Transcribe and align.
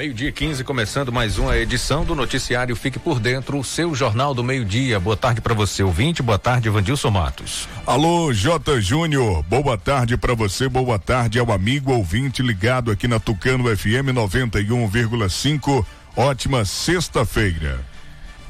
Meio-dia 0.00 0.32
15, 0.32 0.64
começando 0.64 1.12
mais 1.12 1.36
uma 1.36 1.58
edição 1.58 2.06
do 2.06 2.14
noticiário 2.14 2.74
Fique 2.74 2.98
por 2.98 3.20
Dentro, 3.20 3.58
o 3.58 3.62
seu 3.62 3.94
jornal 3.94 4.32
do 4.32 4.42
meio-dia. 4.42 4.98
Boa 4.98 5.14
tarde 5.14 5.42
para 5.42 5.52
você, 5.52 5.82
ouvinte. 5.82 6.22
Boa 6.22 6.38
tarde, 6.38 6.70
Vandilson 6.70 7.10
Matos. 7.10 7.68
Alô, 7.86 8.32
J. 8.32 8.80
Júnior. 8.80 9.42
Boa 9.42 9.76
tarde 9.76 10.16
para 10.16 10.34
você. 10.34 10.70
Boa 10.70 10.98
tarde 10.98 11.38
ao 11.38 11.52
amigo 11.52 11.92
ouvinte 11.92 12.42
ligado 12.42 12.90
aqui 12.90 13.06
na 13.06 13.20
Tucano 13.20 13.64
FM 13.76 14.08
91,5. 14.14 15.84
Ótima 16.16 16.64
sexta-feira. 16.64 17.89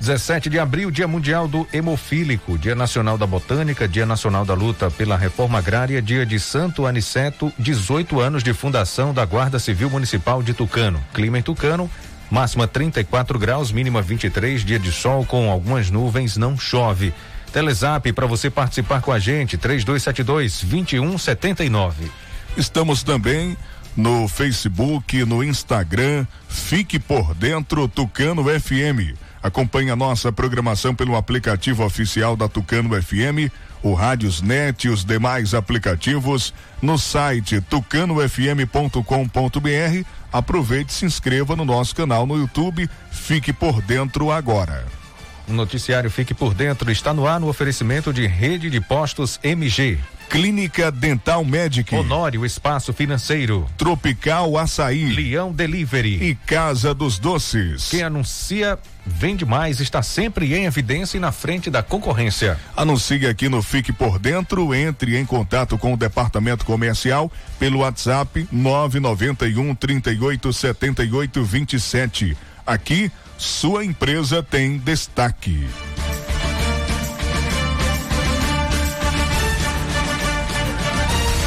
17 0.00 0.48
de 0.48 0.58
abril, 0.58 0.90
Dia 0.90 1.06
Mundial 1.06 1.46
do 1.46 1.68
Hemofílico, 1.70 2.56
Dia 2.56 2.74
Nacional 2.74 3.18
da 3.18 3.26
Botânica, 3.26 3.86
Dia 3.86 4.06
Nacional 4.06 4.46
da 4.46 4.54
Luta 4.54 4.90
pela 4.90 5.14
Reforma 5.14 5.58
Agrária, 5.58 6.00
Dia 6.00 6.24
de 6.24 6.40
Santo 6.40 6.86
Aniceto, 6.86 7.52
18 7.58 8.18
anos 8.18 8.42
de 8.42 8.54
fundação 8.54 9.12
da 9.12 9.26
Guarda 9.26 9.58
Civil 9.58 9.90
Municipal 9.90 10.42
de 10.42 10.54
Tucano. 10.54 10.98
Clima 11.12 11.38
em 11.38 11.42
Tucano, 11.42 11.90
máxima 12.30 12.66
34 12.66 13.38
graus, 13.38 13.70
mínima 13.70 14.00
23, 14.00 14.64
dia 14.64 14.78
de 14.78 14.90
sol 14.90 15.26
com 15.26 15.50
algumas 15.50 15.90
nuvens, 15.90 16.38
não 16.38 16.58
chove. 16.58 17.12
Telezap 17.52 18.10
para 18.14 18.26
você 18.26 18.48
participar 18.48 19.02
com 19.02 19.12
a 19.12 19.18
gente, 19.18 19.58
3272 19.58 20.64
2179. 20.64 22.10
Estamos 22.56 23.02
também 23.02 23.54
no 23.94 24.26
Facebook, 24.28 25.26
no 25.26 25.44
Instagram, 25.44 26.26
fique 26.48 26.98
por 26.98 27.34
dentro 27.34 27.86
Tucano 27.86 28.44
FM. 28.44 29.14
Acompanhe 29.42 29.90
a 29.90 29.96
nossa 29.96 30.30
programação 30.30 30.94
pelo 30.94 31.16
aplicativo 31.16 31.84
oficial 31.84 32.36
da 32.36 32.48
Tucano 32.48 33.00
FM, 33.00 33.50
o 33.82 33.94
Rádios 33.94 34.42
Net 34.42 34.86
e 34.86 34.90
os 34.90 35.04
demais 35.04 35.54
aplicativos 35.54 36.52
no 36.82 36.98
site 36.98 37.60
tucanofm.com.br. 37.62 40.06
Aproveite 40.32 40.92
e 40.92 40.94
se 40.94 41.06
inscreva 41.06 41.56
no 41.56 41.64
nosso 41.64 41.96
canal 41.96 42.26
no 42.26 42.36
YouTube. 42.36 42.88
Fique 43.10 43.52
por 43.52 43.80
dentro 43.82 44.30
agora. 44.30 44.99
O 45.50 45.52
noticiário 45.52 46.08
Fique 46.08 46.32
por 46.32 46.54
Dentro 46.54 46.92
está 46.92 47.12
no 47.12 47.26
ar 47.26 47.40
no 47.40 47.48
oferecimento 47.48 48.12
de 48.12 48.24
Rede 48.24 48.70
de 48.70 48.80
Postos 48.80 49.40
MG. 49.42 49.98
Clínica 50.28 50.92
Dental 50.92 51.44
Medic. 51.44 51.92
Honório 51.92 52.46
Espaço 52.46 52.92
Financeiro. 52.92 53.66
Tropical 53.76 54.56
Açaí. 54.56 55.12
Leão 55.12 55.50
Delivery. 55.50 56.22
E 56.22 56.36
Casa 56.36 56.94
dos 56.94 57.18
Doces. 57.18 57.88
Quem 57.88 58.04
anuncia 58.04 58.78
vende 59.04 59.44
mais, 59.44 59.80
está 59.80 60.04
sempre 60.04 60.54
em 60.54 60.66
evidência 60.66 61.16
e 61.16 61.20
na 61.20 61.32
frente 61.32 61.68
da 61.68 61.82
concorrência. 61.82 62.56
Anuncie 62.76 63.26
aqui 63.26 63.48
no 63.48 63.60
Fique 63.60 63.92
por 63.92 64.20
Dentro, 64.20 64.72
entre 64.72 65.16
em 65.16 65.26
contato 65.26 65.76
com 65.76 65.94
o 65.94 65.96
departamento 65.96 66.64
comercial 66.64 67.30
pelo 67.58 67.80
WhatsApp 67.80 68.46
991 68.52 69.74
38 69.74 70.52
78 70.52 71.42
27. 71.42 72.36
Aqui, 72.64 73.10
sua 73.40 73.84
empresa 73.86 74.42
tem 74.42 74.76
destaque. 74.76 75.66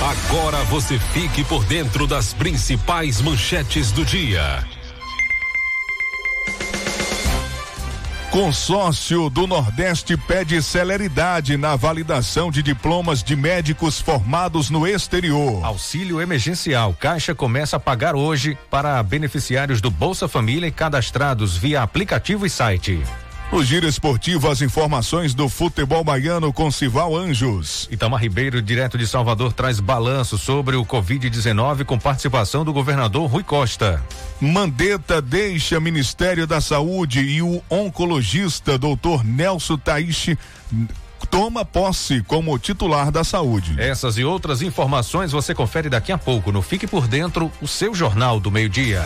Agora 0.01 0.63
você 0.63 0.97
fique 0.97 1.43
por 1.43 1.63
dentro 1.65 2.07
das 2.07 2.33
principais 2.33 3.21
manchetes 3.21 3.91
do 3.91 4.03
dia. 4.03 4.65
Consórcio 8.33 9.29
do 9.29 9.45
Nordeste 9.45 10.17
pede 10.17 10.59
celeridade 10.59 11.55
na 11.55 11.75
validação 11.75 12.49
de 12.49 12.63
diplomas 12.63 13.21
de 13.21 13.35
médicos 13.35 14.01
formados 14.01 14.71
no 14.71 14.87
exterior. 14.87 15.63
Auxílio 15.63 16.19
emergencial. 16.19 16.97
Caixa 16.99 17.35
começa 17.35 17.77
a 17.77 17.79
pagar 17.79 18.15
hoje 18.15 18.57
para 18.71 19.03
beneficiários 19.03 19.79
do 19.79 19.91
Bolsa 19.91 20.27
Família 20.27 20.65
e 20.65 20.71
cadastrados 20.71 21.55
via 21.55 21.83
aplicativo 21.83 22.43
e 22.43 22.49
site. 22.49 23.03
No 23.53 23.63
Giro 23.63 23.87
Esportivo, 23.87 24.49
as 24.49 24.63
informações 24.63 25.35
do 25.35 25.47
futebol 25.47 26.03
baiano 26.03 26.51
com 26.51 26.71
Sival 26.71 27.15
Anjos. 27.15 27.87
Itamar 27.91 28.19
Ribeiro, 28.19 28.59
direto 28.63 28.97
de 28.97 29.05
Salvador, 29.05 29.53
traz 29.53 29.79
balanço 29.79 30.39
sobre 30.39 30.75
o 30.75 30.83
Covid-19 30.83 31.85
com 31.85 31.99
participação 31.99 32.65
do 32.65 32.73
governador 32.73 33.29
Rui 33.29 33.43
Costa. 33.43 34.03
Mandetta 34.41 35.21
deixa 35.21 35.79
Ministério 35.79 36.47
da 36.47 36.59
Saúde 36.59 37.19
e 37.19 37.43
o 37.43 37.61
oncologista 37.69 38.75
doutor 38.75 39.23
Nelson 39.23 39.77
Taishi 39.77 40.35
toma 41.29 41.63
posse 41.63 42.23
como 42.23 42.57
titular 42.57 43.11
da 43.11 43.23
saúde. 43.23 43.79
Essas 43.79 44.17
e 44.17 44.23
outras 44.23 44.63
informações 44.63 45.31
você 45.31 45.53
confere 45.53 45.89
daqui 45.89 46.11
a 46.11 46.17
pouco 46.17 46.51
no 46.51 46.63
Fique 46.63 46.87
por 46.87 47.07
Dentro, 47.07 47.51
o 47.61 47.67
seu 47.67 47.93
Jornal 47.93 48.39
do 48.39 48.49
Meio-Dia. 48.49 49.05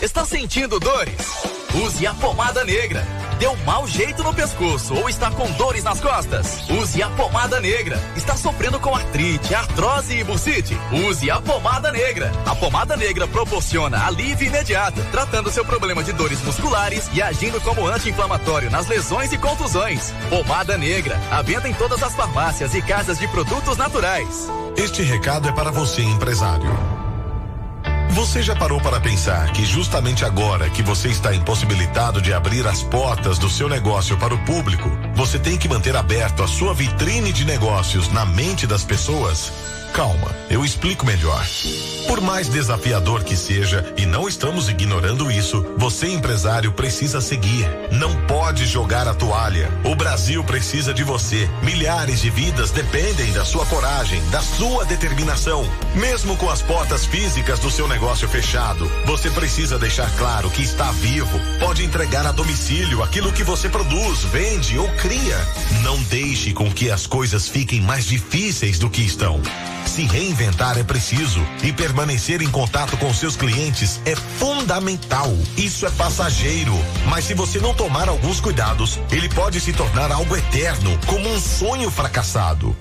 Está 0.00 0.24
sentindo 0.24 0.80
dores? 0.80 1.42
Use 1.74 2.06
a 2.06 2.14
pomada 2.14 2.64
negra. 2.64 3.06
Deu 3.38 3.56
mau 3.66 3.86
jeito 3.86 4.22
no 4.22 4.32
pescoço 4.32 4.94
ou 4.94 5.08
está 5.08 5.30
com 5.30 5.50
dores 5.52 5.84
nas 5.84 6.00
costas? 6.00 6.68
Use 6.70 7.02
a 7.02 7.10
pomada 7.10 7.60
negra. 7.60 7.98
Está 8.16 8.36
sofrendo 8.36 8.80
com 8.80 8.94
artrite, 8.94 9.54
artrose 9.54 10.16
e 10.16 10.24
bursite? 10.24 10.76
Use 10.90 11.30
a 11.30 11.40
pomada 11.40 11.92
negra. 11.92 12.32
A 12.46 12.54
pomada 12.54 12.96
negra 12.96 13.26
proporciona 13.28 14.06
alívio 14.06 14.48
imediato, 14.48 15.02
tratando 15.10 15.50
seu 15.50 15.64
problema 15.64 16.02
de 16.02 16.12
dores 16.12 16.42
musculares 16.42 17.10
e 17.12 17.20
agindo 17.20 17.60
como 17.60 17.86
anti-inflamatório 17.86 18.70
nas 18.70 18.86
lesões 18.86 19.32
e 19.32 19.38
contusões. 19.38 20.12
Pomada 20.30 20.78
negra. 20.78 21.18
A 21.30 21.42
venda 21.42 21.68
em 21.68 21.74
todas 21.74 22.02
as 22.02 22.14
farmácias 22.14 22.74
e 22.74 22.80
casas 22.80 23.18
de 23.18 23.28
produtos 23.28 23.76
naturais. 23.76 24.48
Este 24.76 25.02
recado 25.02 25.48
é 25.48 25.52
para 25.52 25.70
você, 25.70 26.02
empresário. 26.02 26.91
Você 28.14 28.42
já 28.42 28.54
parou 28.54 28.78
para 28.78 29.00
pensar 29.00 29.50
que 29.54 29.64
justamente 29.64 30.22
agora 30.22 30.68
que 30.68 30.82
você 30.82 31.08
está 31.08 31.34
impossibilitado 31.34 32.20
de 32.20 32.34
abrir 32.34 32.66
as 32.66 32.82
portas 32.82 33.38
do 33.38 33.48
seu 33.48 33.70
negócio 33.70 34.18
para 34.18 34.34
o 34.34 34.44
público, 34.44 34.90
você 35.14 35.38
tem 35.38 35.56
que 35.56 35.66
manter 35.66 35.96
aberto 35.96 36.42
a 36.42 36.46
sua 36.46 36.74
vitrine 36.74 37.32
de 37.32 37.46
negócios 37.46 38.12
na 38.12 38.26
mente 38.26 38.66
das 38.66 38.84
pessoas? 38.84 39.71
Calma, 39.92 40.34
eu 40.48 40.64
explico 40.64 41.04
melhor. 41.04 41.46
Por 42.06 42.20
mais 42.22 42.48
desafiador 42.48 43.22
que 43.24 43.36
seja, 43.36 43.84
e 43.96 44.06
não 44.06 44.26
estamos 44.26 44.68
ignorando 44.70 45.30
isso, 45.30 45.62
você 45.76 46.08
empresário 46.08 46.72
precisa 46.72 47.20
seguir. 47.20 47.66
Não 47.92 48.14
pode 48.26 48.64
jogar 48.64 49.06
a 49.06 49.12
toalha. 49.14 49.70
O 49.84 49.94
Brasil 49.94 50.42
precisa 50.44 50.94
de 50.94 51.04
você. 51.04 51.48
Milhares 51.62 52.22
de 52.22 52.30
vidas 52.30 52.70
dependem 52.70 53.32
da 53.32 53.44
sua 53.44 53.66
coragem, 53.66 54.22
da 54.30 54.40
sua 54.40 54.84
determinação. 54.86 55.62
Mesmo 55.94 56.36
com 56.38 56.48
as 56.48 56.62
portas 56.62 57.04
físicas 57.04 57.58
do 57.58 57.70
seu 57.70 57.86
negócio 57.86 58.26
fechado, 58.28 58.90
você 59.04 59.30
precisa 59.30 59.78
deixar 59.78 60.10
claro 60.16 60.50
que 60.50 60.62
está 60.62 60.90
vivo. 60.92 61.38
Pode 61.60 61.84
entregar 61.84 62.26
a 62.26 62.32
domicílio 62.32 63.02
aquilo 63.02 63.32
que 63.32 63.44
você 63.44 63.68
produz, 63.68 64.24
vende 64.24 64.78
ou 64.78 64.88
cria. 64.92 65.38
Não 65.82 66.02
deixe 66.04 66.52
com 66.52 66.72
que 66.72 66.90
as 66.90 67.06
coisas 67.06 67.46
fiquem 67.46 67.80
mais 67.82 68.06
difíceis 68.06 68.78
do 68.78 68.88
que 68.88 69.02
estão. 69.02 69.40
Se 69.86 70.02
reinventar 70.06 70.78
é 70.78 70.82
preciso 70.82 71.40
e 71.62 71.72
permanecer 71.72 72.40
em 72.42 72.50
contato 72.50 72.96
com 72.96 73.12
seus 73.12 73.36
clientes 73.36 74.00
é 74.04 74.14
fundamental. 74.16 75.30
Isso 75.56 75.86
é 75.86 75.90
passageiro, 75.90 76.74
mas 77.06 77.24
se 77.24 77.34
você 77.34 77.58
não 77.58 77.74
tomar 77.74 78.08
alguns 78.08 78.40
cuidados, 78.40 78.98
ele 79.10 79.28
pode 79.28 79.60
se 79.60 79.72
tornar 79.72 80.10
algo 80.10 80.36
eterno, 80.36 80.98
como 81.06 81.28
um 81.28 81.40
sonho 81.40 81.90
fracassado. 81.90 82.76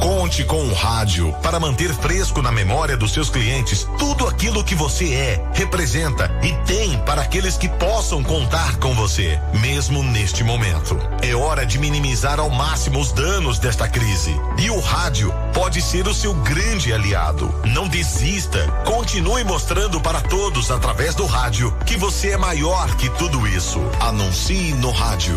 Conte 0.00 0.44
com 0.44 0.62
o 0.64 0.74
rádio 0.74 1.32
para 1.42 1.58
manter 1.58 1.92
fresco 1.94 2.40
na 2.42 2.52
memória 2.52 2.96
dos 2.96 3.12
seus 3.12 3.30
clientes 3.30 3.86
tudo 3.98 4.26
aquilo 4.26 4.62
que 4.62 4.74
você 4.74 5.14
é, 5.14 5.44
representa 5.54 6.30
e 6.42 6.52
tem 6.66 6.98
para 6.98 7.22
aqueles 7.22 7.56
que 7.56 7.68
possam 7.68 8.22
contar 8.22 8.76
com 8.76 8.94
você, 8.94 9.40
mesmo 9.60 10.02
neste 10.02 10.44
momento. 10.44 10.98
É 11.22 11.34
hora 11.34 11.66
de 11.66 11.78
minimizar 11.78 12.38
ao 12.38 12.50
máximo 12.50 13.00
os 13.00 13.12
danos 13.12 13.58
desta 13.58 13.88
crise. 13.88 14.34
E 14.58 14.70
o 14.70 14.80
rádio 14.80 15.32
pode 15.52 15.82
ser 15.82 16.06
o 16.06 16.14
seu 16.14 16.34
grande 16.34 16.92
aliado. 16.92 17.52
Não 17.66 17.88
desista. 17.88 18.66
Continue 18.84 19.44
mostrando 19.44 20.00
para 20.00 20.20
todos 20.20 20.70
através 20.70 21.14
do 21.14 21.26
rádio 21.26 21.74
que 21.84 21.96
você 21.96 22.30
é 22.30 22.36
maior 22.36 22.94
que 22.96 23.08
tudo 23.10 23.46
isso. 23.46 23.80
Anuncie 24.00 24.72
no 24.74 24.90
rádio. 24.90 25.36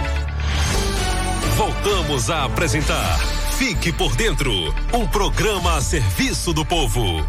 Voltamos 1.55 2.29
a 2.29 2.45
apresentar 2.45 3.19
Fique 3.57 3.93
por 3.93 4.15
Dentro 4.15 4.51
um 4.91 5.05
programa 5.05 5.77
a 5.77 5.81
serviço 5.81 6.51
do 6.51 6.65
povo. 6.65 7.23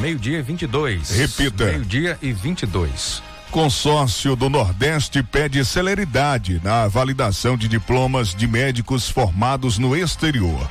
Meio-dia 0.00 0.38
e 0.38 0.42
22. 0.42 1.10
Repita. 1.10 1.64
Meio-dia 1.64 2.18
e 2.22 2.32
22. 2.32 3.22
Consórcio 3.50 4.34
do 4.34 4.48
Nordeste 4.48 5.22
pede 5.22 5.64
celeridade 5.64 6.60
na 6.64 6.88
validação 6.88 7.56
de 7.56 7.68
diplomas 7.68 8.34
de 8.34 8.46
médicos 8.46 9.08
formados 9.08 9.78
no 9.78 9.94
exterior. 9.96 10.68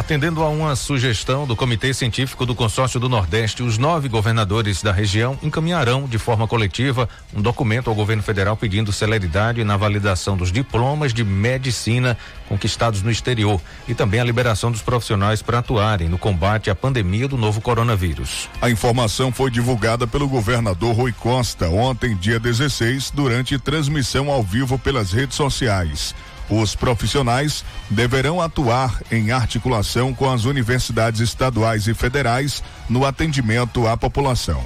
Atendendo 0.00 0.42
a 0.42 0.48
uma 0.48 0.74
sugestão 0.76 1.46
do 1.46 1.54
Comitê 1.54 1.92
Científico 1.92 2.46
do 2.46 2.54
Consórcio 2.54 2.98
do 2.98 3.06
Nordeste, 3.06 3.62
os 3.62 3.76
nove 3.76 4.08
governadores 4.08 4.82
da 4.82 4.90
região 4.90 5.38
encaminharão 5.42 6.06
de 6.08 6.16
forma 6.16 6.48
coletiva 6.48 7.06
um 7.36 7.42
documento 7.42 7.90
ao 7.90 7.94
governo 7.94 8.22
federal 8.22 8.56
pedindo 8.56 8.94
celeridade 8.94 9.62
na 9.62 9.76
validação 9.76 10.38
dos 10.38 10.50
diplomas 10.50 11.12
de 11.12 11.22
medicina 11.22 12.16
conquistados 12.48 13.02
no 13.02 13.10
exterior 13.10 13.60
e 13.86 13.94
também 13.94 14.20
a 14.20 14.24
liberação 14.24 14.72
dos 14.72 14.80
profissionais 14.80 15.42
para 15.42 15.58
atuarem 15.58 16.08
no 16.08 16.16
combate 16.16 16.70
à 16.70 16.74
pandemia 16.74 17.28
do 17.28 17.36
novo 17.36 17.60
coronavírus. 17.60 18.48
A 18.62 18.70
informação 18.70 19.30
foi 19.30 19.50
divulgada 19.50 20.06
pelo 20.06 20.26
governador 20.26 20.96
Rui 20.96 21.12
Costa 21.12 21.68
ontem, 21.68 22.16
dia 22.16 22.40
16, 22.40 23.10
durante 23.10 23.58
transmissão 23.58 24.30
ao 24.30 24.42
vivo 24.42 24.78
pelas 24.78 25.12
redes 25.12 25.36
sociais. 25.36 26.14
Os 26.50 26.74
profissionais 26.74 27.64
deverão 27.88 28.40
atuar 28.40 29.00
em 29.12 29.30
articulação 29.30 30.12
com 30.12 30.28
as 30.28 30.44
universidades 30.44 31.20
estaduais 31.20 31.86
e 31.86 31.94
federais 31.94 32.60
no 32.88 33.04
atendimento 33.04 33.86
à 33.86 33.96
população. 33.96 34.60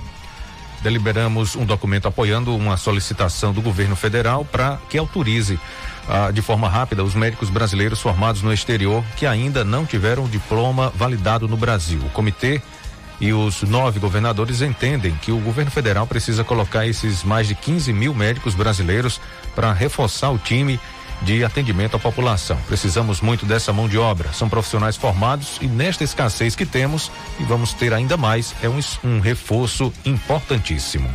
Deliberamos 0.82 1.54
um 1.54 1.64
documento 1.66 2.08
apoiando 2.08 2.56
uma 2.56 2.78
solicitação 2.78 3.52
do 3.52 3.60
governo 3.60 3.94
federal 3.94 4.46
para 4.46 4.78
que 4.88 4.96
autorize 4.96 5.60
ah, 6.08 6.30
de 6.30 6.40
forma 6.40 6.68
rápida 6.68 7.04
os 7.04 7.14
médicos 7.14 7.50
brasileiros 7.50 8.00
formados 8.00 8.42
no 8.42 8.52
exterior 8.52 9.04
que 9.16 9.26
ainda 9.26 9.62
não 9.62 9.84
tiveram 9.84 10.26
diploma 10.26 10.90
validado 10.96 11.46
no 11.46 11.56
Brasil. 11.56 12.00
O 12.00 12.10
comitê 12.10 12.62
e 13.20 13.32
os 13.32 13.62
nove 13.62 14.00
governadores 14.00 14.60
entendem 14.60 15.14
que 15.22 15.32
o 15.32 15.38
governo 15.38 15.70
federal 15.70 16.06
precisa 16.06 16.44
colocar 16.44 16.86
esses 16.86 17.22
mais 17.22 17.46
de 17.46 17.54
15 17.54 17.92
mil 17.92 18.14
médicos 18.14 18.54
brasileiros 18.54 19.20
para 19.54 19.72
reforçar 19.72 20.30
o 20.30 20.38
time 20.38 20.80
de 21.24 21.44
atendimento 21.44 21.96
à 21.96 21.98
população. 21.98 22.56
Precisamos 22.68 23.20
muito 23.20 23.46
dessa 23.46 23.72
mão 23.72 23.88
de 23.88 23.98
obra. 23.98 24.32
São 24.32 24.48
profissionais 24.48 24.96
formados 24.96 25.58
e 25.60 25.66
nesta 25.66 26.04
escassez 26.04 26.54
que 26.54 26.66
temos 26.66 27.10
e 27.40 27.44
vamos 27.44 27.72
ter 27.72 27.92
ainda 27.92 28.16
mais 28.16 28.54
é 28.62 28.68
um, 28.68 28.78
um 29.02 29.20
reforço 29.20 29.92
importantíssimo. 30.04 31.08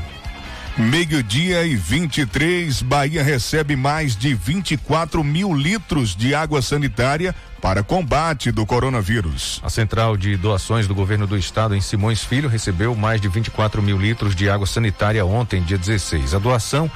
Meio-dia 0.78 1.66
e 1.66 1.76
23, 1.76 2.82
Bahia 2.84 3.22
recebe 3.22 3.76
mais 3.76 4.16
de 4.16 4.34
24 4.34 5.22
mil 5.26 5.54
litros 5.54 6.16
de 6.16 6.34
água 6.34 6.62
sanitária 6.62 7.36
para 7.62 7.84
combate 7.84 8.50
do 8.50 8.66
coronavírus. 8.66 9.60
A 9.62 9.70
central 9.70 10.16
de 10.16 10.38
doações 10.38 10.88
do 10.88 10.96
governo 10.96 11.28
do 11.28 11.38
estado 11.38 11.76
em 11.76 11.82
Simões 11.82 12.24
Filho 12.24 12.48
recebeu 12.48 12.96
mais 12.96 13.20
de 13.20 13.28
24 13.28 13.82
mil 13.82 13.98
litros 13.98 14.34
de 14.34 14.50
água 14.50 14.66
sanitária 14.66 15.26
ontem, 15.26 15.62
dia 15.62 15.78
16. 15.78 16.34
A 16.34 16.40
doação, 16.40 16.90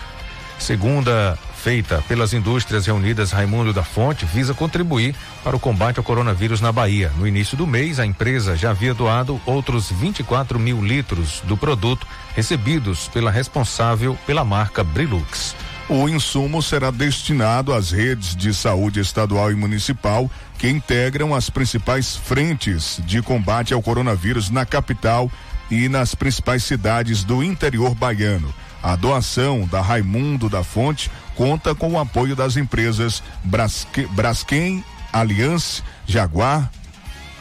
segunda 0.57 1.37
feita 1.63 2.03
pelas 2.09 2.33
indústrias 2.33 2.85
reunidas 2.85 3.31
Raimundo 3.31 3.71
da 3.71 3.85
Fonte 3.85 4.25
visa 4.25 4.53
contribuir 4.53 5.15
para 5.45 5.55
o 5.55 5.59
combate 5.59 5.97
ao 5.97 6.03
coronavírus 6.03 6.59
na 6.59 6.73
Bahia. 6.73 7.09
No 7.17 7.25
início 7.25 7.55
do 7.55 7.65
mês, 7.65 8.01
a 8.01 8.05
empresa 8.05 8.57
já 8.57 8.71
havia 8.71 8.93
doado 8.93 9.39
outros 9.45 9.89
24 9.89 10.59
mil 10.59 10.83
litros 10.83 11.41
do 11.45 11.55
produto 11.55 12.05
recebidos 12.35 13.07
pela 13.07 13.31
responsável 13.31 14.17
pela 14.27 14.43
marca 14.43 14.83
Brilux. 14.83 15.55
O 15.87 16.09
insumo 16.09 16.61
será 16.61 16.91
destinado 16.91 17.71
às 17.71 17.91
redes 17.91 18.35
de 18.35 18.53
saúde 18.53 18.99
estadual 18.99 19.49
e 19.49 19.55
municipal 19.55 20.29
que 20.59 20.67
integram 20.67 21.33
as 21.33 21.49
principais 21.49 22.13
frentes 22.13 22.99
de 23.05 23.21
combate 23.21 23.73
ao 23.73 23.81
coronavírus 23.81 24.49
na 24.49 24.65
capital 24.65 25.31
e 25.71 25.87
nas 25.87 26.13
principais 26.13 26.65
cidades 26.65 27.23
do 27.23 27.41
interior 27.41 27.95
baiano. 27.95 28.53
A 28.83 28.97
doação 28.97 29.65
da 29.65 29.79
Raimundo 29.79 30.49
da 30.49 30.61
Fonte 30.61 31.09
conta 31.35 31.73
com 31.73 31.93
o 31.93 31.99
apoio 31.99 32.35
das 32.35 32.57
empresas 32.57 33.23
Brasque, 33.41 34.05
Braskem, 34.07 34.83
Aliança, 35.13 35.81
Jaguar, 36.05 36.69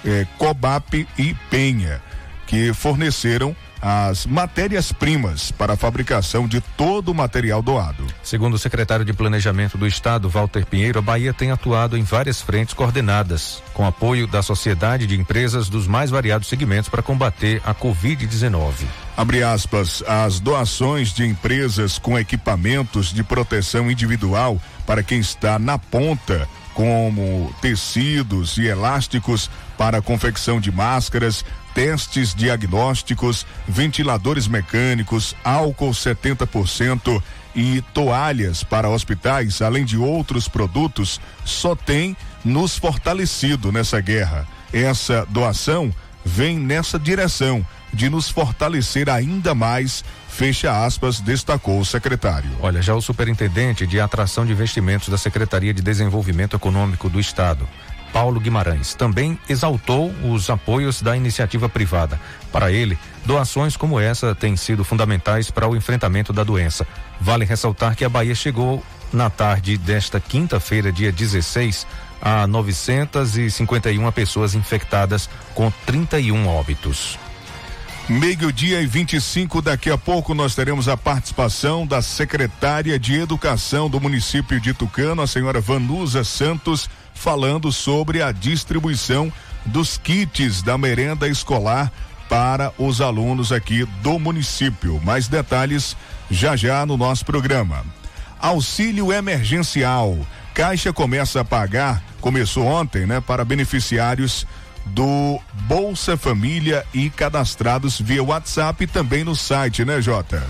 eh, 0.05 0.25
Cobap 0.39 0.95
e 1.19 1.35
Penha, 1.51 2.01
que 2.47 2.73
forneceram 2.73 3.57
as 3.83 4.25
matérias-primas 4.27 5.51
para 5.51 5.73
a 5.73 5.77
fabricação 5.77 6.47
de 6.47 6.61
todo 6.61 7.11
o 7.11 7.15
material 7.15 7.61
doado. 7.61 8.07
Segundo 8.23 8.55
o 8.55 8.59
secretário 8.59 9.05
de 9.05 9.13
Planejamento 9.13 9.77
do 9.77 9.89
Estado, 9.89 10.29
Walter 10.29 10.65
Pinheiro, 10.65 11.01
a 11.01 11.03
Bahia 11.03 11.35
tem 11.35 11.51
atuado 11.51 11.97
em 11.99 12.05
várias 12.05 12.41
frentes 12.41 12.75
coordenadas, 12.75 13.61
com 13.75 13.85
apoio 13.85 14.29
da 14.29 14.41
sociedade 14.41 15.05
de 15.05 15.19
empresas 15.19 15.69
dos 15.69 15.89
mais 15.89 16.11
variados 16.11 16.47
segmentos 16.47 16.89
para 16.89 17.03
combater 17.03 17.61
a 17.65 17.75
Covid-19. 17.75 18.87
Abre 19.17 19.43
aspas, 19.43 20.03
as 20.07 20.39
doações 20.39 21.13
de 21.13 21.27
empresas 21.27 21.99
com 21.99 22.17
equipamentos 22.17 23.13
de 23.13 23.25
proteção 23.25 23.91
individual 23.91 24.61
para 24.87 25.03
quem 25.03 25.19
está 25.19 25.59
na 25.59 25.77
ponta 25.77 26.49
como 26.75 27.55
tecidos 27.61 28.57
e 28.57 28.67
elásticos 28.67 29.51
para 29.77 29.99
a 29.99 30.03
confecção 30.03 30.61
de 30.61 30.71
máscaras, 30.71 31.45
testes 31.75 32.35
diagnósticos, 32.35 33.47
ventiladores 33.67 34.47
mecânicos, 34.47 35.35
álcool 35.45 35.91
70% 35.91 37.23
e 37.55 37.83
toalhas 37.93 38.65
para 38.65 38.89
hospitais, 38.89 39.61
além 39.61 39.85
de 39.85 39.97
outros 39.97 40.49
produtos, 40.49 41.21
só 41.45 41.75
tem 41.75 42.17
nos 42.45 42.77
fortalecido 42.77 43.71
nessa 43.71 44.01
guerra. 44.01 44.47
Essa 44.73 45.27
doação 45.29 45.93
vem 46.25 46.59
nessa 46.59 46.99
direção 46.99 47.65
de 47.93 48.09
nos 48.09 48.31
fortalecer 48.31 49.11
ainda 49.11 49.55
mais, 49.55 50.03
fecha 50.29 50.85
aspas, 50.85 51.21
destacou 51.21 51.79
o 51.79 51.85
secretário. 51.85 52.51
Olha, 52.61 52.81
já 52.81 52.95
o 52.95 53.03
superintendente 53.03 53.87
de 53.87 54.01
atração 54.01 54.47
de 54.47 54.53
investimentos 54.53 55.09
da 55.11 55.19
Secretaria 55.19 55.75
de 55.75 55.83
Desenvolvimento 55.83 56.57
Econômico 56.57 57.11
do 57.11 57.21
Estado, 57.21 57.69
Paulo 58.13 58.39
Guimarães, 58.39 58.95
também 58.95 59.39
exaltou 59.49 60.15
os 60.23 60.51
apoios 60.51 61.01
da 61.01 61.17
iniciativa 61.17 61.69
privada. 61.69 62.21
Para 62.53 62.71
ele, 62.71 62.99
doações 63.25 63.77
como 63.77 63.99
essa 63.99 64.35
têm 64.35 64.57
sido 64.57 64.85
fundamentais 64.85 65.51
para 65.51 65.67
o 65.69 65.75
enfrentamento 65.75 66.33
da 66.33 66.45
doença. 66.45 66.87
Vale 67.21 67.45
ressaltar 67.45 67.97
que 67.97 68.05
a 68.05 68.09
Bahia 68.09 68.35
chegou 68.35 68.83
na 69.13 69.31
tarde 69.31 69.77
desta 69.77 70.21
quinta-feira, 70.21 70.93
dia 70.93 71.13
16, 71.13 71.87
a 72.21 72.47
951 72.47 74.13
pessoas 74.13 74.55
infectadas 74.55 75.29
com 75.55 75.71
31 75.87 76.47
óbitos. 76.47 77.19
Meio-dia 78.09 78.83
e 78.83 78.87
25, 78.87 79.63
daqui 79.63 79.89
a 79.89 79.97
pouco 79.97 80.35
nós 80.35 80.57
teremos 80.57 80.89
a 80.89 80.97
participação 80.97 81.87
da 81.87 82.03
secretária 82.03 82.99
de 82.99 83.15
Educação 83.15 83.89
do 83.89 84.01
município 84.01 84.61
de 84.61 84.75
Tucano, 84.75 85.23
a 85.23 85.27
senhora 85.27 85.61
Vanusa 85.61 86.25
Santos, 86.25 86.91
falando 87.15 87.71
sobre 87.71 88.21
a 88.21 88.33
distribuição 88.33 89.33
dos 89.65 89.97
kits 89.97 90.63
da 90.63 90.77
merenda 90.77 91.29
escolar 91.29 91.93
para 92.29 92.73
os 92.77 93.01
alunos 93.01 93.53
aqui 93.53 93.87
do 94.03 94.19
município. 94.19 95.01
Mais 95.05 95.29
detalhes 95.29 95.97
já 96.29 96.57
já 96.57 96.85
no 96.85 96.97
nosso 96.97 97.25
programa. 97.25 97.85
Auxílio 98.41 99.13
emergencial. 99.13 100.19
Caixa 100.53 100.93
começa 100.93 101.41
a 101.41 101.45
pagar, 101.45 102.03
começou 102.21 102.65
ontem, 102.67 103.07
né, 103.07 103.21
para 103.21 103.45
beneficiários 103.45 104.45
do 104.87 105.41
Bolsa 105.67 106.17
Família 106.17 106.85
e 106.93 107.09
cadastrados 107.11 108.01
via 108.01 108.23
WhatsApp 108.23 108.85
e 108.85 108.87
também 108.87 109.25
no 109.25 109.35
site, 109.35 109.85
né, 109.85 110.01
Jota? 110.01 110.43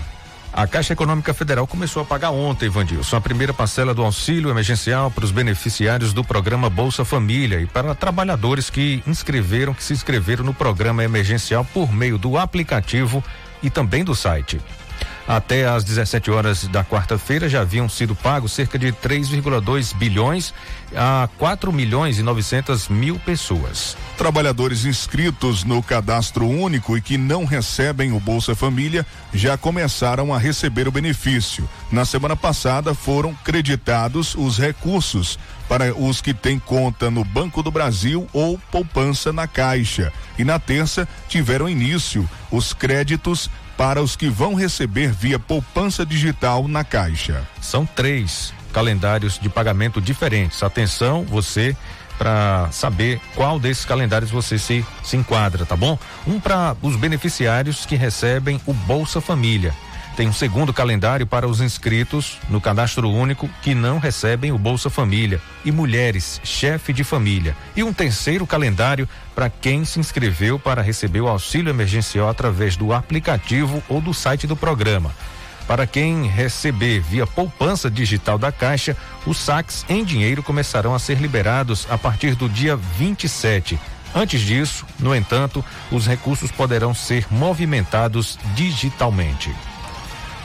A 0.55 0.67
Caixa 0.67 0.93
Econômica 0.93 1.33
Federal 1.33 1.65
começou 1.65 2.03
a 2.03 2.05
pagar 2.05 2.29
ontem, 2.29 2.69
Vandilson, 2.69 3.17
a 3.17 3.21
primeira 3.21 3.51
parcela 3.51 3.91
do 3.91 4.03
auxílio 4.03 4.51
emergencial 4.51 5.09
para 5.09 5.25
os 5.25 5.31
beneficiários 5.31 6.13
do 6.13 6.23
programa 6.23 6.69
Bolsa 6.69 7.03
Família 7.03 7.59
e 7.59 7.65
para 7.65 7.95
trabalhadores 7.95 8.69
que 8.69 9.01
inscreveram, 9.07 9.73
que 9.73 9.83
se 9.83 9.93
inscreveram 9.93 10.43
no 10.43 10.53
programa 10.53 11.03
emergencial 11.03 11.65
por 11.73 11.91
meio 11.91 12.19
do 12.19 12.37
aplicativo 12.37 13.23
e 13.63 13.69
também 13.71 14.03
do 14.03 14.13
site. 14.13 14.61
Até 15.27 15.65
às 15.65 15.83
17 15.85 16.29
horas 16.29 16.67
da 16.67 16.83
quarta-feira 16.83 17.47
já 17.47 17.61
haviam 17.61 17.87
sido 17.87 18.13
pagos 18.13 18.51
cerca 18.51 18.77
de 18.77 18.91
3,2 18.91 19.95
bilhões 19.95 20.53
a 20.95 21.29
4 21.37 21.71
milhões 21.71 22.19
e 22.19 22.23
900 22.23 22.89
mil 22.89 23.17
pessoas. 23.19 23.95
Trabalhadores 24.17 24.83
inscritos 24.83 25.63
no 25.63 25.81
cadastro 25.81 26.47
único 26.47 26.97
e 26.97 27.01
que 27.01 27.17
não 27.17 27.45
recebem 27.45 28.11
o 28.11 28.19
Bolsa 28.19 28.53
Família 28.53 29.05
já 29.33 29.57
começaram 29.57 30.33
a 30.33 30.37
receber 30.37 30.87
o 30.87 30.91
benefício. 30.91 31.67
Na 31.89 32.03
semana 32.03 32.35
passada 32.35 32.93
foram 32.93 33.33
creditados 33.43 34.35
os 34.35 34.57
recursos 34.57 35.39
para 35.67 35.95
os 35.95 36.21
que 36.21 36.33
têm 36.33 36.59
conta 36.59 37.09
no 37.09 37.23
Banco 37.23 37.63
do 37.63 37.71
Brasil 37.71 38.27
ou 38.33 38.59
poupança 38.71 39.31
na 39.31 39.47
Caixa. 39.47 40.11
E 40.37 40.43
na 40.43 40.59
terça 40.59 41.07
tiveram 41.27 41.69
início 41.69 42.29
os 42.51 42.73
créditos 42.73 43.49
para 43.83 44.01
os 44.01 44.15
que 44.15 44.29
vão 44.29 44.53
receber 44.53 45.11
via 45.11 45.37
poupança 45.37 46.05
digital 46.05 46.69
na 46.69 46.85
Caixa. 46.85 47.45
São 47.59 47.85
três 47.85 48.53
calendários 48.71 49.37
de 49.37 49.49
pagamento 49.49 49.99
diferentes. 49.99 50.63
Atenção, 50.63 51.25
você 51.25 51.75
para 52.17 52.69
saber 52.71 53.19
qual 53.35 53.59
desses 53.59 53.83
calendários 53.83 54.31
você 54.31 54.57
se, 54.57 54.85
se 55.03 55.17
enquadra, 55.17 55.65
tá 55.65 55.75
bom? 55.75 55.99
Um 56.25 56.39
para 56.39 56.77
os 56.81 56.95
beneficiários 56.95 57.85
que 57.85 57.97
recebem 57.97 58.61
o 58.65 58.73
Bolsa 58.73 59.19
Família 59.19 59.73
tem 60.15 60.27
um 60.27 60.33
segundo 60.33 60.71
calendário 60.71 61.25
para 61.25 61.47
os 61.47 61.59
inscritos 61.59 62.37
no 62.49 62.61
cadastro 62.61 63.09
único 63.09 63.49
que 63.61 63.73
não 63.73 63.97
recebem 63.97 64.51
o 64.51 64.57
Bolsa 64.57 64.89
Família 64.89 65.41
e 65.65 65.71
mulheres, 65.71 66.39
chefe 66.43 66.93
de 66.93 67.03
família. 67.03 67.55
E 67.75 67.83
um 67.83 67.91
terceiro 67.91 68.45
calendário 68.45 69.09
para 69.33 69.49
quem 69.49 69.83
se 69.83 69.99
inscreveu 69.99 70.59
para 70.59 70.81
receber 70.81 71.21
o 71.21 71.27
auxílio 71.27 71.69
emergencial 71.69 72.29
através 72.29 72.77
do 72.77 72.93
aplicativo 72.93 73.83
ou 73.89 73.99
do 73.99 74.13
site 74.13 74.45
do 74.45 74.55
programa. 74.55 75.11
Para 75.67 75.87
quem 75.87 76.27
receber 76.27 76.99
via 76.99 77.25
poupança 77.25 77.89
digital 77.89 78.37
da 78.37 78.51
Caixa, 78.51 78.95
os 79.25 79.37
saques 79.37 79.85
em 79.89 80.03
dinheiro 80.03 80.43
começarão 80.43 80.93
a 80.93 80.99
ser 80.99 81.17
liberados 81.17 81.87
a 81.89 81.97
partir 81.97 82.35
do 82.35 82.49
dia 82.49 82.75
27. 82.75 83.79
Antes 84.13 84.41
disso, 84.41 84.85
no 84.99 85.15
entanto, 85.15 85.65
os 85.91 86.05
recursos 86.05 86.51
poderão 86.51 86.93
ser 86.93 87.25
movimentados 87.31 88.37
digitalmente. 88.53 89.51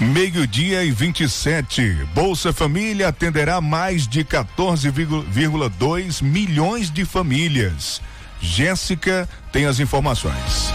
Meio-dia 0.01 0.85
e 0.85 0.93
27. 0.93 2.07
Bolsa 2.15 2.53
Família 2.53 3.09
atenderá 3.09 3.61
mais 3.61 4.07
de 4.07 4.25
14,2 4.25 6.23
milhões 6.23 6.89
de 6.89 7.05
famílias. 7.05 8.01
Jéssica 8.41 9.29
tem 9.51 9.67
as 9.67 9.81
informações. 9.81 10.73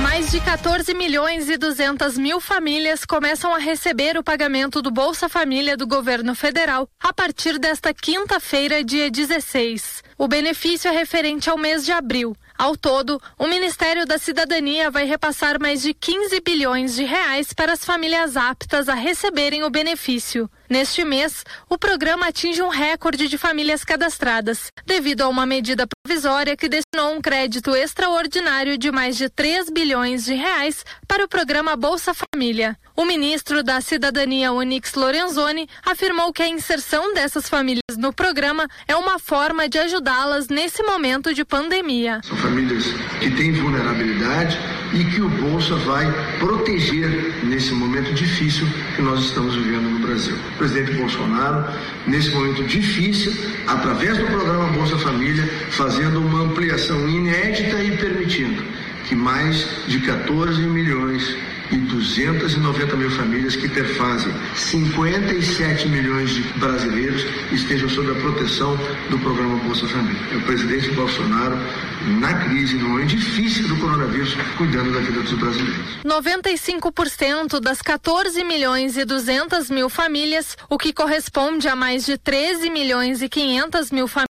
Mais 0.00 0.30
de 0.30 0.38
14 0.38 0.94
milhões 0.94 1.48
e 1.48 1.56
200 1.56 2.16
mil 2.16 2.40
famílias 2.40 3.04
começam 3.04 3.52
a 3.52 3.58
receber 3.58 4.16
o 4.16 4.22
pagamento 4.22 4.80
do 4.80 4.92
Bolsa 4.92 5.28
Família 5.28 5.76
do 5.76 5.84
governo 5.84 6.36
federal 6.36 6.88
a 7.02 7.12
partir 7.12 7.58
desta 7.58 7.92
quinta-feira, 7.92 8.84
dia 8.84 9.10
16. 9.10 10.04
O 10.24 10.26
benefício 10.26 10.88
é 10.88 10.90
referente 10.90 11.50
ao 11.50 11.58
mês 11.58 11.84
de 11.84 11.92
abril. 11.92 12.34
Ao 12.56 12.74
todo, 12.78 13.20
o 13.38 13.46
Ministério 13.46 14.06
da 14.06 14.16
Cidadania 14.16 14.90
vai 14.90 15.04
repassar 15.04 15.60
mais 15.60 15.82
de 15.82 15.92
15 15.92 16.40
bilhões 16.40 16.94
de 16.94 17.04
reais 17.04 17.52
para 17.52 17.74
as 17.74 17.84
famílias 17.84 18.34
aptas 18.34 18.88
a 18.88 18.94
receberem 18.94 19.64
o 19.64 19.68
benefício. 19.68 20.48
Neste 20.66 21.04
mês, 21.04 21.44
o 21.68 21.76
programa 21.76 22.28
atinge 22.28 22.62
um 22.62 22.70
recorde 22.70 23.28
de 23.28 23.36
famílias 23.36 23.84
cadastradas, 23.84 24.68
devido 24.86 25.20
a 25.20 25.28
uma 25.28 25.44
medida 25.44 25.86
provisória 25.86 26.56
que 26.56 26.70
destinou 26.70 27.14
um 27.14 27.20
crédito 27.20 27.76
extraordinário 27.76 28.78
de 28.78 28.90
mais 28.90 29.18
de 29.18 29.28
3 29.28 29.68
bilhões 29.68 30.24
de 30.24 30.32
reais 30.32 30.86
para 31.06 31.22
o 31.22 31.28
programa 31.28 31.76
Bolsa 31.76 32.14
Família. 32.14 32.78
O 32.96 33.04
ministro 33.04 33.64
da 33.64 33.80
Cidadania, 33.80 34.52
Onix 34.52 34.94
Lorenzoni, 34.94 35.68
afirmou 35.84 36.32
que 36.32 36.44
a 36.44 36.48
inserção 36.48 37.12
dessas 37.12 37.48
famílias 37.48 37.96
no 37.98 38.12
programa 38.12 38.68
é 38.86 38.94
uma 38.94 39.18
forma 39.18 39.68
de 39.68 39.78
ajudá-las 39.78 40.46
nesse 40.46 40.80
momento 40.84 41.34
de 41.34 41.44
pandemia. 41.44 42.20
São 42.22 42.36
famílias 42.36 42.84
que 43.18 43.32
têm 43.32 43.50
vulnerabilidade 43.50 44.56
e 44.92 45.04
que 45.06 45.20
o 45.20 45.28
Bolsa 45.28 45.74
vai 45.74 46.06
proteger 46.38 47.34
nesse 47.42 47.72
momento 47.72 48.14
difícil 48.14 48.64
que 48.94 49.02
nós 49.02 49.24
estamos 49.24 49.56
vivendo 49.56 49.90
no 49.90 49.98
Brasil. 49.98 50.36
O 50.54 50.58
presidente 50.58 50.92
Bolsonaro, 50.92 51.76
nesse 52.06 52.30
momento 52.30 52.62
difícil, 52.62 53.32
através 53.66 54.18
do 54.18 54.26
programa 54.26 54.68
Bolsa 54.68 54.96
Família, 54.98 55.44
fazendo 55.70 56.20
uma 56.20 56.42
ampliação 56.42 57.08
inédita 57.08 57.82
e 57.82 57.96
permitindo 57.96 58.64
que 59.08 59.16
mais 59.16 59.66
de 59.88 59.98
14 59.98 60.62
milhões 60.62 61.36
e 61.70 61.76
290 61.76 62.96
mil 62.96 63.10
famílias 63.10 63.56
que 63.56 63.68
perfazem 63.68 64.32
57 64.54 65.88
milhões 65.88 66.30
de 66.30 66.42
brasileiros 66.58 67.24
estejam 67.52 67.88
sob 67.88 68.10
a 68.10 68.14
proteção 68.16 68.76
do 69.10 69.18
programa 69.18 69.56
Bolsa 69.58 69.86
Família. 69.88 70.20
É 70.32 70.36
o 70.36 70.42
presidente 70.42 70.90
Bolsonaro, 70.92 71.56
na 72.20 72.34
crise, 72.44 72.76
no 72.76 72.88
momento 72.90 73.08
difícil 73.08 73.66
do 73.68 73.76
coronavírus, 73.76 74.34
cuidando 74.56 74.92
da 74.92 75.00
vida 75.00 75.20
dos 75.20 75.32
brasileiros. 75.32 75.98
95% 76.04 77.60
das 77.60 77.80
14 77.80 78.44
milhões 78.44 78.96
e 78.96 79.04
200 79.04 79.70
mil 79.70 79.88
famílias, 79.88 80.56
o 80.68 80.78
que 80.78 80.92
corresponde 80.92 81.68
a 81.68 81.76
mais 81.76 82.04
de 82.04 82.18
13 82.18 82.70
milhões 82.70 83.22
e 83.22 83.28
500 83.28 83.90
mil 83.90 84.06
famílias, 84.06 84.28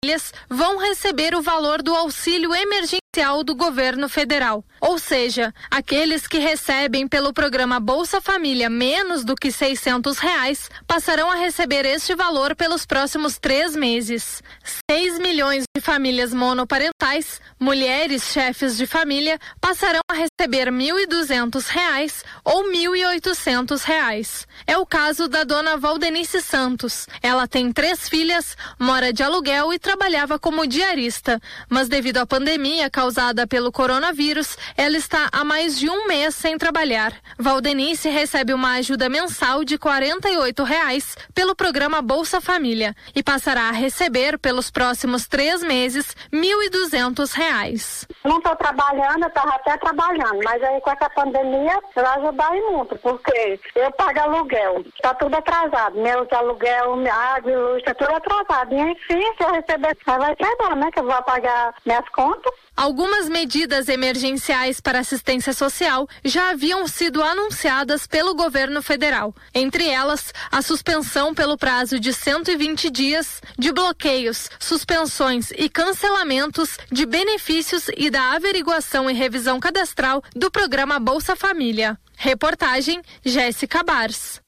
vão 0.49 0.79
receber 0.79 1.35
o 1.35 1.43
valor 1.43 1.83
do 1.83 1.93
auxílio 1.93 2.55
emergencial 2.55 3.43
do 3.43 3.57
governo 3.57 4.09
federal. 4.09 4.65
Ou 4.81 4.97
seja, 4.97 5.53
aqueles 5.69 6.29
que 6.29 6.39
recebem 6.39 7.09
pelo 7.09 7.33
programa 7.33 7.81
Bolsa 7.81 8.21
Família 8.21 8.71
menos 8.71 9.25
do 9.25 9.35
que 9.35 9.51
600 9.51 10.19
reais 10.19 10.71
passarão 10.87 11.33
a 11.33 11.35
receber 11.35 11.85
este 11.85 12.15
valor 12.15 12.55
pelos 12.55 12.87
próximos 12.87 13.39
três 13.39 13.75
meses. 13.75 14.41
6 14.89 15.19
milhões 15.19 15.65
de 15.77 15.83
famílias 15.83 16.33
monoparentais, 16.33 17.41
mulheres 17.59 18.23
chefes 18.33 18.77
de 18.77 18.87
família, 18.87 19.37
passarão 19.61 20.01
a 20.09 20.15
receber 20.15 20.71
1.200 20.71 21.67
reais 21.67 22.25
ou 22.45 22.71
1.800 22.71 23.83
reais. 23.83 24.47
É 24.65 24.79
o 24.79 24.87
caso 24.87 25.27
da 25.27 25.43
dona 25.43 25.77
Valdenice 25.77 26.41
Santos. 26.41 27.09
Ela 27.21 27.49
tem 27.49 27.73
três 27.73 28.09
filhas, 28.09 28.57
mora 28.79 29.13
de 29.13 29.25
aluguel 29.25 29.73
e 29.73 29.79
trabalhava 29.89 30.39
como 30.39 30.67
diarista, 30.67 31.41
mas 31.67 31.89
devido 31.89 32.19
à 32.19 32.27
pandemia 32.27 32.91
causada 32.91 33.47
pelo 33.47 33.73
coronavírus, 33.73 34.55
ela 34.77 34.99
está 34.99 35.31
há 35.33 35.43
mais 35.43 35.79
de 35.79 35.89
um 35.89 36.07
mês 36.07 36.35
sem 36.35 36.59
trabalhar. 36.59 37.11
Valdenice 37.39 38.11
recebe 38.11 38.53
uma 38.53 38.75
ajuda 38.75 39.09
mensal 39.09 39.65
de 39.65 39.79
48 39.79 40.63
reais 40.63 41.17
pelo 41.35 41.57
programa 41.57 42.03
Bolsa 42.03 42.39
Família 42.39 42.95
e 43.17 43.23
passará 43.23 43.71
a 43.71 43.73
receber 43.73 44.39
pelos 44.39 44.71
próximos 44.71 45.27
três 45.27 45.63
meses 45.63 46.15
1.200 46.31 47.33
reais. 47.33 48.07
Não 48.25 48.37
estou 48.37 48.55
trabalhando, 48.57 49.23
eu 49.23 49.29
estava 49.29 49.55
até 49.55 49.75
trabalhando, 49.79 50.41
mas 50.45 50.63
aí 50.63 50.79
com 50.83 50.91
essa 50.91 51.09
pandemia 51.09 51.79
vai 51.95 52.19
ajudar 52.19 52.51
muito, 52.51 52.95
porque 52.99 53.59
eu 53.75 53.91
pago 53.93 54.21
aluguel, 54.21 54.85
está 54.95 55.15
tudo 55.15 55.35
atrasado, 55.35 55.99
meus 55.99 56.31
aluguel, 56.31 56.95
água 57.11 57.57
luz, 57.57 57.79
está 57.79 57.95
tudo 57.95 58.15
atrasado. 58.15 58.75
E 58.75 58.81
enfim, 58.81 59.23
se 59.39 59.45
eu 59.45 59.53
receber 59.53 59.78
vai 59.81 60.35
ser 60.37 60.57
bom, 60.59 60.75
né? 60.75 60.91
Que 60.91 61.01
eu 61.01 61.05
vou 61.05 61.23
pagar 61.23 61.75
minhas 61.85 62.09
contas. 62.11 62.53
Algumas 62.77 63.29
medidas 63.29 63.89
emergenciais 63.89 64.81
para 64.81 65.01
assistência 65.01 65.53
social 65.53 66.07
já 66.25 66.51
haviam 66.51 66.87
sido 66.87 67.23
anunciadas 67.23 68.07
pelo 68.07 68.35
governo 68.35 68.83
federal. 68.83 69.35
Entre 69.55 69.89
elas, 69.89 70.33
a 70.51 70.63
suspensão 70.63 71.35
pelo 71.35 71.57
prazo 71.57 71.99
de 71.99 72.13
120 72.13 72.91
dias 72.91 73.43
de 73.59 73.73
bloqueios, 73.73 74.49
suspensões 74.59 75.51
e 75.53 75.69
cancelamentos 75.69 76.79
de 76.91 77.05
benefícios 77.05 77.91
e 77.97 78.11
da 78.11 78.33
averiguação 78.33 79.11
e 79.11 79.15
revisão 79.15 79.59
cadastral 79.59 80.23
do 80.35 80.51
programa 80.51 80.99
Bolsa 80.99 81.35
Família. 81.35 81.99
Reportagem 82.17 83.03
Jéssica 83.25 83.83
Bars. 83.83 84.41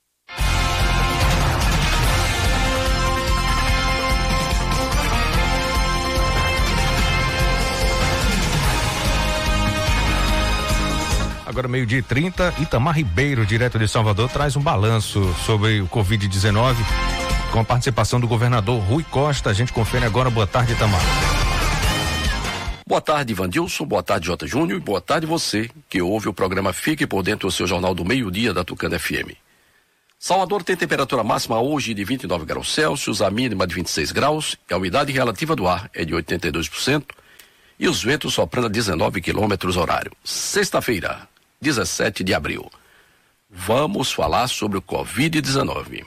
Agora, 11.60 11.72
meio-dia 11.72 11.98
e 11.98 12.02
30, 12.02 12.54
Itamar 12.58 12.96
Ribeiro, 12.96 13.44
direto 13.44 13.78
de 13.78 13.86
Salvador, 13.86 14.30
traz 14.30 14.56
um 14.56 14.62
balanço 14.62 15.22
sobre 15.44 15.82
o 15.82 15.88
Covid-19 15.88 16.74
com 17.52 17.60
a 17.60 17.64
participação 17.64 18.18
do 18.18 18.26
governador 18.26 18.80
Rui 18.80 19.04
Costa. 19.04 19.50
A 19.50 19.52
gente 19.52 19.70
confere 19.70 20.06
agora. 20.06 20.30
Boa 20.30 20.46
tarde, 20.46 20.72
Itamar. 20.72 21.02
Boa 22.86 23.02
tarde, 23.02 23.34
Vandilson. 23.34 23.84
Boa 23.84 24.02
tarde, 24.02 24.28
Jota 24.28 24.46
Júnior. 24.46 24.80
E 24.80 24.82
boa 24.82 25.02
tarde 25.02 25.26
você 25.26 25.68
que 25.86 26.00
ouve 26.00 26.30
o 26.30 26.32
programa 26.32 26.72
Fique 26.72 27.06
por 27.06 27.22
Dentro 27.22 27.48
do 27.48 27.52
seu 27.52 27.66
Jornal 27.66 27.94
do 27.94 28.06
Meio-Dia 28.06 28.54
da 28.54 28.64
Tucana 28.64 28.98
FM. 28.98 29.36
Salvador 30.18 30.62
tem 30.62 30.74
temperatura 30.74 31.22
máxima 31.22 31.60
hoje 31.60 31.92
de 31.92 32.04
29 32.04 32.46
graus 32.46 32.72
Celsius, 32.72 33.20
a 33.20 33.30
mínima 33.30 33.66
de 33.66 33.74
26 33.74 34.12
graus, 34.12 34.56
e 34.66 34.72
a 34.72 34.78
umidade 34.78 35.12
relativa 35.12 35.54
do 35.54 35.68
ar 35.68 35.90
é 35.92 36.06
de 36.06 36.14
82%, 36.14 37.04
e 37.78 37.86
os 37.86 38.02
ventos 38.02 38.32
soprando 38.32 38.66
a 38.66 38.70
19 38.70 39.20
quilômetros 39.20 39.76
horário. 39.76 40.12
Sexta-feira, 40.24 41.28
17 41.62 42.24
de 42.24 42.32
abril. 42.32 42.70
Vamos 43.50 44.10
falar 44.10 44.48
sobre 44.48 44.78
o 44.78 44.82
Covid-19. 44.82 46.06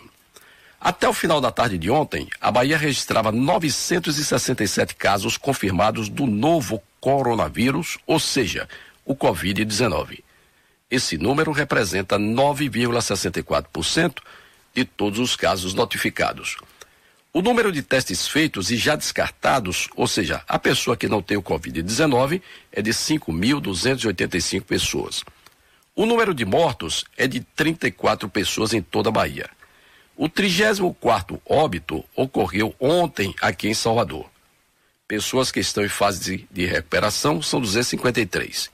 Até 0.81 1.07
o 1.07 1.13
final 1.13 1.39
da 1.39 1.51
tarde 1.51 1.77
de 1.77 1.91
ontem, 1.91 2.27
a 2.41 2.51
Bahia 2.51 2.75
registrava 2.75 3.31
967 3.31 4.95
casos 4.95 5.37
confirmados 5.37 6.09
do 6.09 6.25
novo 6.25 6.81
coronavírus, 6.99 7.99
ou 8.07 8.19
seja, 8.19 8.67
o 9.05 9.15
Covid-19. 9.15 10.23
Esse 10.89 11.19
número 11.19 11.51
representa 11.51 12.17
9,64% 12.17 14.23
de 14.73 14.85
todos 14.85 15.19
os 15.19 15.35
casos 15.35 15.75
notificados. 15.75 16.57
O 17.31 17.43
número 17.43 17.71
de 17.71 17.83
testes 17.83 18.27
feitos 18.27 18.71
e 18.71 18.77
já 18.77 18.95
descartados, 18.95 19.87
ou 19.95 20.07
seja, 20.07 20.41
a 20.47 20.57
pessoa 20.57 20.97
que 20.97 21.07
não 21.07 21.21
tem 21.21 21.37
o 21.37 21.43
Covid-19, 21.43 22.41
é 22.71 22.81
de 22.81 22.91
5.285 22.91 24.63
pessoas. 24.63 25.23
O 25.95 26.07
número 26.07 26.33
de 26.33 26.43
mortos 26.43 27.05
é 27.15 27.27
de 27.27 27.41
34 27.41 28.27
pessoas 28.27 28.73
em 28.73 28.81
toda 28.81 29.09
a 29.09 29.11
Bahia. 29.11 29.47
O 30.17 30.27
34 30.27 31.39
óbito 31.45 32.03
ocorreu 32.15 32.75
ontem 32.79 33.33
aqui 33.39 33.67
em 33.67 33.75
Salvador. 33.75 34.27
Pessoas 35.07 35.51
que 35.51 35.59
estão 35.59 35.85
em 35.85 35.89
fase 35.89 36.47
de 36.49 36.65
recuperação 36.65 37.43
são 37.43 37.61
253. 37.61 38.71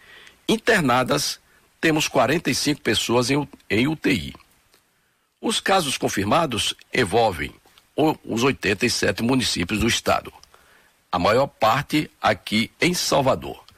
Internadas, 0.48 1.42
temos 1.82 2.08
45 2.08 2.80
pessoas 2.82 3.30
em 3.30 3.88
UTI. 3.88 4.34
Os 5.42 5.60
casos 5.60 5.98
confirmados 5.98 6.74
envolvem 6.94 7.54
os 8.24 8.44
87 8.44 9.22
municípios 9.24 9.82
do 9.82 9.88
estado. 9.88 10.32
A 11.12 11.20
maior 11.20 11.48
parte 11.48 12.10
aqui 12.22 12.72
em 12.80 12.94
Salvador. 12.94 13.69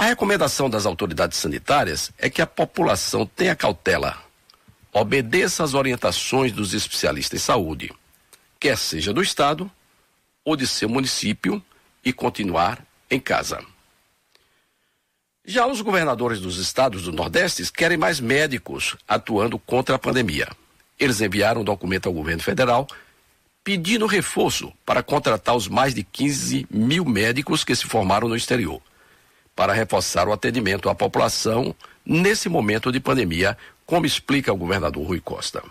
A 0.00 0.04
recomendação 0.04 0.70
das 0.70 0.86
autoridades 0.86 1.36
sanitárias 1.36 2.10
é 2.16 2.30
que 2.30 2.40
a 2.40 2.46
população 2.46 3.26
tenha 3.26 3.54
cautela, 3.54 4.16
obedeça 4.94 5.62
às 5.62 5.74
orientações 5.74 6.52
dos 6.52 6.72
especialistas 6.72 7.38
em 7.38 7.44
saúde, 7.44 7.92
quer 8.58 8.78
seja 8.78 9.12
do 9.12 9.20
Estado 9.20 9.70
ou 10.42 10.56
de 10.56 10.66
seu 10.66 10.88
município, 10.88 11.62
e 12.02 12.14
continuar 12.14 12.82
em 13.10 13.20
casa. 13.20 13.62
Já 15.44 15.66
os 15.66 15.82
governadores 15.82 16.40
dos 16.40 16.56
estados 16.56 17.02
do 17.02 17.12
Nordeste 17.12 17.70
querem 17.70 17.98
mais 17.98 18.20
médicos 18.20 18.96
atuando 19.06 19.58
contra 19.58 19.96
a 19.96 19.98
pandemia. 19.98 20.48
Eles 20.98 21.20
enviaram 21.20 21.60
um 21.60 21.64
documento 21.64 22.06
ao 22.06 22.14
governo 22.14 22.42
federal 22.42 22.88
pedindo 23.62 24.06
reforço 24.06 24.72
para 24.86 25.02
contratar 25.02 25.54
os 25.54 25.68
mais 25.68 25.94
de 25.94 26.02
15 26.02 26.66
mil 26.70 27.04
médicos 27.04 27.64
que 27.64 27.76
se 27.76 27.84
formaram 27.84 28.30
no 28.30 28.34
exterior 28.34 28.80
para 29.60 29.74
reforçar 29.74 30.26
o 30.26 30.32
atendimento 30.32 30.88
à 30.88 30.94
população 30.94 31.74
nesse 32.02 32.48
momento 32.48 32.90
de 32.90 32.98
pandemia, 32.98 33.58
como 33.84 34.06
explica 34.06 34.50
o 34.50 34.56
governador 34.56 35.06
Rui 35.06 35.20
Costa. 35.20 35.62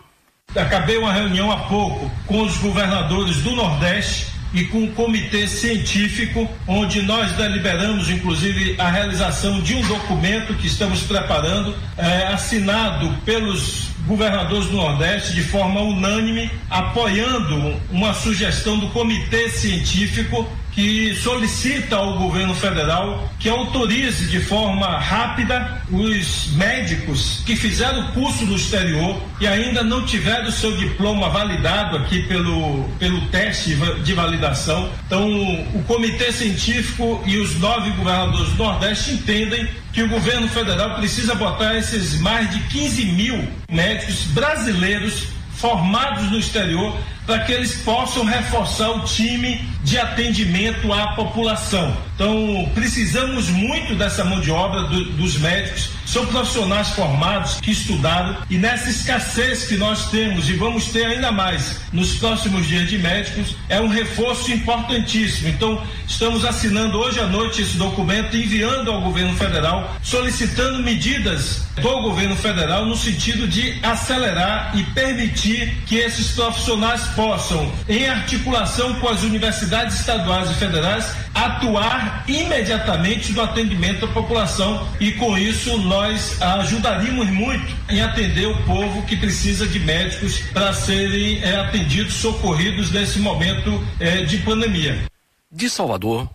Acabei 0.56 1.00
uma 1.00 1.12
reunião 1.12 1.52
há 1.52 1.58
pouco 1.62 2.08
com 2.28 2.44
os 2.44 2.56
governadores 2.58 3.38
do 3.38 3.56
Nordeste 3.56 4.28
e 4.54 4.64
com 4.66 4.84
o 4.84 4.92
comitê 4.92 5.48
científico, 5.48 6.48
onde 6.68 7.02
nós 7.02 7.32
deliberamos, 7.32 8.12
inclusive, 8.12 8.76
a 8.80 8.92
realização 8.92 9.60
de 9.60 9.74
um 9.74 9.82
documento 9.88 10.54
que 10.54 10.68
estamos 10.68 11.02
preparando, 11.02 11.76
é, 11.98 12.28
assinado 12.28 13.12
pelos 13.26 13.88
governadores 14.06 14.68
do 14.68 14.78
Nordeste 14.78 15.34
de 15.34 15.42
forma 15.42 15.82
unânime, 15.82 16.52
apoiando 16.70 17.76
uma 17.90 18.14
sugestão 18.14 18.78
do 18.78 18.90
comitê 18.90 19.50
científico 19.50 20.48
que 20.72 21.16
solicita 21.16 21.96
ao 21.96 22.18
governo 22.18 22.54
federal 22.56 23.30
que 23.40 23.50
autorize 23.50 24.26
de 24.28 24.40
forma 24.40 24.98
rápida 24.98 25.82
os 25.92 26.52
médicos 26.54 27.42
que 27.46 27.56
fizeram 27.56 28.02
o 28.02 28.12
curso 28.12 28.46
no 28.46 28.56
exterior 28.56 29.22
e 29.40 29.48
ainda 29.48 29.84
não 29.84 30.06
tiveram 30.06 30.48
o 30.48 30.52
seu 30.52 30.76
diploma 30.78 31.30
validado 31.30 31.98
aqui 31.98 32.24
pelo, 32.24 32.84
pelo 33.00 33.22
teste 33.28 33.76
de 34.04 34.14
validação. 34.14 34.90
Então, 35.06 35.28
o 35.74 35.84
comitê 35.88 36.32
científico 36.32 37.22
e 37.26 37.38
os 37.38 37.58
nove 37.60 37.92
governadores 37.92 38.52
do 38.52 38.64
Nordeste 38.64 39.12
entendem 39.12 39.68
que 39.92 40.04
o 40.04 40.10
governo 40.10 40.48
federal 40.48 40.96
precisa 40.96 41.36
botar 41.36 41.76
esses 41.78 42.20
mais 42.20 42.50
de 42.52 42.60
15 42.68 43.06
mil 43.06 43.48
médicos 43.70 44.26
brasileiros 44.26 45.28
formados 45.60 46.32
no 46.32 46.40
exterior 46.40 46.98
para 47.30 47.42
que 47.42 47.52
eles 47.52 47.76
possam 47.84 48.26
reforçar 48.26 48.90
o 48.90 49.02
time 49.02 49.64
de 49.84 50.00
atendimento 50.00 50.92
à 50.92 51.14
população. 51.14 51.96
Então, 52.16 52.70
precisamos 52.74 53.50
muito 53.50 53.96
dessa 53.96 54.26
mão 54.26 54.42
de 54.42 54.52
obra 54.52 54.84
do, 54.84 55.12
dos 55.12 55.38
médicos. 55.38 55.92
São 56.06 56.26
profissionais 56.26 56.90
formados 56.90 57.62
que 57.62 57.72
estudaram 57.72 58.36
e 58.50 58.58
nessa 58.58 58.90
escassez 58.90 59.66
que 59.66 59.78
nós 59.78 60.10
temos 60.10 60.50
e 60.50 60.54
vamos 60.54 60.88
ter 60.88 61.06
ainda 61.06 61.32
mais 61.32 61.80
nos 61.94 62.16
próximos 62.16 62.68
dias 62.68 62.90
de 62.90 62.98
médicos, 62.98 63.56
é 63.70 63.80
um 63.80 63.88
reforço 63.88 64.52
importantíssimo. 64.52 65.50
Então, 65.50 65.82
estamos 66.08 66.44
assinando 66.44 66.98
hoje 66.98 67.20
à 67.20 67.28
noite 67.28 67.62
esse 67.62 67.78
documento, 67.78 68.36
enviando 68.36 68.92
ao 68.92 69.02
governo 69.02 69.36
federal, 69.36 69.96
solicitando 70.02 70.84
medidas 70.84 71.70
do 71.80 72.02
governo 72.02 72.36
federal 72.36 72.86
no 72.86 72.98
sentido 72.98 73.48
de 73.48 73.80
acelerar 73.82 74.72
e 74.76 74.84
permitir 74.84 75.78
que 75.86 75.96
esses 75.96 76.32
profissionais 76.32 77.04
possam, 77.20 77.70
em 77.90 78.08
articulação 78.08 78.98
com 79.02 79.10
as 79.10 79.24
universidades 79.24 80.00
estaduais 80.00 80.50
e 80.52 80.54
federais, 80.54 81.14
atuar 81.36 82.24
imediatamente 82.30 83.34
no 83.34 83.42
atendimento 83.42 84.06
à 84.06 84.08
população 84.08 84.88
e 85.02 85.12
com 85.12 85.38
isso 85.38 85.78
nós 85.80 86.42
ajudaríamos 86.42 87.28
muito 87.28 87.76
em 87.90 88.00
atender 88.00 88.48
o 88.48 88.64
povo 88.64 89.02
que 89.04 89.18
precisa 89.18 89.68
de 89.68 89.82
médicos 89.82 90.40
para 90.54 90.72
serem 90.72 91.44
é, 91.44 91.58
atendidos, 91.58 92.14
socorridos 92.14 92.90
nesse 92.90 93.20
momento 93.20 93.86
é, 94.00 94.22
de 94.22 94.38
pandemia. 94.38 95.04
De 95.52 95.70
Salvador, 95.70 96.30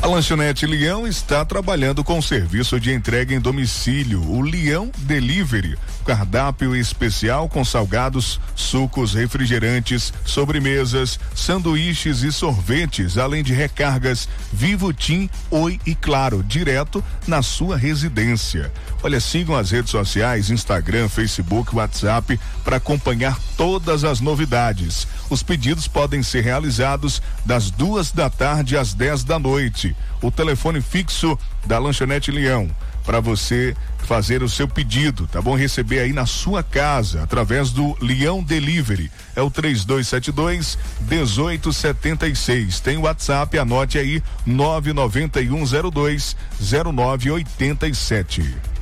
A 0.03 0.07
lanchonete 0.07 0.66
Leão 0.66 1.07
está 1.07 1.42
trabalhando 1.47 2.05
com 2.05 2.20
serviço 2.20 2.79
de 2.79 2.92
entrega 2.92 3.35
em 3.35 3.40
domicílio, 3.40 4.20
o 4.20 4.42
Leão 4.42 4.92
Delivery. 4.99 5.79
Cardápio 6.05 6.77
especial 6.77 7.49
com 7.49 7.64
salgados, 7.64 8.40
sucos, 8.55 9.14
refrigerantes, 9.14 10.12
sobremesas, 10.25 11.19
sanduíches 11.35 12.23
e 12.23 12.31
sorvetes, 12.31 13.17
além 13.19 13.43
de 13.43 13.53
recargas 13.55 14.29
Vivo 14.53 14.93
Tim, 14.93 15.29
Oi 15.51 15.81
e 15.87 15.95
Claro, 15.95 16.43
direto 16.43 17.03
na 17.27 17.43
sua 17.43 17.77
residência. 17.77 18.71
Olha, 19.03 19.21
sigam 19.21 19.57
as 19.57 19.71
redes 19.71 19.90
sociais, 19.90 20.51
Instagram, 20.51 21.09
Facebook, 21.09 21.75
WhatsApp, 21.75 22.38
para 22.62 22.77
acompanhar 22.77 23.38
todas 23.57 24.05
as 24.05 24.21
novidades. 24.21 25.07
Os 25.29 25.43
pedidos 25.43 25.88
podem 25.88 26.23
ser 26.23 26.43
realizados 26.43 27.23
das 27.45 27.71
duas 27.71 28.12
da 28.12 28.31
tarde 28.31 28.77
às 28.77 28.95
10 28.95 29.25
da 29.25 29.38
noite. 29.38 29.97
O 30.23 30.31
telefone 30.31 30.81
fixo 30.81 31.38
da 31.67 31.79
Lanchonete 31.79 32.31
Leão 32.31 32.71
para 33.05 33.21
você 33.21 33.77
fazer 33.99 34.43
o 34.43 34.49
seu 34.49 34.67
pedido, 34.67 35.27
tá 35.27 35.40
bom? 35.40 35.55
Receber 35.55 36.01
aí 36.01 36.12
na 36.12 36.27
sua 36.27 36.62
casa 36.62 37.23
através 37.23 37.71
do 37.71 37.97
Leão 38.01 38.43
Delivery. 38.43 39.11
É 39.37 39.43
o 39.43 39.51
3272 39.51 40.79
1876. 41.01 42.81
Tem 42.81 42.97
o 42.97 43.03
WhatsApp, 43.03 43.59
anote 43.59 43.99
aí 43.99 44.23
99102 44.47 46.37
0987. 46.61 48.74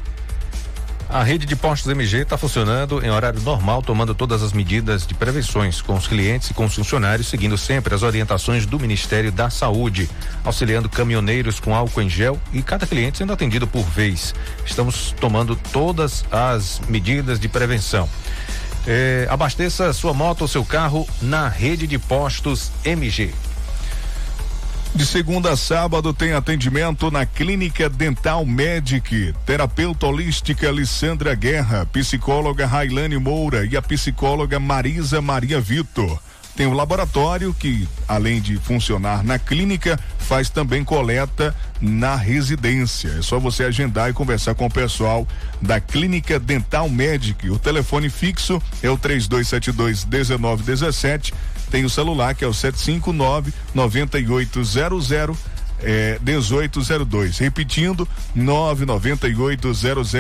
A 1.13 1.23
rede 1.23 1.45
de 1.45 1.55
postos 1.55 1.93
MG 1.93 2.23
está 2.23 2.39
funcionando 2.39 3.05
em 3.05 3.11
horário 3.11 3.39
normal, 3.43 3.83
tomando 3.83 4.15
todas 4.15 4.43
as 4.43 4.55
medidas 4.55 5.07
de 5.07 5.13
prevenções 5.13 5.83
com 5.83 5.93
os 5.93 6.07
clientes 6.07 6.49
e 6.49 6.55
com 6.55 6.65
os 6.65 6.75
funcionários, 6.75 7.29
seguindo 7.29 7.59
sempre 7.59 7.95
as 7.95 8.03
orientações 8.03 8.65
do 8.65 8.81
Ministério 8.81 9.31
da 9.31 9.51
Saúde, 9.51 10.09
auxiliando 10.43 10.89
caminhoneiros 10.89 11.61
com 11.61 11.75
álcool 11.75 12.01
em 12.01 12.09
gel 12.09 12.41
e 12.51 12.63
cada 12.63 12.87
cliente 12.87 13.19
sendo 13.19 13.31
atendido 13.31 13.67
por 13.67 13.85
vez. 13.85 14.35
Estamos 14.65 15.15
tomando 15.21 15.55
todas 15.71 16.25
as 16.33 16.81
medidas 16.89 17.39
de 17.39 17.47
prevenção. 17.47 18.09
É, 18.87 19.27
abasteça 19.29 19.93
sua 19.93 20.15
moto 20.15 20.41
ou 20.41 20.49
seu 20.49 20.65
carro 20.65 21.07
na 21.21 21.47
rede 21.47 21.87
de 21.87 21.99
postos 21.99 22.73
MG. 22.87 23.35
De 24.95 25.07
segunda 25.07 25.53
a 25.53 25.57
sábado 25.57 26.13
tem 26.13 26.35
atendimento 26.35 27.11
na 27.11 27.25
Clínica 27.25 27.89
Dental 27.89 28.45
Medic, 28.45 29.35
terapeuta 29.47 30.07
holística 30.07 30.69
Alessandra 30.69 31.35
Guerra, 31.35 31.87
psicóloga 31.87 32.67
Railane 32.67 33.17
Moura 33.17 33.65
e 33.65 33.75
a 33.75 33.81
psicóloga 33.81 34.61
Marisa 34.61 35.23
Maria 35.23 35.59
Vitor. 35.63 36.21
Tem 36.55 36.67
o 36.67 36.75
laboratório 36.75 37.55
que, 37.55 37.89
além 38.07 38.39
de 38.39 38.59
funcionar 38.59 39.25
na 39.25 39.39
clínica, 39.39 39.99
faz 40.19 40.51
também 40.51 40.85
coleta 40.85 41.57
na 41.81 42.15
residência. 42.15 43.09
É 43.19 43.23
só 43.23 43.39
você 43.39 43.65
agendar 43.65 44.11
e 44.11 44.13
conversar 44.13 44.55
com 44.55 44.67
o 44.67 44.71
pessoal 44.71 45.27
da 45.63 45.81
Clínica 45.81 46.39
Dental 46.39 46.91
Medic. 46.91 47.49
O 47.49 47.59
telefone 47.59 48.11
fixo 48.11 48.63
é 48.83 48.91
o 48.91 48.99
3272 48.99 50.05
1917 50.05 51.33
tem 51.73 51.85
o 51.87 51.91
celular 51.91 52.35
que 52.35 52.45
é 52.45 52.47
o 52.47 52.53
759 52.53 53.51
9800 53.75 55.11
é, 55.81 56.19
1802. 56.23 57.39
Repetindo, 57.39 58.07
99800 58.35 60.13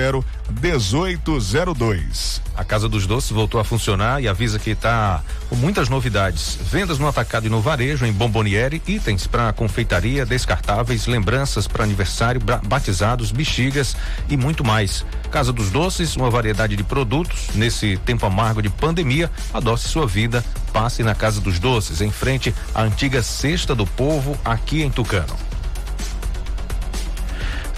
1802. 0.60 2.40
A 2.56 2.64
Casa 2.64 2.88
dos 2.88 3.06
Doces 3.06 3.30
voltou 3.30 3.60
a 3.60 3.64
funcionar 3.64 4.22
e 4.22 4.28
avisa 4.28 4.58
que 4.58 4.70
está 4.70 5.22
com 5.48 5.56
muitas 5.56 5.90
novidades. 5.90 6.58
Vendas 6.70 6.98
no 6.98 7.06
atacado 7.06 7.46
e 7.46 7.50
no 7.50 7.60
varejo, 7.60 8.06
em 8.06 8.12
Bomboniere, 8.12 8.82
itens 8.86 9.26
para 9.26 9.52
confeitaria, 9.52 10.26
descartáveis, 10.26 11.06
lembranças 11.06 11.68
para 11.68 11.84
aniversário, 11.84 12.40
batizados, 12.64 13.30
bexigas 13.30 13.94
e 14.28 14.36
muito 14.36 14.64
mais. 14.64 15.04
Casa 15.32 15.50
dos 15.50 15.70
Doces, 15.70 16.14
uma 16.14 16.28
variedade 16.28 16.76
de 16.76 16.84
produtos. 16.84 17.48
Nesse 17.54 17.96
tempo 17.96 18.26
amargo 18.26 18.60
de 18.60 18.68
pandemia, 18.68 19.30
adoce 19.52 19.88
sua 19.88 20.06
vida. 20.06 20.44
Passe 20.74 21.02
na 21.02 21.14
Casa 21.14 21.40
dos 21.40 21.58
Doces, 21.58 22.02
em 22.02 22.10
frente 22.10 22.54
à 22.74 22.82
antiga 22.82 23.22
Cesta 23.22 23.74
do 23.74 23.86
Povo, 23.86 24.38
aqui 24.44 24.82
em 24.82 24.90
Tucano. 24.90 25.34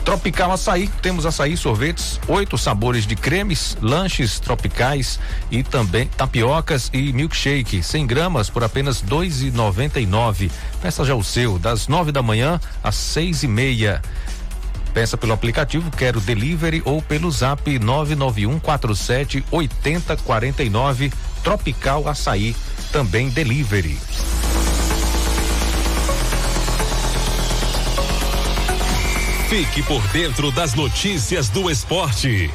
Tropical 0.05 0.53
Açaí, 0.53 0.89
temos 1.01 1.25
açaí, 1.25 1.57
sorvetes, 1.57 2.21
oito 2.29 2.59
sabores 2.59 3.07
de 3.07 3.17
cremes, 3.17 3.79
lanches 3.81 4.39
tropicais 4.39 5.19
e 5.51 5.63
também 5.63 6.09
tapiocas 6.09 6.91
e 6.93 7.11
milkshake, 7.11 7.83
100 7.83 8.07
gramas 8.07 8.51
por 8.51 8.63
apenas 8.63 9.01
dois 9.01 9.41
e 9.41 9.51
noventa 9.51 9.99
e 9.99 10.07
nove. 10.07 10.51
Peça 10.83 11.05
já 11.07 11.15
o 11.15 11.25
seu, 11.25 11.59
das 11.59 11.89
nove 11.89 12.13
da 12.13 12.23
manhã 12.23 12.61
às 12.83 12.97
seis 12.97 13.45
e 13.45 13.49
meia. 13.49 14.03
Peça 14.95 15.17
pelo 15.17 15.33
aplicativo 15.33 15.91
Quero 15.91 16.21
Delivery 16.21 16.81
ou 16.85 17.03
pelo 17.03 17.29
Zap 17.29 17.79
991 17.79 18.61
47 18.61 19.45
80 19.51 20.17
49 20.19 21.13
Tropical 21.43 22.09
Açaí, 22.09 22.55
também 22.93 23.29
Delivery. 23.29 23.99
Fique 29.49 29.83
por 29.83 30.01
dentro 30.09 30.51
das 30.51 30.75
notícias 30.75 31.49
do 31.49 31.69
esporte. 31.69 32.51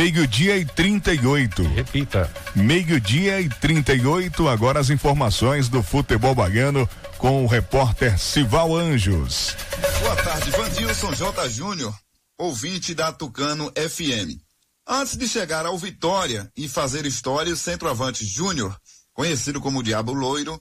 Meio-dia 0.00 0.56
e 0.56 0.64
38. 0.64 1.62
Repita. 1.62 2.32
Meio-dia 2.56 3.38
e 3.38 3.50
38. 3.50 4.48
Agora 4.48 4.80
as 4.80 4.88
informações 4.88 5.68
do 5.68 5.82
futebol 5.82 6.34
baiano 6.34 6.88
com 7.18 7.44
o 7.44 7.46
repórter 7.46 8.18
Sival 8.18 8.74
Anjos. 8.74 9.54
Boa 10.00 10.16
tarde, 10.16 10.50
Vandilson 10.52 11.12
J. 11.12 11.50
Júnior, 11.50 11.94
ouvinte 12.38 12.94
da 12.94 13.12
Tucano 13.12 13.70
FM. 13.76 14.40
Antes 14.88 15.18
de 15.18 15.28
chegar 15.28 15.66
ao 15.66 15.76
Vitória 15.76 16.50
e 16.56 16.66
fazer 16.66 17.04
história, 17.04 17.52
o 17.52 17.56
centroavante 17.56 18.24
Júnior, 18.24 18.74
conhecido 19.12 19.60
como 19.60 19.82
Diabo 19.82 20.14
Loiro, 20.14 20.58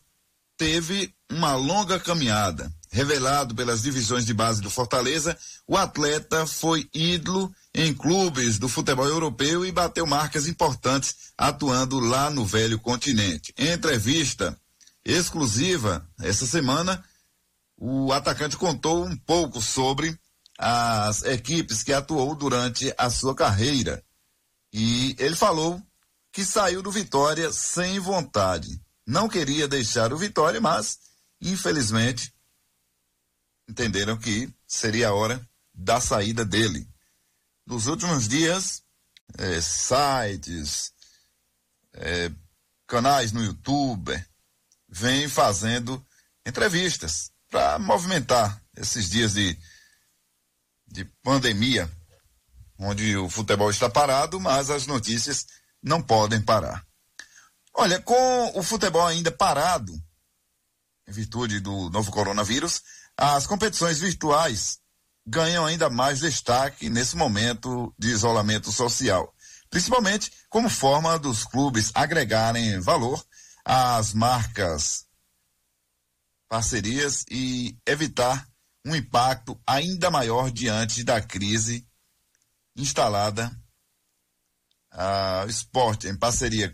teve 0.58 1.14
uma 1.32 1.56
longa 1.56 1.98
caminhada. 1.98 2.70
Revelado 2.92 3.54
pelas 3.54 3.84
divisões 3.84 4.26
de 4.26 4.34
base 4.34 4.62
do 4.62 4.70
Fortaleza, 4.70 5.38
o 5.68 5.78
atleta 5.78 6.48
foi 6.48 6.90
ídolo 6.94 7.54
em 7.74 7.94
clubes 7.94 8.58
do 8.58 8.68
futebol 8.68 9.06
europeu 9.06 9.64
e 9.66 9.72
bateu 9.72 10.08
marcas 10.08 10.48
importantes 10.48 11.32
atuando 11.38 12.00
lá 12.00 12.30
no 12.30 12.44
velho 12.44 12.80
continente. 12.80 13.54
Em 13.58 13.72
entrevista 13.72 14.60
exclusiva 15.06 16.08
essa 16.20 16.48
semana, 16.48 17.04
o 17.78 18.12
atacante 18.12 18.58
contou 18.58 19.06
um 19.06 19.16
pouco 19.16 19.62
sobre 19.62 20.18
as 20.58 21.24
equipes 21.24 21.84
que 21.84 21.94
atuou 21.94 22.36
durante 22.36 22.94
a 22.98 23.10
sua 23.10 23.36
carreira 23.36 24.04
e 24.74 25.16
ele 25.18 25.36
falou 25.36 25.82
que 26.32 26.44
saiu 26.44 26.82
do 26.82 26.92
Vitória 26.92 27.52
sem 27.52 28.00
vontade. 28.00 28.80
Não 29.06 29.28
queria 29.28 29.68
deixar 29.68 30.14
o 30.14 30.18
Vitória, 30.18 30.62
mas, 30.62 31.00
infelizmente, 31.42 32.34
entenderam 33.70 34.18
que 34.18 34.52
seria 34.68 35.10
a 35.10 35.14
hora 35.14 35.40
da 35.74 36.02
saída 36.02 36.44
dele. 36.44 36.90
Nos 37.66 37.86
últimos 37.86 38.28
dias, 38.28 38.84
é, 39.38 39.62
sites, 39.62 40.92
é, 41.94 42.32
canais 42.88 43.32
no 43.32 43.44
YouTube, 43.44 44.12
vêm 44.88 45.30
fazendo 45.30 46.04
entrevistas 46.46 47.32
para 47.48 47.78
movimentar 47.78 48.60
esses 48.76 49.10
dias 49.10 49.34
de, 49.34 49.58
de 50.88 51.06
pandemia 51.24 51.90
onde 52.80 53.16
o 53.18 53.30
futebol 53.30 53.70
está 53.70 53.90
parado, 53.90 54.40
mas 54.40 54.70
as 54.70 54.88
notícias 54.88 55.46
não 55.84 56.02
podem 56.02 56.42
parar. 56.42 56.84
Olha, 57.74 58.02
com 58.02 58.58
o 58.58 58.64
futebol 58.64 59.06
ainda 59.06 59.32
parado, 59.32 59.94
em 61.08 61.12
virtude 61.12 61.60
do 61.60 61.90
novo 61.90 62.10
coronavírus, 62.12 62.82
as 63.22 63.46
competições 63.46 64.00
virtuais 64.00 64.80
ganham 65.28 65.66
ainda 65.66 65.90
mais 65.90 66.22
destaque 66.22 66.90
nesse 66.90 67.18
momento 67.18 67.94
de 68.00 68.08
isolamento 68.08 68.72
social, 68.72 69.36
principalmente 69.70 70.32
como 70.50 70.70
forma 70.70 71.20
dos 71.20 71.44
clubes 71.44 71.92
agregarem 71.94 72.80
valor 72.80 73.22
às 73.66 74.14
marcas, 74.14 75.06
parcerias 76.48 77.26
e 77.30 77.78
evitar 77.86 78.48
um 78.86 78.96
impacto 78.96 79.62
ainda 79.68 80.10
maior 80.10 80.50
diante 80.50 81.04
da 81.04 81.22
crise 81.22 81.86
instalada. 82.74 83.52
A 84.92 85.46
Esporte, 85.50 86.08
em 86.08 86.16
parceria, 86.16 86.74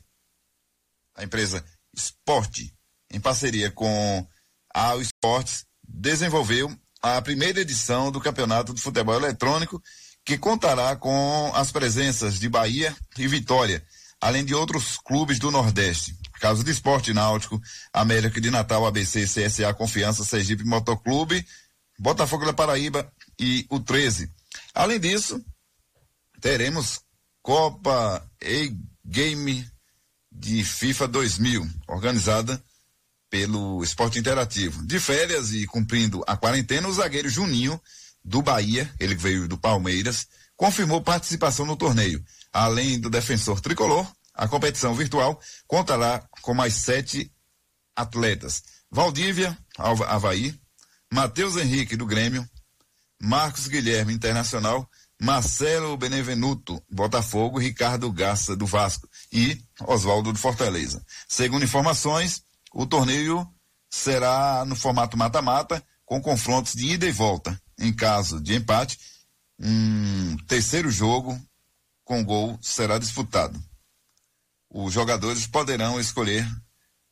a 1.16 1.24
empresa 1.24 1.66
Esporte, 1.92 2.72
em 3.10 3.20
parceria 3.20 3.72
com 3.72 4.28
a 4.72 4.96
Esportes, 4.98 5.66
desenvolveu 5.96 6.72
a 7.02 7.22
primeira 7.22 7.62
edição 7.62 8.12
do 8.12 8.20
Campeonato 8.20 8.74
de 8.74 8.82
Futebol 8.82 9.16
Eletrônico, 9.16 9.82
que 10.24 10.38
contará 10.38 10.96
com 10.96 11.52
as 11.56 11.72
presenças 11.72 12.40
de 12.40 12.50
Bahia 12.50 12.96
e 13.18 13.28
Vitória, 13.28 13.84
além 14.20 14.44
de 14.44 14.54
outros 14.54 14.98
clubes 14.98 15.40
do 15.40 15.52
Nordeste. 15.52 16.18
Caso 16.40 16.64
de 16.64 16.72
Esporte 16.72 17.14
Náutico, 17.14 17.62
América 17.94 18.42
de 18.42 18.52
Natal, 18.52 18.86
ABC, 18.86 19.26
CSA, 19.26 19.74
Confiança, 19.74 20.26
Sergipe 20.26 20.66
Motoclube, 20.66 21.46
Botafogo 21.98 22.46
da 22.46 22.54
Paraíba 22.54 23.10
e 23.40 23.66
o 23.70 23.80
13. 23.80 24.30
Além 24.74 25.00
disso, 25.00 25.44
teremos 26.42 27.00
Copa 27.42 28.28
E-Game 28.42 29.66
de 30.32 30.64
FIFA 30.64 31.08
2000, 31.08 31.68
organizada 31.88 32.62
pelo 33.36 33.84
Esporte 33.84 34.18
Interativo. 34.18 34.86
De 34.86 34.98
férias 34.98 35.52
e 35.52 35.68
cumprindo 35.68 36.24
a 36.26 36.38
quarentena, 36.38 36.88
o 36.88 36.94
zagueiro 36.94 37.28
Juninho 37.28 37.82
do 38.24 38.42
Bahia, 38.42 38.90
ele 38.98 39.14
veio 39.14 39.46
do 39.46 39.58
Palmeiras, 39.58 40.26
confirmou 40.56 41.02
participação 41.02 41.66
no 41.66 41.76
torneio. 41.76 42.24
Além 42.54 42.98
do 42.98 43.10
defensor 43.10 43.60
tricolor, 43.60 44.10
a 44.34 44.48
competição 44.48 44.96
virtual 44.96 45.38
contará 45.68 46.26
com 46.42 46.54
mais 46.54 46.76
sete 46.76 47.30
atletas. 47.94 48.64
Valdívia, 48.90 49.58
Havaí, 49.78 50.58
Matheus 51.12 51.58
Henrique 51.58 51.98
do 51.98 52.06
Grêmio, 52.06 52.50
Marcos 53.22 53.68
Guilherme 53.68 54.14
Internacional, 54.14 54.90
Marcelo 55.22 55.98
Benevenuto, 55.98 56.82
Botafogo, 56.90 57.60
Ricardo 57.60 58.10
Garça 58.14 58.56
do 58.56 58.66
Vasco 58.66 59.10
e 59.30 59.62
Oswaldo 59.82 60.32
do 60.32 60.40
Fortaleza. 60.40 61.06
Segundo 61.28 61.66
informações, 61.66 62.45
o 62.76 62.86
torneio 62.86 63.48
será 63.90 64.66
no 64.66 64.76
formato 64.76 65.16
mata-mata, 65.16 65.82
com 66.06 66.22
confrontos 66.22 66.74
de 66.74 66.88
ida 66.88 67.08
e 67.08 67.12
volta. 67.12 67.60
Em 67.80 67.94
caso 67.94 68.42
de 68.42 68.54
empate, 68.54 69.00
um 69.58 70.36
terceiro 70.46 70.92
jogo 70.92 71.40
com 72.04 72.24
gol 72.24 72.60
será 72.62 73.00
disputado. 73.00 73.58
Os 74.70 74.92
jogadores 74.92 75.48
poderão 75.48 75.98
escolher 76.02 76.46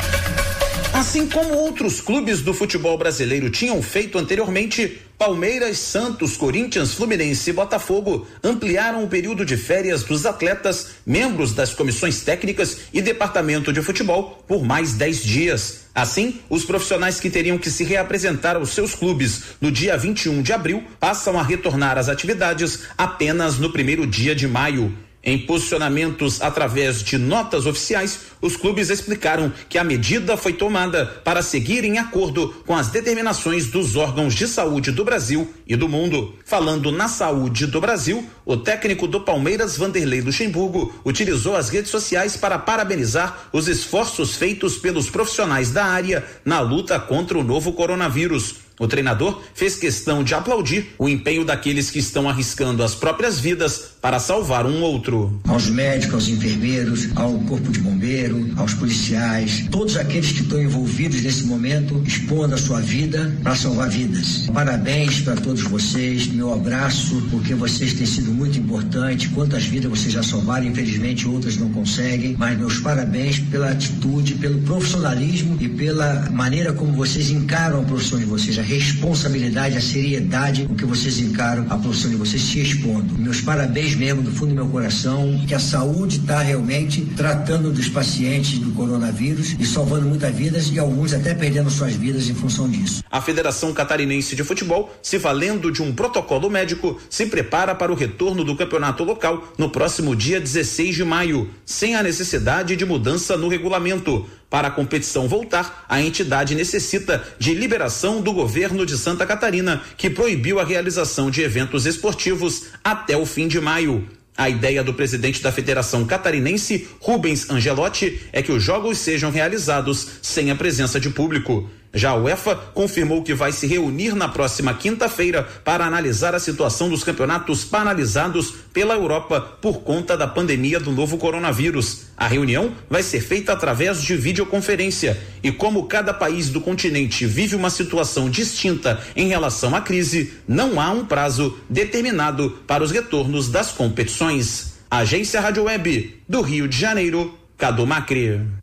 Assim 1.02 1.26
como 1.26 1.56
outros 1.56 2.00
clubes 2.00 2.44
do 2.44 2.54
futebol 2.54 2.96
brasileiro 2.96 3.50
tinham 3.50 3.82
feito 3.82 4.20
anteriormente, 4.20 5.02
Palmeiras, 5.18 5.80
Santos, 5.80 6.38
Corinthians, 6.38 6.94
Fluminense 6.94 7.50
e 7.50 7.54
Botafogo 7.54 8.28
ampliaram 8.44 9.04
o 9.04 9.08
período 9.08 9.44
de 9.44 9.58
férias 9.58 10.04
dos 10.04 10.28
atletas, 10.28 10.90
membros 11.04 11.54
das 11.54 11.74
comissões 11.74 12.22
técnicas 12.22 12.82
e 12.94 13.02
departamento 13.02 13.74
de 13.74 13.82
futebol 13.82 14.44
por 14.48 14.64
mais 14.64 14.94
10 14.94 15.24
dias. 15.24 15.86
Assim, 15.96 16.40
os 16.48 16.66
profissionais 16.66 17.20
que 17.20 17.32
teriam 17.32 17.58
que 17.58 17.72
se 17.72 17.84
reapresentar 17.84 18.56
aos 18.56 18.70
seus 18.70 18.94
clubes 18.94 19.42
no 19.60 19.72
dia 19.72 19.98
21 19.98 20.44
de 20.44 20.54
abril 20.54 20.84
passam 21.00 21.40
a 21.40 21.42
retornar 21.42 21.98
às 21.98 22.10
atividades 22.10 22.84
apenas 22.96 23.58
no 23.58 23.74
primeiro 23.74 24.06
dia 24.06 24.36
de 24.36 24.48
maio. 24.48 24.96
Em 25.24 25.38
posicionamentos 25.38 26.42
através 26.42 27.04
de 27.04 27.16
notas 27.16 27.68
oficiais, 27.68 28.22
os 28.42 28.58
clubes 28.58 28.90
explicaram 28.90 29.54
que 29.70 29.78
a 29.78 29.84
medida 29.84 30.36
foi 30.36 30.54
tomada 30.54 31.06
para 31.24 31.44
seguir 31.44 31.84
em 31.84 32.00
acordo 32.00 32.50
com 32.66 32.76
as 32.76 32.88
determinações 32.88 33.68
dos 33.68 33.96
órgãos 33.96 34.34
de 34.34 34.48
saúde 34.48 34.92
do 34.92 35.06
Brasil 35.06 35.54
e 35.68 35.76
do 35.76 35.88
mundo. 35.88 36.34
Falando 36.44 36.92
na 36.92 37.08
saúde 37.08 37.68
do 37.68 37.80
Brasil, 37.80 38.28
o 38.44 38.58
técnico 38.58 39.08
do 39.08 39.22
Palmeiras, 39.22 39.78
Vanderlei 39.78 40.22
Luxemburgo, 40.22 40.92
utilizou 41.06 41.56
as 41.56 41.70
redes 41.70 41.92
sociais 41.92 42.36
para 42.36 42.58
parabenizar 42.58 43.50
os 43.54 43.68
esforços 43.68 44.36
feitos 44.36 44.78
pelos 44.78 45.08
profissionais 45.08 45.70
da 45.70 45.86
área 45.86 46.26
na 46.44 46.62
luta 46.62 47.00
contra 47.00 47.38
o 47.38 47.44
novo 47.44 47.74
coronavírus. 47.74 48.71
O 48.82 48.88
treinador 48.88 49.39
fez 49.54 49.76
questão 49.76 50.24
de 50.24 50.34
aplaudir 50.34 50.88
o 50.98 51.08
empenho 51.08 51.46
daqueles 51.46 51.91
que 51.91 52.00
estão 52.00 52.28
arriscando 52.28 52.82
as 52.82 52.96
próprias 52.96 53.39
vidas 53.39 53.91
para 54.02 54.17
salvar 54.17 54.65
um 54.65 54.82
outro. 54.82 55.39
Aos 55.48 55.70
médicos, 55.70 56.15
aos 56.15 56.28
enfermeiros, 56.28 57.08
ao 57.15 57.34
corpo 57.41 57.72
de 57.72 57.78
bombeiro, 57.78 58.52
aos 58.58 58.74
policiais, 58.74 59.67
todos 59.70 59.96
aqueles 59.98 60.32
que 60.32 60.41
estão 60.41 60.60
envolvidos 60.60 61.22
nesse 61.22 61.44
momento, 61.44 62.02
expondo 62.08 62.56
a 62.56 62.58
sua 62.58 62.80
vida 62.80 63.32
para 63.44 63.54
salvar 63.54 63.88
vidas. 63.88 64.48
Parabéns 64.52 65.22
para 65.22 65.36
todos 65.36 65.62
vocês, 65.62 66.26
meu 66.26 66.52
abraço, 66.52 67.22
porque 67.30 67.54
vocês 67.54 67.94
têm 67.94 68.08
sido 68.08 68.32
muito 68.32 68.58
importantes. 68.58 69.30
Quantas 69.32 69.63
vidas 69.63 69.91
vocês 69.91 70.12
já 70.12 70.24
salvaram, 70.24 70.65
infelizmente 70.65 71.28
outras 71.28 71.56
não 71.56 71.70
conseguem, 71.70 72.36
mas 72.36 72.58
meus 72.58 72.80
parabéns 72.80 73.38
pela 73.38 73.70
atitude, 73.70 74.34
pelo 74.36 74.60
profissionalismo 74.62 75.56
e 75.60 75.70
pela 75.70 76.32
maneira 76.32 76.74
como 76.74 76.94
vocês 76.94 77.30
encaram 77.30 77.82
a 77.82 77.84
profissão 77.84 78.17
de 78.17 78.26
vocês, 78.26 78.58
a 78.58 78.71
responsabilidade, 78.72 79.78
a 79.78 79.82
seriedade 79.82 80.66
com 80.66 80.76
que 80.76 80.86
vocês 80.86 81.20
encaram 81.20 81.66
a 81.70 81.78
profissão 81.78 82.10
de 82.10 82.16
vocês 82.16 82.42
se 82.42 82.60
expondo. 82.62 83.14
Meus 83.18 83.42
parabéns 83.42 83.96
mesmo 83.96 84.22
do 84.22 84.32
fundo 84.32 84.50
do 84.50 84.56
meu 84.56 84.68
coração, 84.68 85.44
que 85.46 85.54
a 85.54 85.60
saúde 85.60 86.20
está 86.20 86.40
realmente 86.40 87.02
tratando 87.18 87.72
dos 87.72 87.90
pacientes 87.90 88.60
do 88.60 88.72
coronavírus 88.72 89.56
e 89.60 89.66
salvando 89.66 90.08
muitas 90.08 90.34
vidas 90.34 90.70
e 90.72 90.80
alguns 90.80 91.14
até 91.14 91.34
perdendo 91.34 91.70
suas 91.70 91.96
vidas 91.96 92.30
em 92.30 92.34
função 92.34 92.70
disso. 92.70 93.04
A 93.12 93.22
Federação 93.22 93.74
Catarinense 93.74 94.36
de 94.36 94.44
Futebol, 94.44 94.90
se 95.02 95.18
valendo 95.18 95.72
de 95.72 95.82
um 95.82 95.94
protocolo 95.94 96.50
médico, 96.50 97.00
se 97.10 97.26
prepara 97.26 97.76
para 97.76 97.92
o 97.92 97.96
retorno 97.96 98.44
do 98.44 98.56
campeonato 98.56 99.04
local 99.04 99.54
no 99.58 99.70
próximo 99.70 100.16
dia 100.16 100.40
16 100.40 100.96
de 100.96 101.04
maio, 101.04 101.50
sem 101.66 101.96
a 101.96 102.04
necessidade 102.04 102.76
de 102.76 102.86
mudança 102.86 103.36
no 103.36 103.48
regulamento. 103.48 104.26
Para 104.52 104.68
a 104.68 104.72
competição 104.72 105.30
voltar, 105.30 105.86
a 105.88 106.02
entidade 106.02 106.56
necessita 106.56 107.24
de 107.40 107.54
liberação 107.54 108.22
do 108.22 108.34
governo 108.34 108.86
de 108.86 108.98
Santa 108.98 109.26
Catarina, 109.26 109.82
que 109.96 110.10
proibiu 110.10 110.60
a 110.60 110.66
realização 110.66 111.32
de 111.32 111.42
eventos 111.42 111.86
esportivos 111.86 112.66
até 112.84 113.16
o 113.16 113.26
fim 113.26 113.48
de 113.48 113.62
maio. 113.62 114.06
A 114.38 114.50
ideia 114.50 114.84
do 114.84 114.94
presidente 114.94 115.42
da 115.42 115.54
Federação 115.54 116.06
Catarinense, 116.06 116.86
Rubens 117.00 117.50
Angelotti, 117.50 118.24
é 118.34 118.42
que 118.42 118.52
os 118.52 118.62
jogos 118.62 118.98
sejam 118.98 119.32
realizados 119.32 120.06
sem 120.22 120.52
a 120.52 120.56
presença 120.56 121.00
de 121.00 121.10
público. 121.10 121.70
Já 121.94 122.12
a 122.12 122.16
UEFA 122.16 122.56
confirmou 122.56 123.22
que 123.22 123.34
vai 123.34 123.52
se 123.52 123.68
reunir 123.68 124.16
na 124.16 124.30
próxima 124.30 124.74
quinta-feira 124.74 125.44
para 125.64 125.86
analisar 125.86 126.34
a 126.34 126.40
situação 126.40 126.90
dos 126.90 127.04
campeonatos 127.04 127.66
paralisados 127.66 128.54
pela 128.72 128.94
Europa 128.94 129.42
por 129.62 129.82
conta 129.82 130.16
da 130.16 130.26
pandemia 130.26 130.80
do 130.80 130.92
novo 130.92 131.18
coronavírus. 131.18 132.04
A 132.16 132.28
reunião 132.28 132.72
vai 132.90 133.04
ser 133.04 133.20
feita 133.20 133.52
através 133.52 134.02
de 134.02 134.16
videoconferência 134.16 135.20
e 135.44 135.52
como 135.52 135.88
cada 135.88 136.14
país 136.14 136.50
do 136.50 136.62
continente 136.62 137.26
vive 137.26 137.58
uma 137.58 137.70
situação 137.70 138.30
distinta 138.30 139.02
em 139.14 139.28
relação 139.28 139.76
à 139.76 139.82
crise, 139.82 140.34
não 140.48 140.80
há 140.80 140.92
um 140.92 141.06
prazo 141.06 141.58
determinado 141.70 142.62
para 142.66 142.84
os 142.84 142.92
retornos 142.92 143.50
das 143.50 143.72
competições. 143.72 144.76
Agência 144.90 145.42
Rádio 145.42 145.64
Web 145.64 146.22
do 146.28 146.42
Rio 146.42 146.68
de 146.68 146.78
Janeiro, 146.78 147.38
Cadu 147.58 147.86
Macri. 147.86 148.61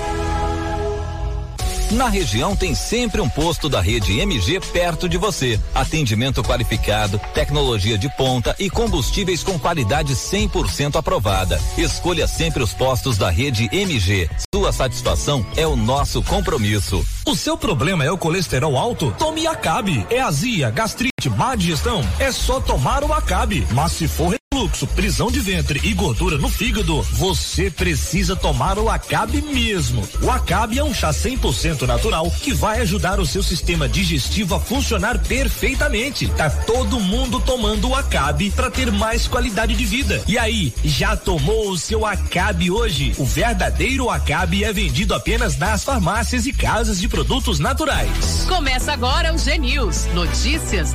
Na 1.92 2.08
região 2.08 2.56
tem 2.56 2.74
sempre 2.74 3.20
um 3.20 3.28
posto 3.28 3.68
da 3.68 3.80
rede 3.80 4.18
MG 4.18 4.58
perto 4.58 5.08
de 5.08 5.16
você. 5.16 5.58
Atendimento 5.72 6.42
qualificado, 6.42 7.20
tecnologia 7.32 7.96
de 7.96 8.08
ponta 8.16 8.56
e 8.58 8.68
combustíveis 8.68 9.44
com 9.44 9.56
qualidade 9.56 10.12
100% 10.14 10.96
aprovada. 10.96 11.60
Escolha 11.78 12.26
sempre 12.26 12.60
os 12.60 12.72
postos 12.74 13.16
da 13.16 13.30
rede 13.30 13.68
MG. 13.70 14.28
Sua 14.52 14.72
satisfação 14.72 15.46
é 15.56 15.64
o 15.64 15.76
nosso 15.76 16.22
compromisso. 16.24 17.06
O 17.24 17.36
seu 17.36 17.56
problema 17.56 18.04
é 18.04 18.10
o 18.10 18.18
colesterol 18.18 18.76
alto? 18.76 19.14
Tome 19.16 19.46
Acabe. 19.46 20.04
É 20.10 20.20
azia, 20.20 20.70
gastrite, 20.70 21.12
má 21.28 21.54
digestão? 21.54 22.02
É 22.18 22.30
só 22.32 22.60
tomar 22.60 23.04
o 23.04 23.12
Acabe. 23.12 23.66
Mas 23.72 23.92
se 23.92 24.08
for 24.08 24.36
refluxo, 24.56 24.86
prisão 24.86 25.30
de 25.30 25.38
ventre 25.38 25.80
e 25.84 25.92
gordura 25.92 26.38
no 26.38 26.48
fígado, 26.48 27.02
você 27.02 27.70
precisa 27.70 28.34
tomar 28.34 28.78
o 28.78 28.88
Acabe 28.88 29.42
mesmo. 29.42 30.02
O 30.22 30.30
Acabe 30.30 30.78
é 30.78 30.84
um 30.84 30.94
chá 30.94 31.10
100% 31.10 31.82
natural 31.82 32.30
que 32.30 32.54
vai 32.54 32.80
ajudar 32.80 33.20
o 33.20 33.26
seu 33.26 33.42
sistema 33.42 33.86
digestivo 33.86 34.54
a 34.54 34.60
funcionar 34.60 35.18
perfeitamente. 35.18 36.28
Tá 36.28 36.48
todo 36.48 36.98
mundo 36.98 37.38
tomando 37.40 37.90
o 37.90 37.94
Acabe 37.94 38.50
para 38.50 38.70
ter 38.70 38.90
mais 38.90 39.28
qualidade 39.28 39.74
de 39.74 39.84
vida. 39.84 40.22
E 40.26 40.38
aí, 40.38 40.72
já 40.82 41.16
tomou 41.16 41.70
o 41.70 41.76
seu 41.76 42.06
Acabe 42.06 42.70
hoje? 42.70 43.12
O 43.18 43.26
verdadeiro 43.26 44.08
Acabe 44.08 44.64
é 44.64 44.72
vendido 44.72 45.14
apenas 45.14 45.58
nas 45.58 45.84
farmácias 45.84 46.46
e 46.46 46.52
casas 46.52 46.98
de 46.98 47.08
produtos 47.08 47.58
naturais. 47.58 48.46
Começa 48.48 48.92
agora 48.92 49.34
o 49.34 49.38
G 49.38 49.58
News. 49.58 50.06
Notícias 50.14 50.94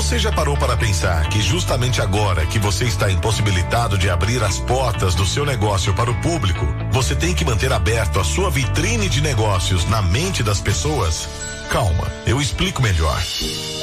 Você 0.00 0.18
já 0.18 0.32
parou 0.32 0.56
para 0.56 0.78
pensar 0.78 1.28
que 1.28 1.42
justamente 1.42 2.00
agora 2.00 2.46
que 2.46 2.58
você 2.58 2.86
está 2.86 3.10
impossibilitado 3.10 3.98
de 3.98 4.08
abrir 4.08 4.42
as 4.42 4.58
portas 4.58 5.14
do 5.14 5.26
seu 5.26 5.44
negócio 5.44 5.92
para 5.92 6.10
o 6.10 6.14
público, 6.22 6.66
você 6.90 7.14
tem 7.14 7.34
que 7.34 7.44
manter 7.44 7.70
aberto 7.70 8.18
a 8.18 8.24
sua 8.24 8.50
vitrine 8.50 9.10
de 9.10 9.20
negócios 9.20 9.84
na 9.90 10.00
mente 10.00 10.42
das 10.42 10.58
pessoas? 10.58 11.28
Calma, 11.70 12.10
eu 12.26 12.40
explico 12.40 12.82
melhor. 12.82 13.22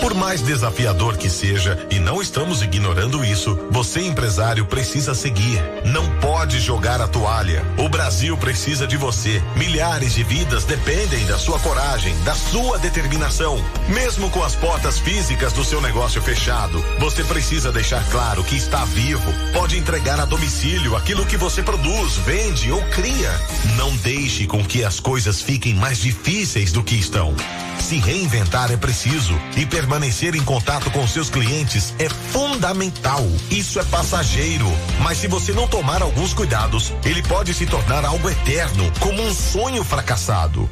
Por 0.02 0.13
mais 0.13 0.41
desafiador 0.41 1.15
que 1.15 1.30
seja, 1.30 1.88
e 1.89 1.97
não 2.00 2.21
estamos 2.21 2.62
ignorando 2.62 3.23
isso, 3.23 3.58
você 3.71 4.02
empresário 4.02 4.65
precisa 4.65 5.15
seguir. 5.15 5.63
Não 5.86 6.06
pode 6.19 6.60
jogar 6.60 7.02
a 7.02 7.08
toalha. 7.08 7.65
O 7.78 7.88
Brasil 7.88 8.36
precisa 8.38 8.86
de 8.86 8.97
você. 8.97 9.41
Milhares 9.56 10.13
de 10.13 10.21
vidas 10.21 10.65
dependem 10.65 11.26
da 11.28 11.38
sua 11.38 11.60
coragem, 11.60 12.13
da 12.23 12.36
sua 12.36 12.78
determinação. 12.78 13.58
Mesmo 13.88 14.30
com 14.32 14.43
as 14.43 14.54
portas 14.54 15.00
físicas 15.00 15.54
do 15.54 15.63
seu 15.63 15.80
negócio 15.80 16.21
fechado, 16.21 16.84
você 17.00 17.23
precisa 17.23 17.71
deixar 17.71 18.04
claro 18.10 18.43
que 18.43 18.58
está 18.58 18.84
vivo. 18.84 19.32
Pode 19.54 19.78
entregar 19.78 20.19
a 20.19 20.26
domicílio 20.26 20.93
aquilo 20.93 21.26
que 21.26 21.38
você 21.38 21.63
produz, 21.63 22.17
vende 22.17 22.69
ou 22.69 22.82
cria. 22.89 23.32
Não 23.78 23.95
deixe 23.95 24.45
com 24.45 24.63
que 24.63 24.84
as 24.84 25.00
coisas 25.00 25.41
fiquem 25.41 25.73
mais 25.73 26.00
difíceis 26.00 26.73
do 26.73 26.84
que 26.84 26.95
estão. 26.95 27.34
Se 27.79 27.97
reinventar 27.97 28.71
é 28.71 28.77
preciso 28.77 29.33
e 29.55 29.65
permanecer 29.65 30.35
em 30.35 30.43
contato 30.43 30.91
com 30.91 31.07
seus 31.07 31.29
clientes 31.29 31.93
é 31.99 32.09
fundamental. 32.09 33.25
Isso 33.49 33.79
é 33.79 33.83
passageiro, 33.85 34.67
mas 35.01 35.17
se 35.17 35.27
você 35.27 35.53
não 35.53 35.67
tomar 35.67 36.01
alguns 36.01 36.33
cuidados, 36.33 36.93
ele 37.05 37.21
pode 37.23 37.53
se 37.53 37.65
tornar 37.65 38.03
algo 38.05 38.29
eterno, 38.29 38.91
como 38.99 39.21
um 39.21 39.33
sonho 39.33 39.83
fracassado. 39.83 40.69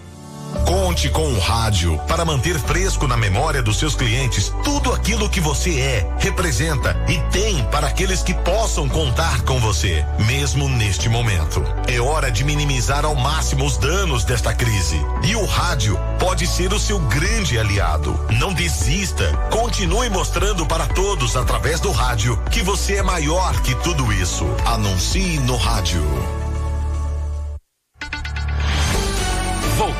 Conte 0.65 1.09
com 1.09 1.27
o 1.33 1.39
rádio 1.39 1.97
para 2.07 2.23
manter 2.23 2.59
fresco 2.59 3.07
na 3.07 3.17
memória 3.17 3.61
dos 3.61 3.77
seus 3.77 3.95
clientes 3.95 4.53
tudo 4.63 4.93
aquilo 4.93 5.29
que 5.29 5.39
você 5.39 5.79
é, 5.79 6.15
representa 6.19 6.95
e 7.07 7.19
tem 7.31 7.63
para 7.65 7.87
aqueles 7.87 8.23
que 8.23 8.33
possam 8.33 8.87
contar 8.87 9.41
com 9.41 9.59
você, 9.59 10.05
mesmo 10.25 10.69
neste 10.69 11.09
momento. 11.09 11.63
É 11.87 11.99
hora 11.99 12.31
de 12.31 12.43
minimizar 12.43 13.05
ao 13.05 13.15
máximo 13.15 13.65
os 13.65 13.77
danos 13.77 14.23
desta 14.23 14.53
crise. 14.53 14.99
E 15.23 15.35
o 15.35 15.45
rádio 15.45 15.99
pode 16.19 16.47
ser 16.47 16.73
o 16.73 16.79
seu 16.79 16.99
grande 16.99 17.57
aliado. 17.59 18.19
Não 18.39 18.53
desista. 18.53 19.31
Continue 19.51 20.09
mostrando 20.09 20.65
para 20.65 20.87
todos 20.87 21.35
através 21.35 21.79
do 21.79 21.91
rádio 21.91 22.37
que 22.51 22.61
você 22.61 22.95
é 22.95 23.03
maior 23.03 23.59
que 23.61 23.75
tudo 23.75 24.11
isso. 24.13 24.45
Anuncie 24.65 25.39
no 25.39 25.57
rádio. 25.57 26.44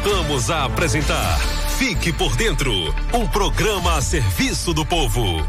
Voltamos 0.05 0.51
a 0.51 0.65
apresentar 0.65 1.39
Fique 1.79 2.13
por 2.13 2.35
Dentro 2.35 2.71
um 3.11 3.25
programa 3.27 3.97
a 3.97 4.01
serviço 4.03 4.71
do 4.71 4.85
povo. 4.85 5.43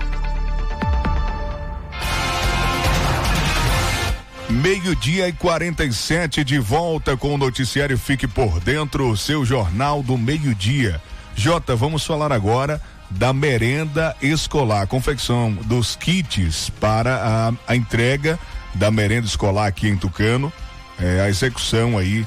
Meio-dia 4.49 5.29
e 5.29 5.33
47 5.35 6.42
de 6.42 6.59
volta 6.59 7.19
com 7.19 7.35
o 7.35 7.37
noticiário 7.37 7.99
Fique 7.99 8.27
por 8.27 8.59
Dentro, 8.59 9.14
seu 9.14 9.45
jornal 9.45 10.03
do 10.03 10.16
meio-dia. 10.16 11.03
Jota, 11.35 11.77
vamos 11.77 12.07
falar 12.07 12.33
agora 12.33 12.81
da 13.11 13.35
merenda 13.35 14.16
escolar, 14.23 14.87
confecção 14.87 15.53
dos 15.66 15.97
kits 15.97 16.71
para 16.81 17.53
a, 17.69 17.73
a 17.73 17.77
entrega 17.77 18.38
da 18.75 18.90
merenda 18.90 19.27
escolar 19.27 19.66
aqui 19.66 19.87
em 19.87 19.99
Tucano, 19.99 20.51
é, 20.99 21.21
a 21.21 21.29
execução 21.29 21.99
aí 21.99 22.25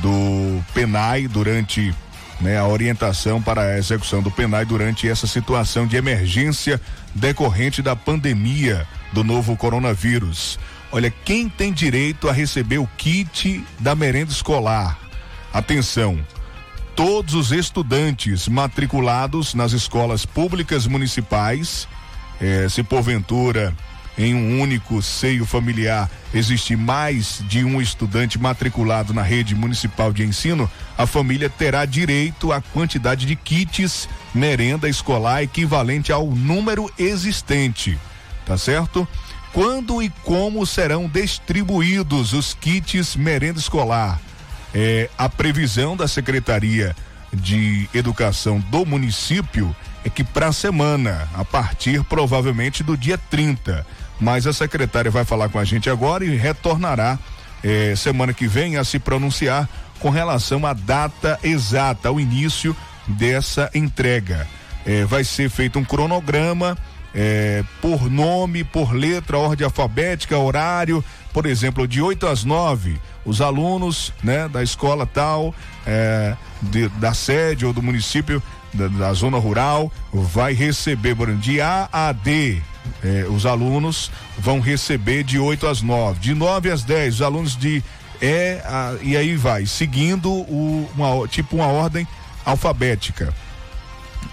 do 0.00 0.62
PENAI 0.74 1.28
durante 1.28 1.94
né, 2.40 2.58
a 2.58 2.66
orientação 2.66 3.42
para 3.42 3.62
a 3.62 3.78
execução 3.78 4.22
do 4.22 4.30
PENAI 4.30 4.64
durante 4.64 5.08
essa 5.08 5.26
situação 5.26 5.86
de 5.86 5.96
emergência 5.96 6.80
decorrente 7.14 7.82
da 7.82 7.96
pandemia 7.96 8.86
do 9.12 9.24
novo 9.24 9.56
coronavírus. 9.56 10.58
Olha, 10.90 11.10
quem 11.10 11.48
tem 11.48 11.72
direito 11.72 12.28
a 12.28 12.32
receber 12.32 12.78
o 12.78 12.88
kit 12.96 13.64
da 13.78 13.94
merenda 13.94 14.32
escolar? 14.32 14.98
Atenção, 15.52 16.18
todos 16.94 17.34
os 17.34 17.52
estudantes 17.52 18.48
matriculados 18.48 19.54
nas 19.54 19.72
escolas 19.72 20.24
públicas 20.24 20.86
municipais, 20.86 21.86
eh, 22.40 22.68
se 22.68 22.82
porventura 22.82 23.74
em 24.18 24.34
um 24.34 24.60
único 24.60 25.00
seio 25.00 25.46
familiar 25.46 26.10
existir 26.34 26.76
mais 26.76 27.40
de 27.48 27.64
um 27.64 27.80
estudante 27.80 28.38
matriculado 28.38 29.14
na 29.14 29.22
rede 29.22 29.54
municipal 29.54 30.12
de 30.12 30.24
ensino, 30.24 30.68
a 30.96 31.06
família 31.06 31.48
terá 31.48 31.84
direito 31.84 32.52
à 32.52 32.60
quantidade 32.60 33.24
de 33.24 33.36
kits 33.36 34.08
merenda 34.34 34.88
escolar 34.88 35.42
equivalente 35.42 36.12
ao 36.12 36.26
número 36.26 36.92
existente. 36.98 37.96
Tá 38.44 38.58
certo? 38.58 39.06
Quando 39.52 40.02
e 40.02 40.10
como 40.24 40.66
serão 40.66 41.08
distribuídos 41.08 42.32
os 42.32 42.52
kits 42.54 43.14
merenda 43.14 43.58
escolar? 43.58 44.20
É, 44.74 45.08
a 45.16 45.28
previsão 45.28 45.96
da 45.96 46.06
Secretaria 46.06 46.94
de 47.32 47.88
Educação 47.94 48.60
do 48.60 48.84
município 48.84 49.74
é 50.04 50.10
que 50.10 50.24
para 50.24 50.48
a 50.48 50.52
semana, 50.52 51.28
a 51.34 51.44
partir 51.44 52.02
provavelmente 52.04 52.82
do 52.82 52.96
dia 52.96 53.18
30. 53.18 53.86
Mas 54.20 54.46
a 54.46 54.52
secretária 54.52 55.10
vai 55.10 55.24
falar 55.24 55.48
com 55.48 55.58
a 55.58 55.64
gente 55.64 55.88
agora 55.88 56.24
e 56.24 56.36
retornará 56.36 57.18
eh, 57.62 57.94
semana 57.96 58.32
que 58.32 58.46
vem 58.46 58.76
a 58.76 58.84
se 58.84 58.98
pronunciar 58.98 59.68
com 59.98 60.10
relação 60.10 60.64
à 60.64 60.72
data 60.72 61.38
exata, 61.42 62.08
ao 62.08 62.20
início 62.20 62.76
dessa 63.06 63.70
entrega. 63.74 64.46
Eh, 64.86 65.04
vai 65.04 65.24
ser 65.24 65.50
feito 65.50 65.78
um 65.78 65.84
cronograma 65.84 66.76
eh, 67.14 67.64
por 67.80 68.08
nome, 68.10 68.62
por 68.62 68.92
letra, 68.92 69.38
ordem 69.38 69.64
alfabética, 69.64 70.38
horário, 70.38 71.04
por 71.32 71.46
exemplo, 71.46 71.86
de 71.86 72.00
8 72.00 72.26
às 72.26 72.44
9, 72.44 72.96
os 73.24 73.40
alunos 73.40 74.12
né, 74.22 74.48
da 74.48 74.62
escola 74.62 75.06
tal, 75.06 75.54
de, 76.60 76.88
da 76.90 77.14
sede 77.14 77.64
ou 77.64 77.72
do 77.72 77.82
município 77.82 78.42
da, 78.74 78.88
da, 78.88 79.12
zona 79.12 79.38
rural 79.38 79.90
vai 80.12 80.52
receber 80.52 81.14
de 81.36 81.60
A 81.60 81.88
a 81.90 82.12
D. 82.12 82.60
Eh, 83.02 83.26
os 83.28 83.46
alunos 83.46 84.10
vão 84.38 84.60
receber 84.60 85.22
de 85.24 85.38
8 85.38 85.66
às 85.66 85.82
9, 85.82 86.20
de 86.20 86.34
9 86.34 86.70
às 86.70 86.82
10, 86.82 87.14
os 87.14 87.22
alunos 87.22 87.56
de 87.56 87.82
E 88.20 88.60
a, 88.64 88.96
e 89.00 89.16
aí 89.16 89.36
vai, 89.36 89.64
seguindo 89.66 90.30
o, 90.30 90.90
uma, 90.94 91.28
tipo 91.28 91.56
uma 91.56 91.66
ordem 91.66 92.06
alfabética. 92.44 93.32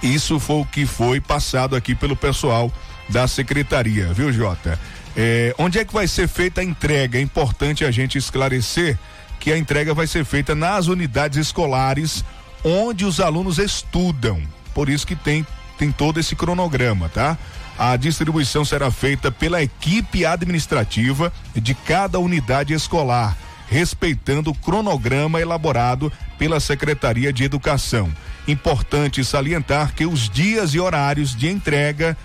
Isso 0.01 0.39
foi 0.39 0.57
o 0.57 0.65
que 0.65 0.85
foi 0.85 1.21
passado 1.21 1.75
aqui 1.75 1.93
pelo 1.93 2.15
pessoal 2.15 2.71
da 3.09 3.27
secretaria, 3.27 4.11
viu, 4.13 4.31
Jota? 4.31 4.79
Eh, 5.15 5.53
onde 5.57 5.79
é 5.79 5.85
que 5.85 5.93
vai 5.93 6.07
ser 6.07 6.27
feita 6.27 6.61
a 6.61 6.63
entrega? 6.63 7.17
É 7.17 7.21
importante 7.21 7.85
a 7.85 7.91
gente 7.91 8.17
esclarecer 8.17 8.97
que 9.39 9.51
a 9.51 9.57
entrega 9.57 9.93
vai 9.93 10.07
ser 10.07 10.25
feita 10.25 10.55
nas 10.55 10.87
unidades 10.87 11.37
escolares 11.37 12.25
onde 12.63 13.05
os 13.05 13.19
alunos 13.19 13.59
estudam. 13.59 14.41
Por 14.73 14.89
isso 14.89 15.05
que 15.05 15.15
tem, 15.15 15.45
tem 15.77 15.91
todo 15.91 16.19
esse 16.19 16.35
cronograma, 16.35 17.09
tá? 17.09 17.37
A 17.77 17.97
distribuição 17.97 18.63
será 18.63 18.89
feita 18.89 19.29
pela 19.29 19.61
equipe 19.61 20.25
administrativa 20.25 21.31
de 21.53 21.73
cada 21.73 22.19
unidade 22.19 22.73
escolar, 22.73 23.37
respeitando 23.67 24.51
o 24.51 24.55
cronograma 24.55 25.41
elaborado 25.41 26.11
pela 26.37 26.59
Secretaria 26.59 27.33
de 27.33 27.43
Educação. 27.43 28.09
Importante 28.47 29.25
salientar 29.25 29.93
que 29.93 30.05
os 30.05 30.29
dias 30.29 30.73
e 30.73 30.79
horários 30.79 31.35
de 31.35 31.49
entrega 31.49 32.17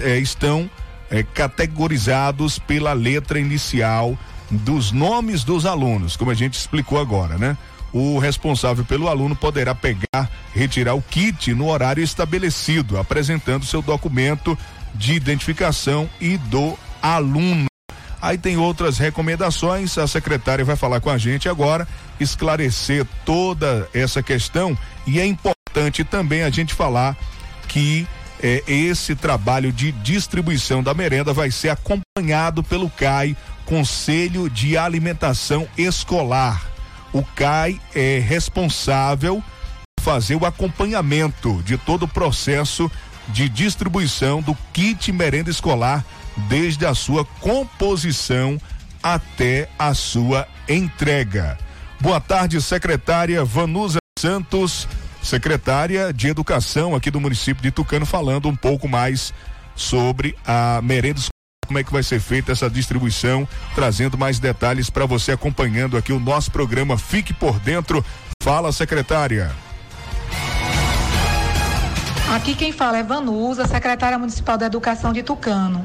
eh, 0.00 0.18
estão 0.18 0.68
eh, 1.08 1.22
categorizados 1.22 2.58
pela 2.58 2.92
letra 2.92 3.38
inicial 3.38 4.18
dos 4.50 4.90
nomes 4.90 5.44
dos 5.44 5.66
alunos, 5.66 6.16
como 6.16 6.32
a 6.32 6.34
gente 6.34 6.54
explicou 6.54 6.98
agora, 6.98 7.38
né? 7.38 7.56
o 7.92 8.18
responsável 8.18 8.84
pelo 8.84 9.08
aluno 9.08 9.34
poderá 9.34 9.74
pegar, 9.74 10.30
retirar 10.54 10.94
o 10.94 11.02
kit 11.02 11.52
no 11.54 11.68
horário 11.68 12.02
estabelecido, 12.02 12.98
apresentando 12.98 13.64
seu 13.64 13.82
documento 13.82 14.56
de 14.94 15.14
identificação 15.14 16.08
e 16.20 16.36
do 16.36 16.78
aluno. 17.02 17.66
Aí 18.20 18.36
tem 18.36 18.58
outras 18.58 18.98
recomendações, 18.98 19.96
a 19.96 20.06
secretária 20.06 20.64
vai 20.64 20.76
falar 20.76 21.00
com 21.00 21.08
a 21.08 21.16
gente 21.16 21.48
agora, 21.48 21.88
esclarecer 22.18 23.06
toda 23.24 23.88
essa 23.94 24.22
questão 24.22 24.76
e 25.06 25.18
é 25.18 25.24
importante 25.24 26.04
também 26.04 26.42
a 26.42 26.50
gente 26.50 26.74
falar 26.74 27.16
que 27.66 28.06
eh, 28.42 28.62
esse 28.66 29.14
trabalho 29.14 29.72
de 29.72 29.90
distribuição 29.92 30.82
da 30.82 30.92
merenda 30.92 31.32
vai 31.32 31.50
ser 31.50 31.70
acompanhado 31.70 32.62
pelo 32.62 32.90
CAI, 32.90 33.34
Conselho 33.64 34.50
de 34.50 34.76
Alimentação 34.76 35.66
Escolar 35.78 36.70
o 37.12 37.22
CAI 37.22 37.80
é 37.94 38.18
responsável 38.18 39.42
por 39.96 40.04
fazer 40.04 40.36
o 40.36 40.46
acompanhamento 40.46 41.62
de 41.64 41.76
todo 41.76 42.04
o 42.04 42.08
processo 42.08 42.90
de 43.32 43.48
distribuição 43.48 44.42
do 44.42 44.56
kit 44.72 45.10
merenda 45.12 45.50
escolar, 45.50 46.04
desde 46.48 46.86
a 46.86 46.94
sua 46.94 47.24
composição 47.24 48.60
até 49.02 49.68
a 49.78 49.94
sua 49.94 50.46
entrega. 50.68 51.58
Boa 52.00 52.20
tarde, 52.20 52.60
secretária 52.60 53.44
Vanusa 53.44 53.98
Santos, 54.18 54.88
secretária 55.22 56.12
de 56.12 56.28
Educação 56.28 56.94
aqui 56.94 57.10
do 57.10 57.20
município 57.20 57.62
de 57.62 57.70
Tucano, 57.70 58.06
falando 58.06 58.48
um 58.48 58.56
pouco 58.56 58.88
mais 58.88 59.32
sobre 59.74 60.36
a 60.46 60.80
merenda 60.82 61.18
escolar 61.18 61.30
como 61.66 61.78
é 61.78 61.84
que 61.84 61.92
vai 61.92 62.02
ser 62.02 62.18
feita 62.18 62.50
essa 62.50 62.68
distribuição, 62.68 63.46
trazendo 63.76 64.18
mais 64.18 64.40
detalhes 64.40 64.90
para 64.90 65.06
você 65.06 65.30
acompanhando 65.30 65.96
aqui 65.96 66.12
o 66.12 66.18
nosso 66.18 66.50
programa 66.50 66.98
Fique 66.98 67.32
por 67.32 67.60
Dentro. 67.60 68.04
Fala, 68.42 68.72
secretária. 68.72 69.52
Aqui 72.30 72.54
quem 72.54 72.70
fala 72.70 72.98
é 72.98 73.02
Vanusa, 73.02 73.66
secretária 73.66 74.16
municipal 74.16 74.56
da 74.56 74.66
Educação 74.66 75.12
de 75.12 75.20
Tucano. 75.20 75.84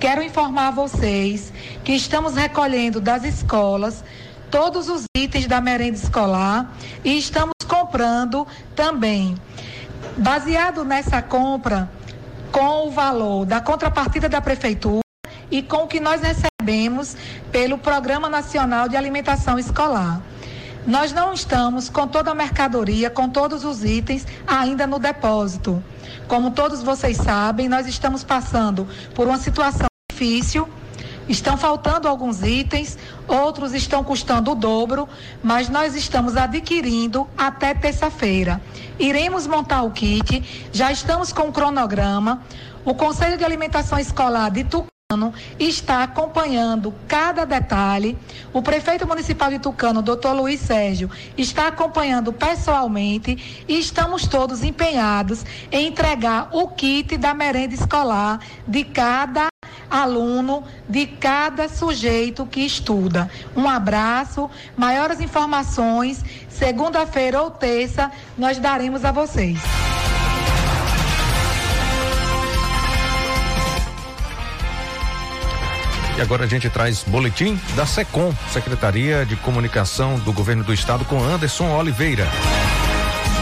Quero 0.00 0.24
informar 0.24 0.66
a 0.66 0.70
vocês 0.72 1.52
que 1.84 1.92
estamos 1.92 2.34
recolhendo 2.34 3.00
das 3.00 3.22
escolas 3.22 4.02
todos 4.50 4.88
os 4.88 5.04
itens 5.16 5.46
da 5.46 5.60
merenda 5.60 5.96
escolar 5.96 6.74
e 7.04 7.16
estamos 7.16 7.54
comprando 7.68 8.44
também. 8.74 9.36
Baseado 10.16 10.84
nessa 10.84 11.22
compra, 11.22 11.88
com 12.50 12.88
o 12.88 12.90
valor 12.90 13.46
da 13.46 13.60
contrapartida 13.60 14.28
da 14.28 14.40
prefeitura, 14.40 15.04
e 15.48 15.62
com 15.62 15.84
o 15.84 15.86
que 15.86 16.00
nós 16.00 16.20
recebemos 16.20 17.16
pelo 17.52 17.78
Programa 17.78 18.28
Nacional 18.28 18.88
de 18.88 18.96
Alimentação 18.96 19.60
Escolar. 19.60 20.20
Nós 20.86 21.12
não 21.12 21.32
estamos 21.32 21.88
com 21.88 22.06
toda 22.06 22.30
a 22.30 22.34
mercadoria, 22.34 23.08
com 23.08 23.26
todos 23.28 23.64
os 23.64 23.82
itens 23.82 24.26
ainda 24.46 24.86
no 24.86 24.98
depósito. 24.98 25.82
Como 26.28 26.50
todos 26.50 26.82
vocês 26.82 27.16
sabem, 27.16 27.68
nós 27.70 27.86
estamos 27.86 28.22
passando 28.22 28.86
por 29.14 29.26
uma 29.26 29.38
situação 29.38 29.86
difícil. 30.12 30.68
Estão 31.26 31.56
faltando 31.56 32.06
alguns 32.06 32.42
itens, 32.42 32.98
outros 33.26 33.72
estão 33.72 34.04
custando 34.04 34.52
o 34.52 34.54
dobro, 34.54 35.08
mas 35.42 35.70
nós 35.70 35.94
estamos 35.94 36.36
adquirindo 36.36 37.26
até 37.36 37.72
terça-feira. 37.72 38.60
Iremos 38.98 39.46
montar 39.46 39.82
o 39.84 39.90
kit, 39.90 40.68
já 40.70 40.92
estamos 40.92 41.32
com 41.32 41.48
o 41.48 41.52
cronograma. 41.52 42.42
O 42.84 42.94
Conselho 42.94 43.38
de 43.38 43.44
Alimentação 43.44 43.98
Escolar 43.98 44.50
de 44.50 44.64
Tucano 45.14 45.32
está 45.58 46.02
acompanhando 46.02 46.92
cada 47.06 47.44
detalhe. 47.44 48.18
O 48.52 48.60
prefeito 48.60 49.06
municipal 49.06 49.50
de 49.50 49.58
Tucano, 49.58 50.02
doutor 50.02 50.34
Luiz 50.34 50.60
Sérgio, 50.60 51.10
está 51.38 51.68
acompanhando 51.68 52.32
pessoalmente 52.32 53.64
e 53.68 53.78
estamos 53.78 54.26
todos 54.26 54.64
empenhados 54.64 55.44
em 55.70 55.86
entregar 55.86 56.48
o 56.52 56.68
kit 56.68 57.16
da 57.16 57.32
merenda 57.32 57.74
escolar 57.74 58.40
de 58.66 58.84
cada 58.84 59.46
aluno, 59.88 60.64
de 60.88 61.06
cada 61.06 61.68
sujeito 61.68 62.44
que 62.46 62.60
estuda. 62.60 63.30
Um 63.56 63.68
abraço, 63.68 64.50
maiores 64.76 65.20
informações, 65.20 66.24
segunda-feira 66.48 67.40
ou 67.40 67.50
terça, 67.50 68.10
nós 68.36 68.58
daremos 68.58 69.04
a 69.04 69.12
vocês. 69.12 69.58
Agora 76.24 76.44
a 76.44 76.46
gente 76.48 76.70
traz 76.70 77.04
boletim 77.04 77.60
da 77.76 77.84
SECOM, 77.84 78.34
Secretaria 78.50 79.26
de 79.26 79.36
Comunicação 79.36 80.18
do 80.20 80.32
Governo 80.32 80.64
do 80.64 80.72
Estado, 80.72 81.04
com 81.04 81.22
Anderson 81.22 81.70
Oliveira. 81.76 82.26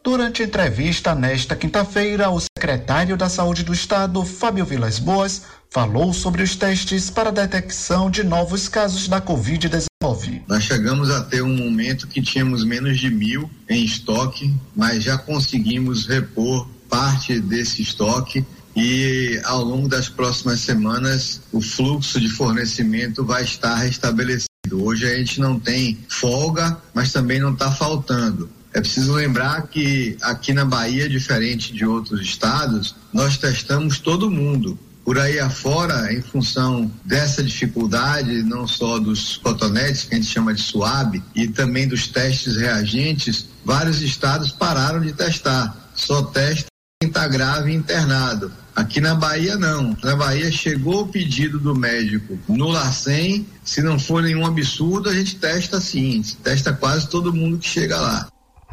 Durante 0.05 0.43
entrevista 0.43 1.15
nesta 1.15 1.55
quinta-feira, 1.55 2.29
o 2.29 2.39
secretário 2.39 3.17
da 3.17 3.27
Saúde 3.27 3.63
do 3.63 3.73
Estado, 3.73 4.23
Fábio 4.23 4.63
Vilas 4.63 4.99
Boas, 4.99 5.41
falou 5.71 6.13
sobre 6.13 6.43
os 6.43 6.55
testes 6.55 7.09
para 7.09 7.31
detecção 7.31 8.11
de 8.11 8.23
novos 8.23 8.67
casos 8.67 9.07
da 9.07 9.19
Covid-19. 9.19 10.43
Nós 10.47 10.63
chegamos 10.63 11.09
a 11.09 11.23
ter 11.23 11.41
um 11.41 11.57
momento 11.57 12.07
que 12.07 12.21
tínhamos 12.21 12.63
menos 12.63 12.99
de 12.99 13.09
mil 13.09 13.49
em 13.67 13.83
estoque, 13.83 14.53
mas 14.75 15.03
já 15.03 15.17
conseguimos 15.17 16.05
repor 16.05 16.69
parte 16.87 17.39
desse 17.39 17.81
estoque 17.81 18.45
e 18.75 19.41
ao 19.43 19.63
longo 19.63 19.87
das 19.87 20.07
próximas 20.07 20.59
semanas 20.59 21.41
o 21.51 21.59
fluxo 21.59 22.19
de 22.19 22.29
fornecimento 22.29 23.25
vai 23.25 23.43
estar 23.43 23.73
restabelecido. 23.73 24.45
Hoje 24.71 25.07
a 25.07 25.17
gente 25.17 25.39
não 25.39 25.59
tem 25.59 25.97
folga, 26.07 26.77
mas 26.93 27.11
também 27.11 27.39
não 27.39 27.53
está 27.53 27.71
faltando. 27.71 28.47
É 28.75 28.81
preciso 28.81 29.13
lembrar 29.13 29.67
que 29.67 30.17
aqui 30.21 30.51
na 30.51 30.65
Bahia, 30.65 31.07
diferente 31.07 31.71
de 31.71 31.85
outros 31.85 32.19
estados, 32.19 32.93
nós 33.13 33.37
testamos 33.37 33.99
todo 33.99 34.29
mundo. 34.29 34.77
Por 35.05 35.17
aí 35.17 35.39
afora, 35.39 36.11
em 36.13 36.21
função 36.21 36.91
dessa 37.05 37.41
dificuldade, 37.41 38.43
não 38.43 38.67
só 38.67 38.99
dos 38.99 39.37
cotonetes, 39.37 40.03
que 40.03 40.15
a 40.15 40.17
gente 40.17 40.29
chama 40.29 40.53
de 40.53 40.61
SUAB, 40.61 41.23
e 41.33 41.47
também 41.47 41.87
dos 41.87 42.09
testes 42.09 42.57
reagentes, 42.57 43.47
vários 43.63 44.01
estados 44.01 44.51
pararam 44.51 44.99
de 44.99 45.13
testar. 45.13 45.89
Só 45.95 46.23
testa 46.23 46.65
quem 46.99 47.07
está 47.07 47.29
grave 47.29 47.73
internado. 47.73 48.51
Aqui 48.75 48.99
na 48.99 49.15
Bahia 49.15 49.55
não. 49.55 49.95
Na 50.03 50.17
Bahia 50.17 50.51
chegou 50.51 51.03
o 51.03 51.07
pedido 51.07 51.59
do 51.59 51.73
médico 51.73 52.37
no 52.49 52.67
LACEN, 52.67 53.47
se 53.63 53.81
não 53.81 53.97
for 53.97 54.21
nenhum 54.21 54.45
absurdo, 54.45 55.07
a 55.07 55.13
gente 55.13 55.37
testa 55.37 55.79
sim, 55.79 56.21
testa 56.43 56.73
quase 56.73 57.09
todo 57.09 57.33
mundo 57.33 57.57
que 57.57 57.69
chega 57.69 57.97
lá. 57.97 58.27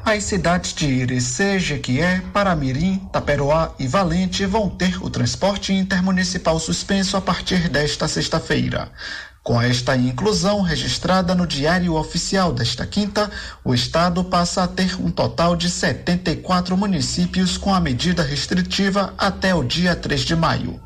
As 0.04 0.24
cidades 0.24 0.74
de 0.74 0.86
Irecê, 0.86 1.60
Jequié, 1.60 2.20
Paramirim, 2.32 2.98
Taperoá 3.12 3.72
e 3.78 3.86
Valente 3.86 4.44
vão 4.44 4.68
ter 4.68 5.00
o 5.00 5.08
transporte 5.08 5.72
intermunicipal 5.72 6.58
suspenso 6.58 7.16
a 7.16 7.20
partir 7.20 7.68
desta 7.68 8.08
sexta-feira. 8.08 8.90
Com 9.44 9.62
esta 9.62 9.96
inclusão 9.96 10.60
registrada 10.60 11.36
no 11.36 11.46
Diário 11.46 11.94
Oficial 11.94 12.52
desta 12.52 12.84
quinta, 12.84 13.30
o 13.64 13.72
Estado 13.72 14.24
passa 14.24 14.64
a 14.64 14.68
ter 14.68 15.00
um 15.00 15.10
total 15.10 15.54
de 15.54 15.70
74 15.70 16.76
municípios 16.76 17.56
com 17.56 17.72
a 17.72 17.80
medida 17.80 18.24
restritiva 18.24 19.14
até 19.16 19.54
o 19.54 19.62
dia 19.62 19.94
3 19.94 20.22
de 20.22 20.34
maio. 20.34 20.80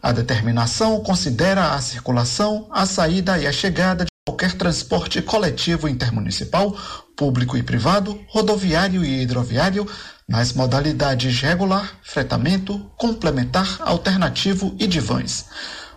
A 0.00 0.12
determinação 0.12 1.00
considera 1.00 1.74
a 1.74 1.80
circulação, 1.80 2.68
a 2.70 2.86
saída 2.86 3.38
e 3.38 3.46
a 3.46 3.52
chegada 3.52 4.06
qualquer 4.26 4.52
transporte 4.52 5.20
coletivo 5.20 5.88
intermunicipal, 5.88 6.76
público 7.16 7.56
e 7.56 7.62
privado, 7.62 8.20
rodoviário 8.28 9.04
e 9.04 9.22
hidroviário, 9.22 9.86
nas 10.28 10.52
modalidades 10.52 11.40
regular, 11.40 11.98
fretamento, 12.02 12.78
complementar, 12.96 13.78
alternativo 13.80 14.74
e 14.78 14.86
de 14.86 15.00
vans. 15.00 15.46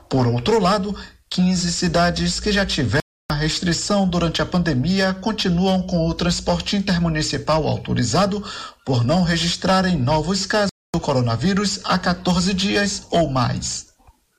Por 0.09 0.25
outro 0.25 0.59
lado, 0.59 0.95
15 1.29 1.71
cidades 1.71 2.39
que 2.39 2.51
já 2.51 2.65
tiveram 2.65 3.01
a 3.29 3.35
restrição 3.35 4.07
durante 4.07 4.41
a 4.41 4.45
pandemia 4.45 5.13
continuam 5.13 5.83
com 5.83 6.07
o 6.07 6.13
transporte 6.13 6.75
intermunicipal 6.75 7.67
autorizado 7.67 8.43
por 8.85 9.03
não 9.03 9.23
registrarem 9.23 9.97
novos 9.97 10.45
casos 10.45 10.69
do 10.93 10.99
coronavírus 10.99 11.79
há 11.83 11.97
14 11.97 12.53
dias 12.53 13.05
ou 13.11 13.29
mais. 13.29 13.84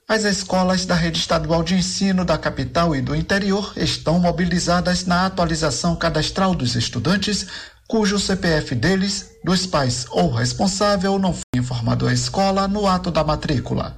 As 0.09 0.23
escolas 0.23 0.87
da 0.87 0.95
rede 0.95 1.19
estadual 1.19 1.65
de 1.65 1.75
ensino 1.75 2.25
da 2.25 2.39
capital 2.39 2.95
e 2.95 3.01
do 3.01 3.13
interior 3.13 3.73
estão 3.77 4.21
mobilizadas 4.21 5.05
na 5.05 5.27
atualização 5.27 5.97
cadastral 5.97 6.55
dos 6.55 6.77
estudantes 6.77 7.49
cujo 7.89 8.17
CPF 8.17 8.77
deles, 8.77 9.33
dos 9.43 9.67
pais 9.67 10.07
ou 10.11 10.33
responsável 10.33 11.19
não 11.19 11.33
foi 11.33 11.61
informado 11.61 12.07
à 12.07 12.13
escola 12.13 12.69
no 12.69 12.87
ato 12.87 13.11
da 13.11 13.25
matrícula. 13.25 13.97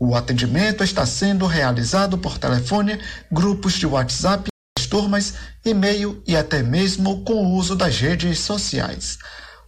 O 0.00 0.16
atendimento 0.16 0.82
está 0.82 1.06
sendo 1.06 1.46
realizado 1.46 2.18
por 2.18 2.38
telefone, 2.38 2.98
grupos 3.30 3.74
de 3.74 3.86
WhatsApp, 3.86 4.48
turmas, 4.90 5.34
e-mail 5.64 6.20
e 6.26 6.36
até 6.36 6.60
mesmo 6.60 7.22
com 7.24 7.34
o 7.34 7.54
uso 7.54 7.76
das 7.76 8.00
redes 8.00 8.40
sociais. 8.40 9.18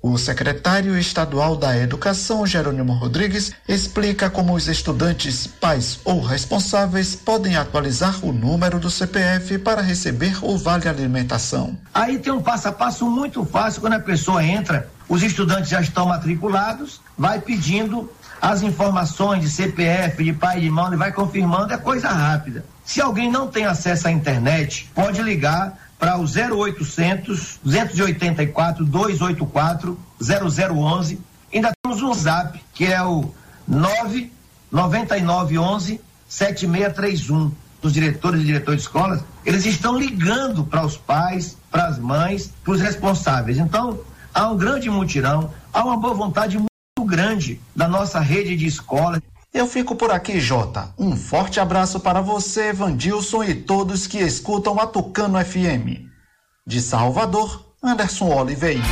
O 0.00 0.16
secretário 0.16 0.96
estadual 0.96 1.56
da 1.56 1.76
Educação, 1.76 2.46
Jerônimo 2.46 2.92
Rodrigues, 2.92 3.52
explica 3.66 4.30
como 4.30 4.54
os 4.54 4.68
estudantes, 4.68 5.48
pais 5.48 5.98
ou 6.04 6.20
responsáveis 6.22 7.16
podem 7.16 7.56
atualizar 7.56 8.24
o 8.24 8.32
número 8.32 8.78
do 8.78 8.88
CPF 8.88 9.58
para 9.58 9.82
receber 9.82 10.38
o 10.40 10.56
Vale 10.56 10.88
Alimentação. 10.88 11.76
Aí 11.92 12.16
tem 12.20 12.32
um 12.32 12.40
passo 12.40 12.68
a 12.68 12.72
passo 12.72 13.10
muito 13.10 13.44
fácil 13.44 13.80
quando 13.80 13.94
a 13.94 14.00
pessoa 14.00 14.44
entra, 14.44 14.88
os 15.08 15.20
estudantes 15.20 15.70
já 15.70 15.80
estão 15.80 16.06
matriculados, 16.06 17.00
vai 17.16 17.40
pedindo 17.40 18.08
as 18.40 18.62
informações 18.62 19.42
de 19.42 19.50
CPF, 19.50 20.22
de 20.22 20.32
pai 20.32 20.58
e 20.58 20.60
de 20.60 20.66
e 20.68 20.96
vai 20.96 21.10
confirmando, 21.10 21.72
é 21.72 21.76
coisa 21.76 22.08
rápida. 22.08 22.64
Se 22.84 23.00
alguém 23.00 23.30
não 23.30 23.48
tem 23.48 23.64
acesso 23.64 24.06
à 24.06 24.12
internet, 24.12 24.88
pode 24.94 25.20
ligar 25.22 25.87
para 25.98 26.18
o 26.18 26.24
0800 26.24 27.58
284 27.64 28.84
284 28.84 29.98
0011. 30.20 31.20
Ainda 31.52 31.72
temos 31.82 32.00
um 32.02 32.14
zap, 32.14 32.62
que 32.74 32.86
é 32.86 33.02
o 33.02 33.34
99911 33.66 36.00
7631 36.28 37.50
dos 37.80 37.92
diretores 37.92 38.42
e 38.42 38.44
diretores 38.44 38.82
de 38.82 38.86
escolas, 38.86 39.22
eles 39.44 39.64
estão 39.64 39.96
ligando 39.96 40.64
para 40.64 40.84
os 40.84 40.96
pais, 40.96 41.56
para 41.70 41.86
as 41.86 41.96
mães, 41.98 42.52
para 42.64 42.72
os 42.72 42.80
responsáveis. 42.80 43.58
Então, 43.58 44.00
há 44.34 44.50
um 44.50 44.56
grande 44.56 44.90
mutirão, 44.90 45.52
há 45.72 45.84
uma 45.84 45.96
boa 45.96 46.14
vontade 46.14 46.58
grande 47.08 47.60
da 47.74 47.88
nossa 47.88 48.20
rede 48.20 48.56
de 48.56 48.66
escolas. 48.66 49.20
Eu 49.52 49.66
fico 49.66 49.96
por 49.96 50.10
aqui, 50.10 50.38
Jota. 50.38 50.92
Um 50.98 51.16
forte 51.16 51.58
abraço 51.58 52.00
para 52.00 52.20
você, 52.20 52.72
Vandilson 52.72 53.42
e 53.44 53.54
todos 53.54 54.06
que 54.06 54.18
escutam 54.18 54.78
a 54.78 54.86
Tucano 54.86 55.42
FM. 55.42 56.06
De 56.66 56.80
Salvador, 56.80 57.74
Anderson 57.82 58.30
Oliveira. 58.34 58.82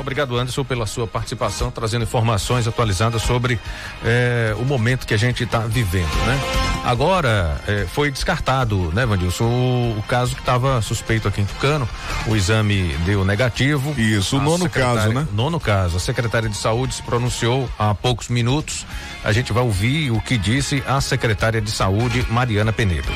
Obrigado, 0.00 0.36
Anderson, 0.36 0.64
pela 0.64 0.86
sua 0.86 1.06
participação, 1.06 1.70
trazendo 1.70 2.02
informações 2.02 2.66
atualizadas 2.66 3.20
sobre 3.22 3.60
eh, 4.02 4.54
o 4.58 4.64
momento 4.64 5.06
que 5.06 5.12
a 5.12 5.16
gente 5.18 5.44
está 5.44 5.58
vivendo, 5.58 6.10
né? 6.26 6.40
Agora, 6.84 7.60
eh, 7.68 7.86
foi 7.92 8.10
descartado, 8.10 8.90
né, 8.94 9.04
Vandilson, 9.04 9.44
o, 9.44 9.98
o 9.98 10.02
caso 10.08 10.34
que 10.34 10.40
estava 10.40 10.80
suspeito 10.80 11.28
aqui 11.28 11.42
em 11.42 11.44
Tucano, 11.44 11.86
o 12.26 12.34
exame 12.34 12.96
deu 13.04 13.24
negativo. 13.24 13.94
Isso, 14.00 14.38
o 14.38 14.40
nono 14.40 14.68
caso, 14.70 15.12
né? 15.12 15.28
Nono 15.32 15.60
caso. 15.60 15.98
A 15.98 16.00
secretária 16.00 16.48
de 16.48 16.56
saúde 16.56 16.94
se 16.94 17.02
pronunciou 17.02 17.68
há 17.78 17.94
poucos 17.94 18.28
minutos. 18.28 18.86
A 19.22 19.32
gente 19.32 19.52
vai 19.52 19.62
ouvir 19.62 20.10
o 20.10 20.20
que 20.20 20.38
disse 20.38 20.82
a 20.86 21.00
secretária 21.00 21.60
de 21.60 21.70
saúde, 21.70 22.26
Mariana 22.30 22.72
Penedo. 22.72 23.08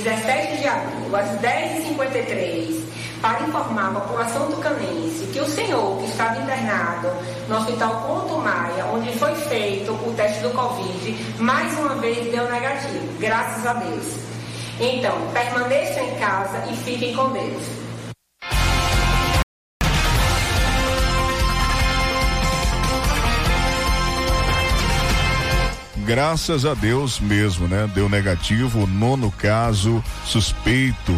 Hoje, 0.00 0.08
17 0.08 0.56
de 0.56 0.66
abril, 0.66 1.14
às 1.16 1.28
10h53, 1.40 2.84
para 3.20 3.42
informar 3.42 3.88
a 3.88 4.00
população 4.00 4.50
tucanense 4.50 5.26
que 5.30 5.40
o 5.40 5.46
senhor 5.46 5.98
que 5.98 6.06
estava 6.06 6.40
internado 6.40 7.08
no 7.48 7.56
Hospital 7.56 8.00
Ponto 8.06 8.38
Maia, 8.38 8.86
onde 8.94 9.12
foi 9.18 9.34
feito 9.34 9.92
o 9.92 10.14
teste 10.16 10.40
do 10.40 10.50
Covid, 10.50 11.36
mais 11.38 11.78
uma 11.78 11.96
vez 11.96 12.30
deu 12.32 12.50
negativo, 12.50 13.18
graças 13.18 13.66
a 13.66 13.74
Deus. 13.74 14.06
Então, 14.80 15.14
permaneçam 15.34 16.02
em 16.02 16.14
casa 16.18 16.64
e 16.70 16.76
fiquem 16.76 17.14
com 17.14 17.30
Deus. 17.30 17.79
Graças 26.10 26.64
a 26.66 26.74
Deus 26.74 27.20
mesmo, 27.20 27.68
né? 27.68 27.88
Deu 27.94 28.08
negativo, 28.08 28.84
nono 28.84 29.30
caso 29.30 30.02
suspeito 30.24 31.14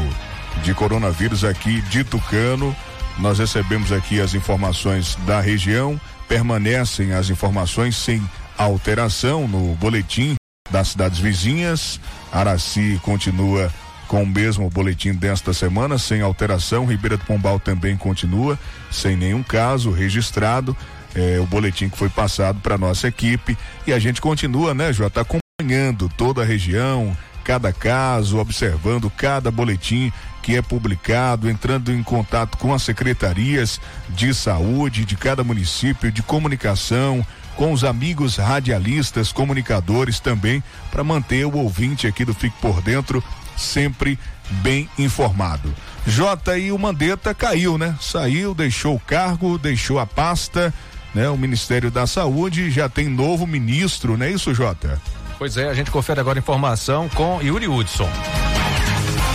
de 0.62 0.74
coronavírus 0.74 1.44
aqui 1.44 1.80
de 1.80 2.04
Tucano. 2.04 2.76
Nós 3.18 3.38
recebemos 3.38 3.90
aqui 3.90 4.20
as 4.20 4.34
informações 4.34 5.16
da 5.26 5.40
região, 5.40 5.98
permanecem 6.28 7.14
as 7.14 7.30
informações 7.30 7.96
sem 7.96 8.22
alteração 8.58 9.48
no 9.48 9.74
boletim 9.76 10.34
das 10.70 10.88
cidades 10.88 11.18
vizinhas. 11.20 11.98
Araci 12.30 13.00
continua 13.02 13.72
com 14.06 14.24
o 14.24 14.26
mesmo 14.26 14.68
boletim 14.68 15.14
desta 15.14 15.54
semana, 15.54 15.96
sem 15.96 16.20
alteração. 16.20 16.84
Ribeira 16.84 17.16
do 17.16 17.24
Pombal 17.24 17.58
também 17.58 17.96
continua, 17.96 18.58
sem 18.90 19.16
nenhum 19.16 19.42
caso 19.42 19.90
registrado. 19.90 20.76
É, 21.14 21.38
o 21.38 21.46
boletim 21.46 21.88
que 21.88 21.98
foi 21.98 22.08
passado 22.08 22.60
para 22.60 22.78
nossa 22.78 23.08
equipe 23.08 23.56
e 23.86 23.92
a 23.92 23.98
gente 23.98 24.20
continua, 24.20 24.72
né, 24.72 24.92
Jota, 24.92 25.20
acompanhando 25.20 26.08
toda 26.16 26.40
a 26.40 26.44
região, 26.44 27.14
cada 27.44 27.72
caso, 27.72 28.38
observando 28.38 29.10
cada 29.10 29.50
boletim 29.50 30.10
que 30.42 30.56
é 30.56 30.62
publicado, 30.62 31.48
entrando 31.48 31.92
em 31.92 32.02
contato 32.02 32.58
com 32.58 32.72
as 32.74 32.82
secretarias 32.82 33.80
de 34.08 34.34
saúde 34.34 35.04
de 35.04 35.16
cada 35.16 35.44
município, 35.44 36.10
de 36.10 36.22
comunicação, 36.22 37.24
com 37.56 37.72
os 37.72 37.84
amigos 37.84 38.36
radialistas, 38.36 39.30
comunicadores 39.30 40.18
também, 40.18 40.62
para 40.90 41.04
manter 41.04 41.44
o 41.44 41.56
ouvinte 41.56 42.06
aqui 42.06 42.24
do 42.24 42.34
Fique 42.34 42.56
por 42.60 42.80
Dentro 42.80 43.22
sempre 43.56 44.18
bem 44.62 44.88
informado. 44.98 45.72
J 46.06 46.58
e 46.58 46.72
o 46.72 46.78
Mandetta 46.78 47.34
caiu, 47.34 47.78
né? 47.78 47.96
Saiu, 48.00 48.54
deixou 48.54 48.96
o 48.96 49.00
cargo, 49.00 49.58
deixou 49.58 49.98
a 49.98 50.06
pasta, 50.06 50.74
né? 51.14 51.28
O 51.28 51.36
Ministério 51.36 51.90
da 51.90 52.06
Saúde 52.06 52.70
já 52.70 52.88
tem 52.88 53.08
novo 53.08 53.46
ministro, 53.46 54.16
não 54.16 54.26
é 54.26 54.30
isso, 54.30 54.54
Jota? 54.54 55.00
Pois 55.38 55.56
é, 55.56 55.68
a 55.68 55.74
gente 55.74 55.90
confere 55.90 56.20
agora 56.20 56.38
informação 56.38 57.08
com 57.08 57.40
Yuri 57.42 57.68
Hudson. 57.68 58.08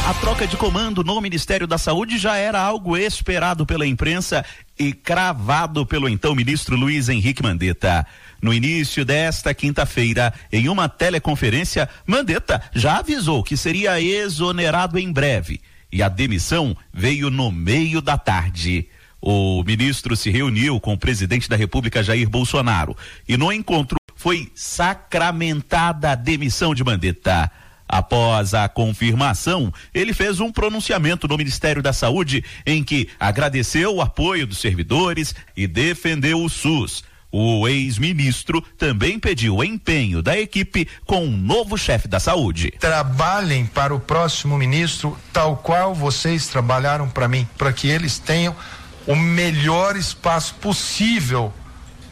A 0.07 0.13
troca 0.13 0.47
de 0.47 0.55
comando 0.55 1.03
no 1.03 1.19
Ministério 1.19 1.67
da 1.67 1.77
Saúde 1.77 2.17
já 2.17 2.37
era 2.37 2.61
algo 2.61 2.95
esperado 2.95 3.65
pela 3.65 3.85
imprensa 3.85 4.45
e 4.79 4.93
cravado 4.93 5.85
pelo 5.85 6.07
então 6.07 6.33
ministro 6.33 6.77
Luiz 6.77 7.09
Henrique 7.09 7.43
Mandetta. 7.43 8.07
No 8.41 8.53
início 8.53 9.03
desta 9.03 9.53
quinta-feira, 9.53 10.33
em 10.49 10.69
uma 10.69 10.87
teleconferência, 10.87 11.89
Mandetta 12.05 12.61
já 12.73 12.99
avisou 12.99 13.43
que 13.43 13.57
seria 13.57 13.99
exonerado 13.99 14.97
em 14.97 15.11
breve. 15.11 15.59
E 15.91 16.01
a 16.01 16.07
demissão 16.07 16.73
veio 16.93 17.29
no 17.29 17.51
meio 17.51 18.01
da 18.01 18.17
tarde. 18.17 18.87
O 19.21 19.63
ministro 19.63 20.15
se 20.15 20.29
reuniu 20.29 20.79
com 20.79 20.93
o 20.93 20.97
presidente 20.97 21.49
da 21.49 21.55
República, 21.55 22.03
Jair 22.03 22.29
Bolsonaro, 22.29 22.95
e 23.27 23.35
no 23.35 23.51
encontro 23.51 23.97
foi 24.15 24.51
sacramentada 24.55 26.11
a 26.11 26.15
demissão 26.15 26.73
de 26.73 26.83
Mandetta. 26.83 27.51
Após 27.87 28.53
a 28.53 28.67
confirmação, 28.67 29.73
ele 29.93 30.13
fez 30.13 30.41
um 30.41 30.51
pronunciamento 30.51 31.27
no 31.27 31.37
Ministério 31.37 31.81
da 31.81 31.93
Saúde 31.93 32.43
em 32.65 32.83
que 32.83 33.07
agradeceu 33.17 33.95
o 33.95 34.01
apoio 34.01 34.45
dos 34.45 34.57
servidores 34.57 35.33
e 35.55 35.65
defendeu 35.67 36.43
o 36.43 36.49
SUS. 36.49 37.03
O 37.31 37.67
ex-ministro 37.67 38.61
também 38.77 39.19
pediu 39.19 39.57
o 39.57 39.63
empenho 39.63 40.21
da 40.21 40.37
equipe 40.37 40.87
com 41.05 41.25
um 41.25 41.37
novo 41.37 41.77
chefe 41.77 42.07
da 42.07 42.19
saúde. 42.19 42.71
Trabalhem 42.79 43.65
para 43.65 43.93
o 43.93 43.99
próximo 43.99 44.57
ministro 44.57 45.17
tal 45.33 45.57
qual 45.57 45.93
vocês 45.93 46.47
trabalharam 46.47 47.09
para 47.09 47.27
mim, 47.27 47.47
para 47.57 47.73
que 47.73 47.87
eles 47.87 48.17
tenham 48.17 48.55
o 49.07 49.15
melhor 49.15 49.95
espaço 49.95 50.53
possível 50.55 51.51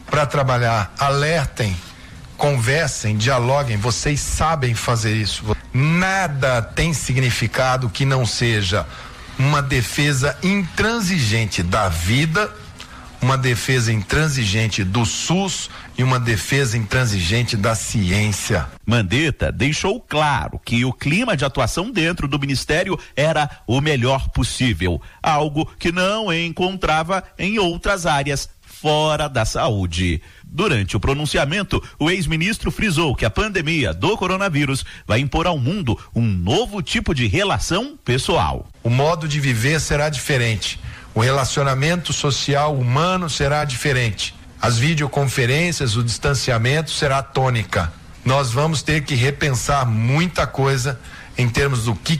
para 0.09 0.25
trabalhar. 0.25 0.93
Alertem, 0.97 1.75
conversem, 2.37 3.17
dialoguem, 3.17 3.77
vocês 3.77 4.19
sabem 4.19 4.73
fazer 4.73 5.15
isso. 5.15 5.55
Nada 5.73 6.61
tem 6.61 6.93
significado 6.93 7.89
que 7.89 8.05
não 8.05 8.25
seja 8.25 8.87
uma 9.37 9.61
defesa 9.61 10.37
intransigente 10.41 11.61
da 11.61 11.89
vida 11.89 12.49
uma 13.25 13.37
defesa 13.37 13.91
intransigente 13.91 14.83
do 14.83 15.03
SUS 15.03 15.69
e 15.97 16.03
uma 16.03 16.19
defesa 16.19 16.77
intransigente 16.77 17.55
da 17.55 17.75
ciência. 17.75 18.67
Mandetta 18.85 19.51
deixou 19.51 19.99
claro 19.99 20.59
que 20.63 20.83
o 20.85 20.93
clima 20.93 21.35
de 21.35 21.45
atuação 21.45 21.91
dentro 21.91 22.27
do 22.27 22.39
ministério 22.39 22.99
era 23.15 23.49
o 23.65 23.81
melhor 23.81 24.29
possível, 24.29 25.01
algo 25.21 25.65
que 25.79 25.91
não 25.91 26.33
encontrava 26.33 27.23
em 27.37 27.59
outras 27.59 28.05
áreas 28.05 28.49
fora 28.61 29.27
da 29.27 29.45
saúde. 29.45 30.21
Durante 30.43 30.95
o 30.95 30.99
pronunciamento, 30.99 31.81
o 31.97 32.11
ex-ministro 32.11 32.69
frisou 32.69 33.15
que 33.15 33.25
a 33.25 33.29
pandemia 33.29 33.93
do 33.93 34.17
coronavírus 34.17 34.85
vai 35.07 35.19
impor 35.19 35.47
ao 35.47 35.57
mundo 35.57 35.97
um 36.13 36.21
novo 36.21 36.81
tipo 36.81 37.13
de 37.13 37.25
relação 37.25 37.97
pessoal. 38.03 38.67
O 38.83 38.89
modo 38.89 39.27
de 39.27 39.39
viver 39.39 39.79
será 39.79 40.09
diferente 40.09 40.79
o 41.15 41.21
relacionamento 41.21 42.11
social 42.11 42.75
humano 42.75 43.29
será 43.29 43.63
diferente. 43.63 44.35
As 44.65 44.79
videoconferências, 44.79 45.95
o 45.95 46.03
distanciamento 46.03 46.89
será 46.89 47.21
tônica. 47.21 47.93
Nós 48.25 48.51
vamos 48.51 48.81
ter 48.81 49.03
que 49.03 49.13
repensar 49.13 49.85
muita 49.85 50.47
coisa 50.47 50.99
em 51.37 51.47
termos 51.47 51.83
do 51.83 51.93
que 51.93 52.19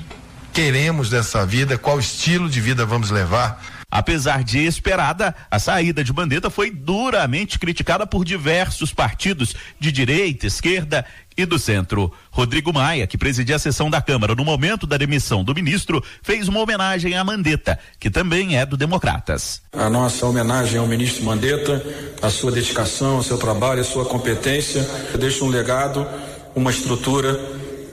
queremos 0.53 1.09
dessa 1.09 1.43
vida, 1.43 1.75
qual 1.75 1.99
estilo 1.99 2.47
de 2.47 2.61
vida 2.61 2.85
vamos 2.85 3.09
levar. 3.09 3.59
Apesar 3.95 4.43
de 4.43 4.59
esperada, 4.59 5.33
a 5.49 5.57
saída 5.57 6.03
de 6.03 6.11
Bandeta 6.11 6.49
foi 6.49 6.69
duramente 6.69 7.57
criticada 7.57 8.05
por 8.05 8.25
diversos 8.25 8.93
partidos 8.93 9.55
de 9.79 9.89
direita, 9.89 10.45
esquerda 10.45 11.05
e 11.37 11.45
do 11.45 11.57
Centro. 11.57 12.11
Rodrigo 12.29 12.73
Maia, 12.73 13.07
que 13.07 13.17
presidia 13.17 13.55
a 13.55 13.59
sessão 13.59 13.89
da 13.89 14.01
Câmara 14.01 14.35
no 14.35 14.43
momento 14.43 14.85
da 14.85 14.97
demissão 14.97 15.45
do 15.45 15.55
ministro, 15.55 16.03
fez 16.21 16.49
uma 16.49 16.59
homenagem 16.59 17.15
a 17.15 17.23
Mandetta, 17.23 17.79
que 17.97 18.09
também 18.09 18.57
é 18.57 18.65
do 18.65 18.75
Democratas. 18.75 19.61
A 19.71 19.89
nossa 19.89 20.25
homenagem 20.25 20.77
ao 20.77 20.87
ministro 20.87 21.23
Mandetta, 21.23 21.81
a 22.21 22.29
sua 22.29 22.51
dedicação, 22.51 23.15
ao 23.15 23.23
seu 23.23 23.37
trabalho, 23.37 23.79
a 23.79 23.85
sua 23.85 24.03
competência, 24.03 24.85
deixa 25.17 25.41
um 25.45 25.47
legado, 25.47 26.05
uma 26.53 26.69
estrutura 26.69 27.33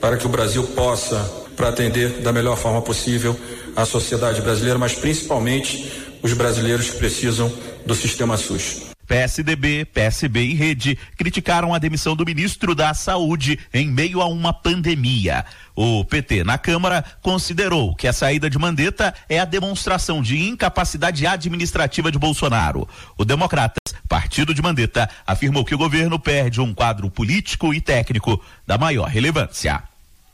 para 0.00 0.16
que 0.16 0.26
o 0.26 0.28
Brasil 0.28 0.64
possa, 0.64 1.44
para 1.56 1.68
atender 1.68 2.22
da 2.22 2.32
melhor 2.32 2.56
forma 2.56 2.82
possível 2.82 3.38
a 3.76 3.84
sociedade 3.84 4.40
brasileira, 4.40 4.78
mas 4.78 4.94
principalmente 4.94 5.90
os 6.22 6.32
brasileiros 6.32 6.90
que 6.90 6.98
precisam 6.98 7.52
do 7.84 7.94
sistema 7.94 8.36
SUS. 8.36 8.92
PSDB, 9.06 9.84
PSB 9.84 10.42
e 10.42 10.54
Rede 10.54 10.98
criticaram 11.18 11.74
a 11.74 11.78
demissão 11.78 12.16
do 12.16 12.24
ministro 12.24 12.74
da 12.74 12.94
Saúde 12.94 13.58
em 13.74 13.86
meio 13.88 14.22
a 14.22 14.26
uma 14.26 14.54
pandemia. 14.54 15.44
O 15.74 16.04
PT 16.04 16.44
na 16.44 16.56
Câmara 16.56 17.04
considerou 17.20 17.94
que 17.94 18.08
a 18.08 18.12
saída 18.12 18.48
de 18.48 18.58
Mandetta 18.58 19.12
é 19.28 19.38
a 19.38 19.44
demonstração 19.44 20.22
de 20.22 20.38
incapacidade 20.38 21.26
administrativa 21.26 22.10
de 22.10 22.18
Bolsonaro. 22.18 22.88
O 23.18 23.24
Democratas, 23.24 23.94
partido 24.08 24.54
de 24.54 24.62
Mandetta, 24.62 25.08
afirmou 25.26 25.64
que 25.64 25.74
o 25.74 25.78
governo 25.78 26.18
perde 26.18 26.60
um 26.60 26.72
quadro 26.72 27.10
político 27.10 27.74
e 27.74 27.82
técnico 27.82 28.42
da 28.66 28.78
maior 28.78 29.08
relevância. 29.08 29.91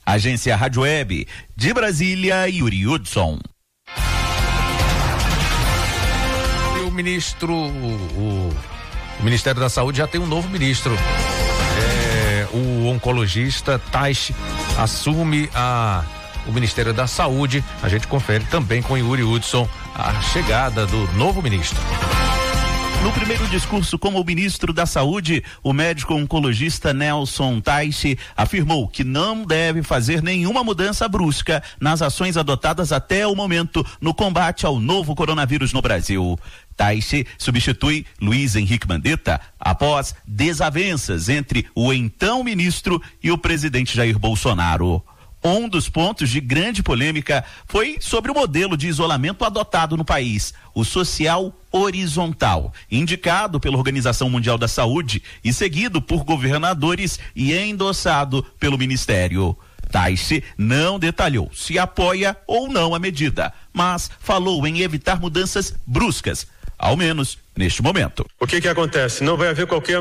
Agência 0.08 0.56
Rádio 0.56 0.82
Web 0.82 1.28
de 1.54 1.74
Brasília, 1.74 2.48
Yuri 2.48 2.86
Hudson. 2.86 3.38
ministro, 6.90 7.52
o, 7.52 8.50
o, 9.20 9.22
Ministério 9.22 9.60
da 9.60 9.68
Saúde 9.68 9.98
já 9.98 10.06
tem 10.06 10.18
um 10.18 10.26
novo 10.26 10.48
ministro. 10.48 10.96
É, 10.96 12.48
o 12.52 12.86
oncologista 12.86 13.78
Taish 13.92 14.32
assume 14.78 15.50
a, 15.54 16.02
o 16.46 16.52
Ministério 16.52 16.94
da 16.94 17.06
Saúde. 17.06 17.62
A 17.82 17.88
gente 17.90 18.08
confere 18.08 18.44
também 18.44 18.80
com 18.80 18.96
Yuri 18.96 19.22
Hudson 19.22 19.68
a 19.94 20.20
chegada 20.22 20.86
do 20.86 21.06
novo 21.12 21.42
ministro. 21.42 21.78
No 23.00 23.12
primeiro 23.12 23.46
discurso 23.46 23.96
como 23.96 24.22
ministro 24.24 24.72
da 24.72 24.84
Saúde, 24.84 25.44
o 25.62 25.72
médico 25.72 26.14
oncologista 26.14 26.92
Nelson 26.92 27.60
Taixe 27.60 28.18
afirmou 28.36 28.88
que 28.88 29.04
não 29.04 29.44
deve 29.44 29.84
fazer 29.84 30.20
nenhuma 30.20 30.64
mudança 30.64 31.08
brusca 31.08 31.62
nas 31.80 32.02
ações 32.02 32.36
adotadas 32.36 32.90
até 32.90 33.24
o 33.24 33.36
momento 33.36 33.86
no 34.00 34.12
combate 34.12 34.66
ao 34.66 34.80
novo 34.80 35.14
coronavírus 35.14 35.72
no 35.72 35.80
Brasil. 35.80 36.36
Taixe 36.76 37.24
substitui 37.38 38.04
Luiz 38.20 38.56
Henrique 38.56 38.88
Mandetta 38.88 39.40
após 39.60 40.12
desavenças 40.26 41.28
entre 41.28 41.66
o 41.76 41.92
então 41.92 42.42
ministro 42.42 43.00
e 43.22 43.30
o 43.30 43.38
presidente 43.38 43.96
Jair 43.96 44.18
Bolsonaro. 44.18 45.04
Um 45.42 45.68
dos 45.68 45.88
pontos 45.88 46.30
de 46.30 46.40
grande 46.40 46.82
polêmica 46.82 47.44
foi 47.66 47.96
sobre 48.00 48.30
o 48.30 48.34
modelo 48.34 48.76
de 48.76 48.88
isolamento 48.88 49.44
adotado 49.44 49.96
no 49.96 50.04
país, 50.04 50.52
o 50.74 50.84
social 50.84 51.54
horizontal, 51.70 52.72
indicado 52.90 53.60
pela 53.60 53.76
Organização 53.76 54.28
Mundial 54.28 54.58
da 54.58 54.66
Saúde 54.66 55.22
e 55.44 55.52
seguido 55.52 56.02
por 56.02 56.24
governadores 56.24 57.18
e 57.36 57.54
endossado 57.54 58.44
pelo 58.58 58.78
Ministério. 58.78 59.56
Taixe 59.90 60.42
não 60.56 60.98
detalhou 60.98 61.50
se 61.54 61.78
apoia 61.78 62.36
ou 62.46 62.68
não 62.68 62.94
a 62.94 62.98
medida, 62.98 63.52
mas 63.72 64.10
falou 64.20 64.66
em 64.66 64.80
evitar 64.80 65.20
mudanças 65.20 65.74
bruscas 65.86 66.46
ao 66.78 66.96
menos 66.96 67.38
neste 67.56 67.82
momento. 67.82 68.26
O 68.38 68.46
que 68.46 68.60
que 68.60 68.68
acontece? 68.68 69.24
Não 69.24 69.36
vai 69.36 69.48
haver 69.48 69.66
qualquer 69.66 70.00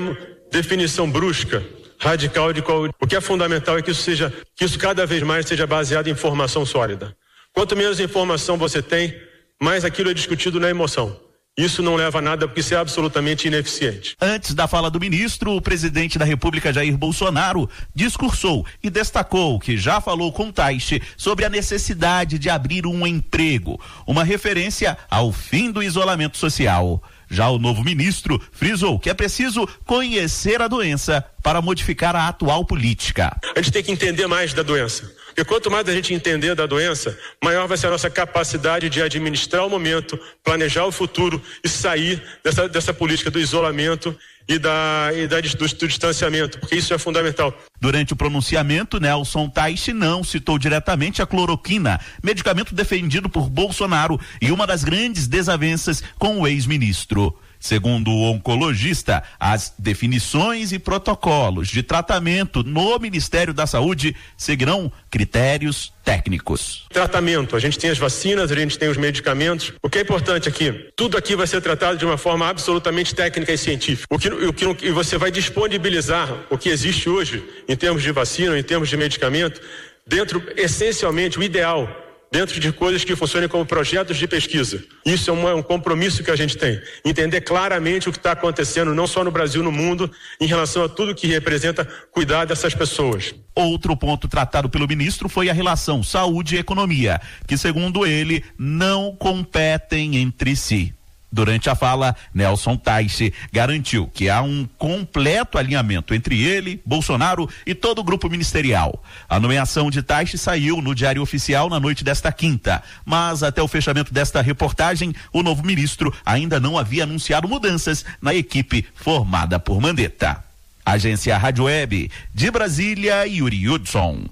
definição 0.51 1.09
brusca, 1.09 1.65
radical 1.99 2.53
de 2.53 2.61
qual. 2.61 2.89
O 3.01 3.07
que 3.07 3.15
é 3.15 3.21
fundamental 3.21 3.77
é 3.77 3.81
que 3.81 3.91
isso 3.91 4.01
seja, 4.01 4.33
que 4.55 4.65
isso 4.65 4.77
cada 4.77 5.05
vez 5.05 5.23
mais 5.23 5.45
seja 5.45 5.67
baseado 5.67 6.07
em 6.07 6.11
informação 6.11 6.65
sólida. 6.65 7.15
Quanto 7.53 7.75
menos 7.75 7.99
informação 7.99 8.57
você 8.57 8.81
tem, 8.81 9.19
mais 9.59 9.83
aquilo 9.83 10.09
é 10.09 10.13
discutido 10.13 10.59
na 10.59 10.69
emoção. 10.69 11.19
Isso 11.57 11.81
não 11.81 11.95
leva 11.95 12.19
a 12.19 12.21
nada 12.21 12.47
porque 12.47 12.59
isso 12.59 12.75
é 12.75 12.77
absolutamente 12.77 13.47
ineficiente. 13.47 14.15
Antes 14.21 14.53
da 14.53 14.67
fala 14.67 14.91
do 14.91 14.99
ministro, 14.99 15.55
o 15.55 15.61
presidente 15.61 16.19
da 16.19 16.23
República 16.23 16.71
Jair 16.71 16.95
Bolsonaro 16.95 17.67
discursou 17.95 18.63
e 18.83 18.91
destacou 18.91 19.59
que 19.59 19.75
já 19.75 19.99
falou 19.99 20.31
com 20.31 20.51
Taixe 20.51 21.01
sobre 21.17 21.45
a 21.45 21.49
necessidade 21.49 22.37
de 22.37 22.47
abrir 22.47 22.85
um 22.85 23.07
emprego, 23.07 23.81
uma 24.05 24.23
referência 24.23 24.95
ao 25.09 25.31
fim 25.31 25.71
do 25.71 25.81
isolamento 25.81 26.37
social. 26.37 27.01
Já 27.29 27.49
o 27.49 27.59
novo 27.59 27.83
ministro 27.83 28.41
frisou 28.51 28.99
que 28.99 29.09
é 29.09 29.13
preciso 29.13 29.67
conhecer 29.85 30.61
a 30.61 30.67
doença 30.67 31.23
para 31.43 31.61
modificar 31.61 32.15
a 32.15 32.27
atual 32.27 32.65
política. 32.65 33.35
A 33.55 33.61
gente 33.61 33.71
tem 33.71 33.83
que 33.83 33.91
entender 33.91 34.27
mais 34.27 34.53
da 34.53 34.63
doença. 34.63 35.11
Porque 35.37 35.49
quanto 35.49 35.69
mais 35.69 35.87
a 35.87 35.93
gente 35.93 36.15
entender 36.15 36.55
da 36.55 36.65
doença, 36.65 37.15
maior 37.43 37.67
vai 37.67 37.77
ser 37.77 37.85
a 37.85 37.91
nossa 37.91 38.09
capacidade 38.09 38.89
de 38.89 39.03
administrar 39.03 39.63
o 39.63 39.69
momento, 39.69 40.19
planejar 40.43 40.83
o 40.87 40.91
futuro 40.91 41.39
e 41.63 41.69
sair 41.69 42.19
dessa, 42.43 42.67
dessa 42.67 42.91
política 42.91 43.29
do 43.29 43.39
isolamento 43.39 44.17
e, 44.47 44.57
da, 44.57 45.11
e 45.13 45.27
da, 45.27 45.39
do, 45.39 45.67
do, 45.67 45.87
distanciamento, 45.87 46.57
porque 46.57 46.75
isso 46.77 46.91
é 46.91 46.97
fundamental. 46.97 47.55
Durante 47.79 48.13
o 48.13 48.15
pronunciamento, 48.15 48.99
Nelson 48.99 49.47
Taixe 49.47 49.93
não 49.93 50.23
citou 50.23 50.57
diretamente 50.57 51.21
a 51.21 51.27
cloroquina, 51.27 51.99
medicamento 52.23 52.73
defendido 52.73 53.29
por 53.29 53.47
Bolsonaro 53.47 54.19
e 54.41 54.51
uma 54.51 54.65
das 54.65 54.83
grandes 54.83 55.27
desavenças 55.27 56.03
com 56.17 56.39
o 56.39 56.47
ex-ministro. 56.47 57.37
Segundo 57.59 58.11
o 58.11 58.23
oncologista, 58.31 59.23
as 59.39 59.73
definições 59.77 60.71
e 60.71 60.79
protocolos 60.79 61.67
de 61.67 61.83
tratamento 61.83 62.63
no 62.63 62.97
Ministério 62.99 63.53
da 63.53 63.65
Saúde 63.67 64.15
seguirão 64.37 64.91
critérios 65.09 65.91
técnicos. 66.03 66.85
Tratamento, 66.89 67.55
a 67.55 67.59
gente 67.59 67.77
tem 67.77 67.89
as 67.89 67.97
vacinas, 67.97 68.51
a 68.51 68.55
gente 68.55 68.77
tem 68.77 68.89
os 68.89 68.97
medicamentos. 68.97 69.73
O 69.81 69.89
que 69.89 69.97
é 69.97 70.01
importante 70.01 70.47
aqui? 70.47 70.89
Tudo 70.95 71.17
aqui 71.17 71.35
vai 71.35 71.47
ser 71.47 71.61
tratado 71.61 71.97
de 71.97 72.05
uma 72.05 72.17
forma 72.17 72.47
absolutamente 72.47 73.13
técnica 73.13 73.51
e 73.51 73.57
científica. 73.57 74.07
O 74.09 74.17
que, 74.17 74.29
o 74.29 74.53
que 74.53 74.87
e 74.87 74.91
você 74.91 75.17
vai 75.17 75.31
disponibilizar 75.31 76.33
o 76.49 76.57
que 76.57 76.69
existe 76.69 77.09
hoje 77.09 77.43
em 77.67 77.75
termos 77.75 78.01
de 78.01 78.11
vacina, 78.11 78.57
em 78.57 78.63
termos 78.63 78.89
de 78.89 78.95
medicamento, 78.95 79.59
dentro 80.05 80.41
essencialmente 80.55 81.37
o 81.37 81.43
ideal 81.43 82.06
dentro 82.31 82.59
de 82.59 82.71
coisas 82.71 83.03
que 83.03 83.15
funcionem 83.15 83.49
como 83.49 83.65
projetos 83.65 84.17
de 84.17 84.27
pesquisa. 84.27 84.83
Isso 85.05 85.29
é 85.29 85.33
um, 85.33 85.47
é 85.47 85.55
um 85.55 85.63
compromisso 85.63 86.23
que 86.23 86.31
a 86.31 86.35
gente 86.35 86.57
tem. 86.57 86.79
Entender 87.05 87.41
claramente 87.41 88.09
o 88.09 88.11
que 88.11 88.17
está 88.17 88.31
acontecendo, 88.31 88.93
não 88.93 89.07
só 89.07 89.23
no 89.23 89.31
Brasil, 89.31 89.63
no 89.63 89.71
mundo, 89.71 90.11
em 90.39 90.45
relação 90.45 90.83
a 90.83 90.89
tudo 90.89 91.15
que 91.15 91.27
representa 91.27 91.87
cuidar 92.11 92.45
dessas 92.45 92.73
pessoas. 92.73 93.33
Outro 93.55 93.95
ponto 93.95 94.27
tratado 94.27 94.69
pelo 94.69 94.87
ministro 94.87 95.27
foi 95.27 95.49
a 95.49 95.53
relação 95.53 96.03
saúde 96.03 96.55
e 96.55 96.59
economia, 96.59 97.19
que, 97.47 97.57
segundo 97.57 98.05
ele, 98.05 98.43
não 98.57 99.15
competem 99.15 100.17
entre 100.17 100.55
si. 100.55 100.96
Durante 101.31 101.69
a 101.69 101.75
fala, 101.75 102.15
Nelson 102.33 102.77
Taixe 102.77 103.33
garantiu 103.51 104.07
que 104.07 104.29
há 104.29 104.41
um 104.41 104.67
completo 104.77 105.57
alinhamento 105.57 106.13
entre 106.13 106.41
ele, 106.41 106.81
Bolsonaro 106.85 107.49
e 107.65 107.75
todo 107.75 107.99
o 107.99 108.03
grupo 108.03 108.29
ministerial. 108.29 109.03
A 109.27 109.39
nomeação 109.39 109.91
de 109.91 110.01
Taixe 110.01 110.37
saiu 110.37 110.81
no 110.81 110.95
Diário 110.95 111.21
Oficial 111.21 111.69
na 111.69 111.79
noite 111.79 112.03
desta 112.03 112.31
quinta, 112.31 112.81
mas 113.05 113.43
até 113.43 113.61
o 113.61 113.67
fechamento 113.67 114.13
desta 114.13 114.41
reportagem, 114.41 115.13
o 115.33 115.43
novo 115.43 115.65
ministro 115.65 116.13
ainda 116.25 116.59
não 116.59 116.77
havia 116.77 117.03
anunciado 117.03 117.47
mudanças 117.47 118.05
na 118.21 118.33
equipe 118.33 118.85
formada 118.95 119.59
por 119.59 119.81
Mandetta. 119.81 120.43
Agência 120.85 121.37
Rádio 121.37 121.65
Web 121.65 122.09
de 122.33 122.49
Brasília, 122.49 123.27
Yuri 123.27 123.67
Hudson. 123.67 124.23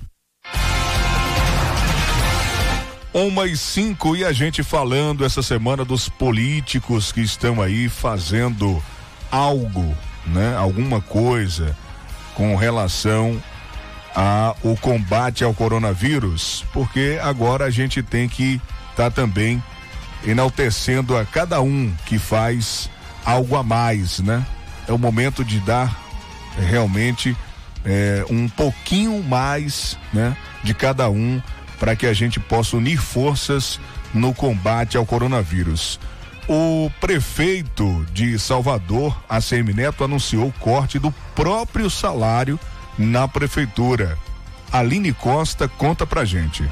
Uma 3.15 3.47
e 3.47 3.55
cinco 3.55 4.13
e 4.13 4.25
a 4.25 4.33
gente 4.33 4.61
falando 4.61 5.23
essa 5.23 5.41
semana 5.41 5.85
dos 5.85 6.09
políticos 6.09 7.13
que 7.13 7.21
estão 7.21 7.61
aí 7.61 7.87
fazendo 7.87 8.83
algo, 9.31 9.95
né? 10.27 10.53
Alguma 10.57 10.99
coisa 10.99 11.77
com 12.33 12.57
relação 12.57 13.41
ao 14.13 14.75
combate 14.81 15.45
ao 15.45 15.53
coronavírus, 15.53 16.65
porque 16.73 17.17
agora 17.23 17.63
a 17.63 17.69
gente 17.69 18.03
tem 18.03 18.27
que 18.27 18.59
estar 18.91 19.09
tá 19.09 19.11
também 19.11 19.63
enaltecendo 20.27 21.15
a 21.15 21.23
cada 21.23 21.61
um 21.61 21.93
que 22.05 22.19
faz 22.19 22.89
algo 23.23 23.55
a 23.55 23.63
mais, 23.63 24.19
né? 24.19 24.45
É 24.89 24.91
o 24.91 24.97
momento 24.97 25.41
de 25.41 25.61
dar 25.61 25.97
realmente 26.57 27.33
é, 27.85 28.25
um 28.29 28.49
pouquinho 28.49 29.23
mais, 29.23 29.97
né? 30.11 30.35
De 30.65 30.73
cada 30.73 31.09
um 31.09 31.41
para 31.85 31.95
que 31.95 32.07
a 32.07 32.13
gente 32.13 32.39
possa 32.39 32.77
unir 32.77 32.97
forças 32.97 33.79
no 34.11 34.33
combate 34.33 34.97
ao 34.97 35.05
coronavírus. 35.05 35.99
O 36.49 36.89
prefeito 36.99 38.03
de 38.11 38.39
Salvador, 38.39 39.15
ACM 39.29 39.71
Neto, 39.71 40.03
anunciou 40.03 40.47
o 40.47 40.53
corte 40.53 40.97
do 40.97 41.11
próprio 41.35 41.87
salário 41.87 42.59
na 42.97 43.27
prefeitura. 43.27 44.17
Aline 44.71 45.13
Costa 45.13 45.67
conta 45.67 46.07
pra 46.07 46.25
gente. 46.25 46.67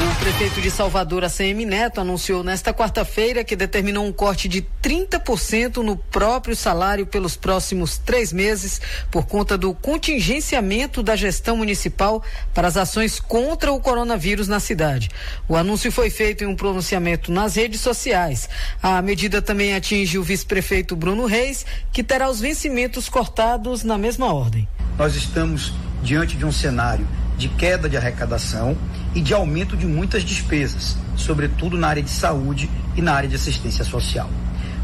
O 0.00 0.14
prefeito 0.20 0.60
de 0.60 0.70
Salvador, 0.70 1.24
ACM 1.24 1.66
Neto, 1.66 2.00
anunciou 2.00 2.44
nesta 2.44 2.72
quarta-feira 2.72 3.42
que 3.42 3.56
determinou 3.56 4.06
um 4.06 4.12
corte 4.12 4.46
de 4.46 4.64
30% 4.80 5.78
no 5.78 5.96
próprio 5.96 6.54
salário 6.54 7.04
pelos 7.04 7.34
próximos 7.36 7.98
três 7.98 8.32
meses, 8.32 8.80
por 9.10 9.26
conta 9.26 9.58
do 9.58 9.74
contingenciamento 9.74 11.02
da 11.02 11.16
gestão 11.16 11.56
municipal 11.56 12.22
para 12.54 12.68
as 12.68 12.76
ações 12.76 13.18
contra 13.18 13.72
o 13.72 13.80
coronavírus 13.80 14.46
na 14.46 14.60
cidade. 14.60 15.08
O 15.48 15.56
anúncio 15.56 15.90
foi 15.90 16.10
feito 16.10 16.44
em 16.44 16.46
um 16.46 16.54
pronunciamento 16.54 17.32
nas 17.32 17.56
redes 17.56 17.80
sociais. 17.80 18.48
A 18.80 19.02
medida 19.02 19.42
também 19.42 19.74
atinge 19.74 20.16
o 20.16 20.22
vice-prefeito 20.22 20.94
Bruno 20.94 21.26
Reis, 21.26 21.66
que 21.92 22.04
terá 22.04 22.30
os 22.30 22.38
vencimentos 22.38 23.08
cortados 23.08 23.82
na 23.82 23.98
mesma 23.98 24.32
ordem. 24.32 24.68
Nós 24.96 25.16
estamos 25.16 25.74
diante 26.04 26.36
de 26.36 26.44
um 26.44 26.52
cenário 26.52 27.04
de 27.38 27.48
queda 27.48 27.88
de 27.88 27.96
arrecadação 27.96 28.76
e 29.14 29.20
de 29.20 29.32
aumento 29.32 29.76
de 29.76 29.86
muitas 29.86 30.24
despesas, 30.24 30.98
sobretudo 31.16 31.78
na 31.78 31.88
área 31.88 32.02
de 32.02 32.10
saúde 32.10 32.68
e 32.96 33.00
na 33.00 33.14
área 33.14 33.28
de 33.28 33.36
assistência 33.36 33.84
social. 33.84 34.28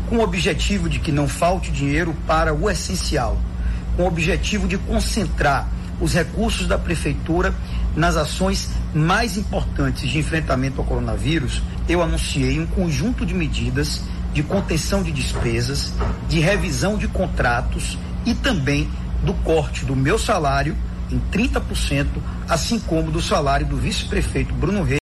Com 0.09 0.19
o 0.19 0.23
objetivo 0.23 0.89
de 0.89 1.01
que 1.01 1.11
não 1.11 1.27
falte 1.27 1.73
dinheiro 1.73 2.15
para 2.27 2.55
o 2.55 2.71
essencial, 2.71 3.39
com 3.97 4.05
o 4.05 4.07
objetivo 4.07 4.69
de 4.69 4.79
concentrar 4.79 5.69
os 6.01 6.15
recursos 6.15 6.67
da 6.67 6.79
prefeitura 6.79 7.55
nas 7.97 8.17
ações 8.17 8.71
mais 8.95 9.37
importantes 9.37 10.09
de 10.09 10.19
enfrentamento 10.19 10.81
ao 10.81 10.87
coronavírus, 10.87 11.63
eu 11.89 12.03
anunciei 12.03 12.61
um 12.61 12.67
conjunto 12.67 13.27
de 13.27 13.35
medidas 13.35 14.03
de 14.33 14.43
contenção 14.43 15.03
de 15.03 15.13
despesas, 15.13 15.93
de 16.29 16.41
revisão 16.41 16.97
de 16.97 17.07
contratos 17.07 17.97
e 18.27 18.35
também 18.35 18.89
do 19.23 19.33
corte 19.33 19.85
do 19.85 19.95
meu 19.95 20.19
salário 20.19 20.77
em 21.11 21.21
30%, 21.31 22.07
assim 22.49 22.79
como 22.79 23.11
do 23.11 23.21
salário 23.21 23.67
do 23.67 23.77
vice-prefeito 23.77 24.55
Bruno 24.55 24.83
Reis, 24.83 25.01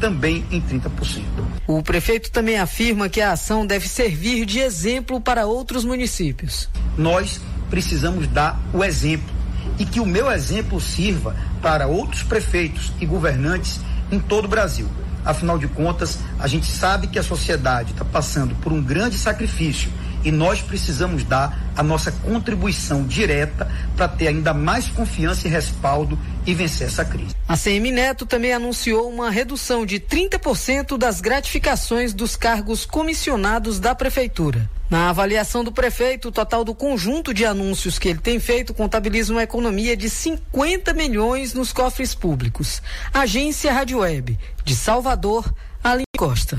também 0.00 0.44
em 0.50 0.60
30%. 0.60 1.22
O 1.66 1.82
prefeito 1.82 2.30
também 2.30 2.58
afirma 2.58 3.08
que 3.08 3.20
a 3.20 3.32
ação 3.32 3.66
deve 3.66 3.88
servir 3.88 4.44
de 4.44 4.60
exemplo 4.60 5.20
para 5.20 5.46
outros 5.46 5.84
municípios. 5.84 6.68
Nós 6.96 7.40
precisamos 7.70 8.26
dar 8.28 8.60
o 8.72 8.84
exemplo 8.84 9.34
e 9.78 9.84
que 9.84 10.00
o 10.00 10.06
meu 10.06 10.30
exemplo 10.30 10.80
sirva 10.80 11.34
para 11.62 11.86
outros 11.86 12.22
prefeitos 12.22 12.92
e 13.00 13.06
governantes 13.06 13.80
em 14.12 14.20
todo 14.20 14.44
o 14.44 14.48
Brasil. 14.48 14.88
Afinal 15.24 15.58
de 15.58 15.66
contas, 15.66 16.18
a 16.38 16.46
gente 16.46 16.70
sabe 16.70 17.06
que 17.06 17.18
a 17.18 17.22
sociedade 17.22 17.92
está 17.92 18.04
passando 18.04 18.54
por 18.56 18.72
um 18.72 18.82
grande 18.82 19.16
sacrifício 19.16 19.90
e 20.24 20.32
nós 20.32 20.60
precisamos 20.60 21.22
dar 21.22 21.72
a 21.76 21.82
nossa 21.82 22.10
contribuição 22.10 23.04
direta 23.04 23.70
para 23.96 24.08
ter 24.08 24.28
ainda 24.28 24.54
mais 24.54 24.88
confiança 24.88 25.46
e 25.46 25.50
respaldo 25.50 26.18
e 26.46 26.54
vencer 26.54 26.86
essa 26.86 27.04
crise. 27.04 27.34
A 27.46 27.56
CM 27.56 27.90
Neto 27.90 28.24
também 28.24 28.52
anunciou 28.52 29.08
uma 29.10 29.30
redução 29.30 29.84
de 29.84 30.00
30% 30.00 30.96
das 30.96 31.20
gratificações 31.20 32.14
dos 32.14 32.36
cargos 32.36 32.86
comissionados 32.86 33.78
da 33.78 33.94
prefeitura. 33.94 34.68
Na 34.88 35.10
avaliação 35.10 35.64
do 35.64 35.72
prefeito, 35.72 36.28
o 36.28 36.32
total 36.32 36.64
do 36.64 36.74
conjunto 36.74 37.34
de 37.34 37.44
anúncios 37.44 37.98
que 37.98 38.08
ele 38.08 38.20
tem 38.20 38.38
feito 38.38 38.72
contabiliza 38.72 39.32
uma 39.32 39.42
economia 39.42 39.96
de 39.96 40.08
50 40.08 40.92
milhões 40.92 41.52
nos 41.52 41.72
cofres 41.72 42.14
públicos. 42.14 42.82
Agência 43.12 43.72
Rádio 43.72 43.98
Web, 43.98 44.38
de 44.64 44.74
Salvador, 44.76 45.52
Aline 45.82 46.04
Costa. 46.16 46.58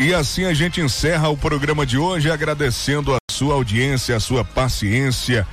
E 0.00 0.14
assim 0.14 0.46
a 0.46 0.54
gente 0.54 0.80
encerra 0.80 1.28
o 1.28 1.36
programa 1.36 1.84
de 1.84 1.98
hoje 1.98 2.30
agradecendo 2.30 3.14
a 3.14 3.18
sua 3.30 3.52
audiência, 3.52 4.16
a 4.16 4.20
sua 4.20 4.42
paciência. 4.42 5.46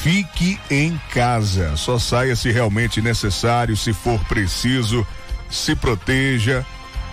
Fique 0.00 0.56
em 0.70 0.96
casa. 1.12 1.76
Só 1.76 1.98
saia 1.98 2.36
se 2.36 2.52
realmente 2.52 3.02
necessário, 3.02 3.76
se 3.76 3.92
for 3.92 4.20
preciso. 4.26 5.04
Se 5.50 5.74
proteja, 5.74 6.64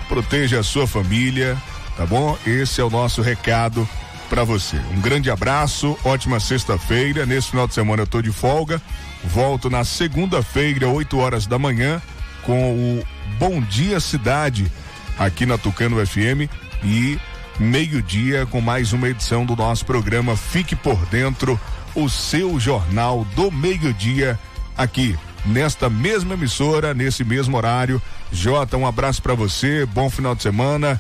proteja 0.08 0.60
a 0.60 0.64
sua 0.64 0.86
família, 0.86 1.58
tá 1.98 2.06
bom? 2.06 2.38
Esse 2.46 2.82
é 2.82 2.84
o 2.84 2.90
nosso 2.92 3.20
recado 3.24 3.90
para 4.30 4.44
você. 4.44 4.78
Um 4.96 5.02
grande 5.02 5.32
abraço, 5.32 5.98
ótima 6.06 6.40
sexta-feira. 6.40 7.26
Nesse 7.26 7.50
final 7.50 7.68
de 7.68 7.74
semana 7.74 8.04
eu 8.04 8.08
tô 8.08 8.22
de 8.22 8.32
folga. 8.32 8.80
Volto 9.24 9.72
na 9.72 9.84
segunda-feira, 9.84 10.88
8 10.88 11.18
horas 11.18 11.48
da 11.48 11.58
manhã, 11.58 12.00
com 12.44 12.76
o 12.76 13.04
Bom 13.40 13.60
Dia 13.60 14.00
Cidade 14.00 14.72
aqui 15.18 15.48
na 15.48 15.58
Tucano 15.58 16.06
FM 16.06 16.48
e 16.84 17.20
meio-dia 17.60 18.46
com 18.46 18.62
mais 18.62 18.94
uma 18.94 19.10
edição 19.10 19.46
do 19.46 19.56
nosso 19.56 19.86
programa 19.86 20.36
Fique 20.36 20.76
por 20.76 20.98
Dentro, 21.08 21.60
o 21.94 22.10
seu 22.10 22.60
jornal 22.60 23.26
do 23.36 23.52
meio-dia 23.52 24.38
aqui 24.78 25.18
nesta 25.46 25.90
mesma 25.90 26.34
emissora, 26.34 26.94
nesse 26.94 27.24
mesmo 27.24 27.56
horário. 27.56 28.02
Jota, 28.32 28.78
um 28.78 28.88
abraço 28.88 29.22
para 29.22 29.34
você, 29.34 29.86
bom 29.86 30.10
final 30.10 30.36
de 30.36 30.44
semana 30.44 31.00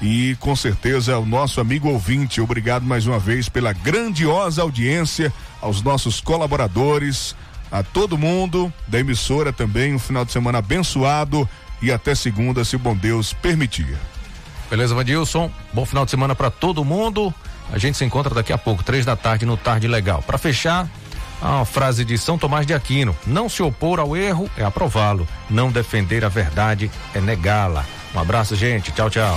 e 0.00 0.36
com 0.40 0.56
certeza 0.56 1.16
o 1.18 1.24
nosso 1.24 1.60
amigo 1.60 1.88
ouvinte, 1.88 2.40
obrigado 2.40 2.84
mais 2.84 3.06
uma 3.06 3.20
vez 3.20 3.48
pela 3.48 3.72
grandiosa 3.72 4.62
audiência, 4.62 5.32
aos 5.60 5.80
nossos 5.80 6.20
colaboradores, 6.20 7.36
a 7.70 7.84
todo 7.84 8.18
mundo 8.18 8.72
da 8.88 8.98
emissora 8.98 9.52
também, 9.52 9.94
um 9.94 9.98
final 10.00 10.24
de 10.24 10.32
semana 10.32 10.58
abençoado 10.58 11.48
e 11.80 11.92
até 11.92 12.16
segunda, 12.16 12.64
se 12.64 12.74
o 12.74 12.80
bom 12.80 12.96
Deus 12.96 13.32
permitir. 13.32 13.96
Beleza, 14.72 14.94
Vandilson? 14.94 15.50
Bom 15.70 15.84
final 15.84 16.06
de 16.06 16.10
semana 16.10 16.34
para 16.34 16.50
todo 16.50 16.82
mundo. 16.82 17.32
A 17.70 17.76
gente 17.76 17.98
se 17.98 18.06
encontra 18.06 18.34
daqui 18.34 18.54
a 18.54 18.56
pouco, 18.56 18.82
três 18.82 19.04
da 19.04 19.14
tarde, 19.14 19.44
no 19.44 19.54
Tarde 19.54 19.86
Legal. 19.86 20.22
Para 20.22 20.38
fechar, 20.38 20.88
a 21.42 21.62
frase 21.66 22.06
de 22.06 22.16
São 22.16 22.38
Tomás 22.38 22.66
de 22.66 22.72
Aquino: 22.72 23.14
Não 23.26 23.50
se 23.50 23.62
opor 23.62 24.00
ao 24.00 24.16
erro 24.16 24.48
é 24.56 24.64
aprová-lo. 24.64 25.28
Não 25.50 25.70
defender 25.70 26.24
a 26.24 26.30
verdade 26.30 26.90
é 27.14 27.20
negá-la. 27.20 27.84
Um 28.14 28.20
abraço, 28.20 28.56
gente. 28.56 28.90
Tchau, 28.92 29.10
tchau. 29.10 29.36